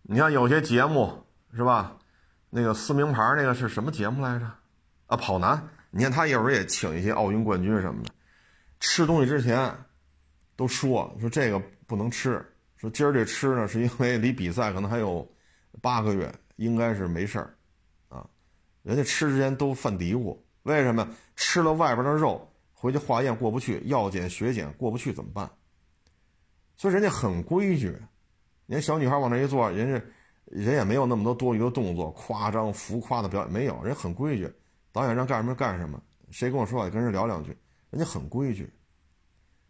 [0.03, 1.97] 你像有些节目是吧？
[2.49, 4.49] 那个撕名牌那个是什么节目来着？
[5.07, 5.69] 啊，跑男。
[5.95, 8.11] 你看他有时候也请一些奥运冠军什么的，
[8.81, 9.71] 吃东西之前
[10.57, 12.43] 都说说这个不能吃，
[12.79, 15.31] 说今儿这吃呢是因为离比赛可能还有
[15.83, 17.55] 八个月，应该是没事儿
[18.09, 18.27] 啊。
[18.83, 21.07] 人家吃之前都犯嘀咕，为什么
[21.37, 25.51] 吃了外边的肉，回去化验过不去，药检血检过不去怎么办？
[26.75, 27.95] 所以人家很规矩，
[28.65, 30.03] 你看小女孩往那一坐，人家
[30.47, 34.51] 人也没有那么多多余的动作，夸张浮夸的表演没有，人很规矩。
[34.93, 36.01] 导演让干什么干什么，
[36.31, 37.57] 谁跟我说话，跟人聊两句，
[37.91, 38.73] 人家很规矩。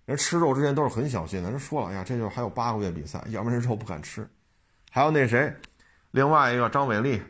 [0.05, 4.29] 人吃肉之前都是很小心的，人说了，哎呀，这就还有八个月比赛，要不然这肉不敢吃。
[4.91, 5.57] 还有那谁，
[6.11, 7.23] 另外一个张伟丽，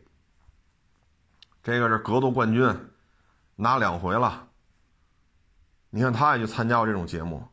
[1.63, 2.75] 这个是格斗冠军，
[3.57, 4.49] 拿两回了。
[5.91, 7.47] 你看他也去参加过这种节目，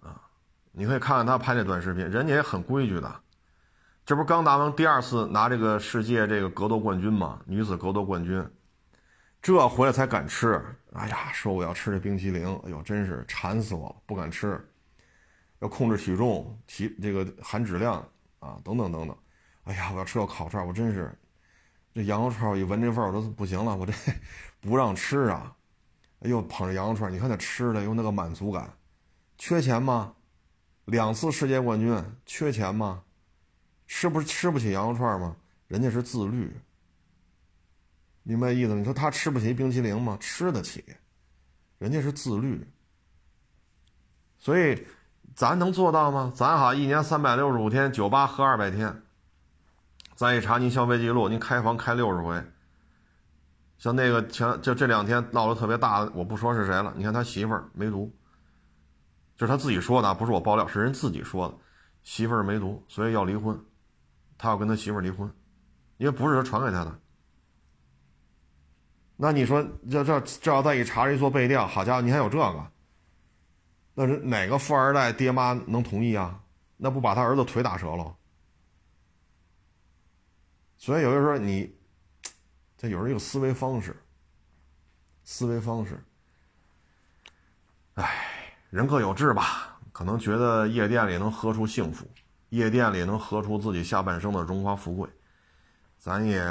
[0.00, 0.20] 啊，
[0.72, 3.20] 你可以看看他拍那短视频，人家也很规矩的。
[4.04, 7.40] 这不刚拿完第二次拿这个世界这个格斗冠军吗？
[7.46, 8.44] 女子格斗冠军。
[9.42, 10.62] 这回来才敢吃，
[10.92, 14.60] 哎呀，说我要吃这冰淇淋，哎呦，真是馋死我了，不敢吃。
[15.60, 18.06] 要控制体重、体这个含脂量
[18.38, 19.16] 啊，等等等等。
[19.64, 21.10] 哎呀，我要吃个烤串，我真是
[21.94, 23.92] 这羊肉串，一闻这味儿我都不行了，我这
[24.60, 25.56] 不让吃啊。
[26.20, 28.70] 哎呦，捧着羊肉串，你看那吃的有那个满足感，
[29.38, 30.14] 缺钱吗？
[30.84, 33.02] 两次世界冠军，缺钱吗？
[33.86, 35.34] 吃不吃不起羊肉串吗？
[35.66, 36.54] 人家是自律。
[38.30, 38.76] 明白意思？
[38.76, 40.16] 你说他吃不起冰淇淋吗？
[40.20, 40.84] 吃得起，
[41.78, 42.64] 人家是自律。
[44.38, 44.86] 所以，
[45.34, 46.32] 咱能做到吗？
[46.32, 49.02] 咱哈一年三百六十五天，酒吧喝二百天。
[50.14, 52.40] 再一查您消费记录，您开房开六十回。
[53.78, 56.94] 像那个前就这两天闹得特别大的，我不说是谁了。
[56.96, 58.14] 你看他媳妇儿梅毒，
[59.36, 61.54] 就是他自己说的，不是我爆料，是人自己说的，
[62.04, 63.58] 媳妇儿梅毒，所以要离婚，
[64.38, 65.28] 他要跟他媳妇儿离婚，
[65.96, 66.96] 因为不是他传给他的。
[69.20, 72.66] 那你说这这这要再一查一做背调，好家伙，你还有这个？
[73.92, 76.42] 那是哪个富二代爹妈能同意啊？
[76.78, 78.16] 那不把他儿子腿打折了？
[80.78, 81.78] 所以有的时候你。
[82.82, 83.94] 这有人有思维方式，
[85.22, 86.02] 思维方式，
[87.92, 89.78] 哎，人各有志吧。
[89.92, 92.08] 可能觉得夜店里能喝出幸福，
[92.48, 95.06] 夜店里能喝出自己下半生的荣华富贵。
[95.98, 96.42] 咱也，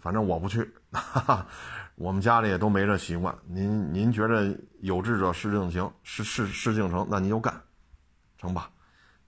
[0.00, 0.62] 反正我不去，
[0.92, 1.46] 哈哈，
[1.94, 3.36] 我们家里也都没这习惯。
[3.46, 7.60] 您您觉得有志者事竟成，事事事竟成，那您就干，
[8.38, 8.70] 成吧。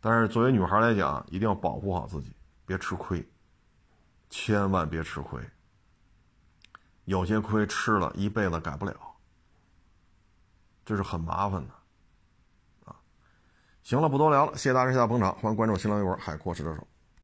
[0.01, 2.33] 但是作为女孩来讲，一定要保护好自己，
[2.65, 3.27] 别吃亏，
[4.31, 5.43] 千万别吃亏。
[7.05, 8.95] 有些亏吃了一辈子改不了，
[10.85, 11.75] 这是很麻烦的，
[12.85, 12.97] 啊！
[13.83, 16.87] 行了，不多聊了，谢谢大家，谢谢捧场，欢迎关注新浪微博“海阔试车手”。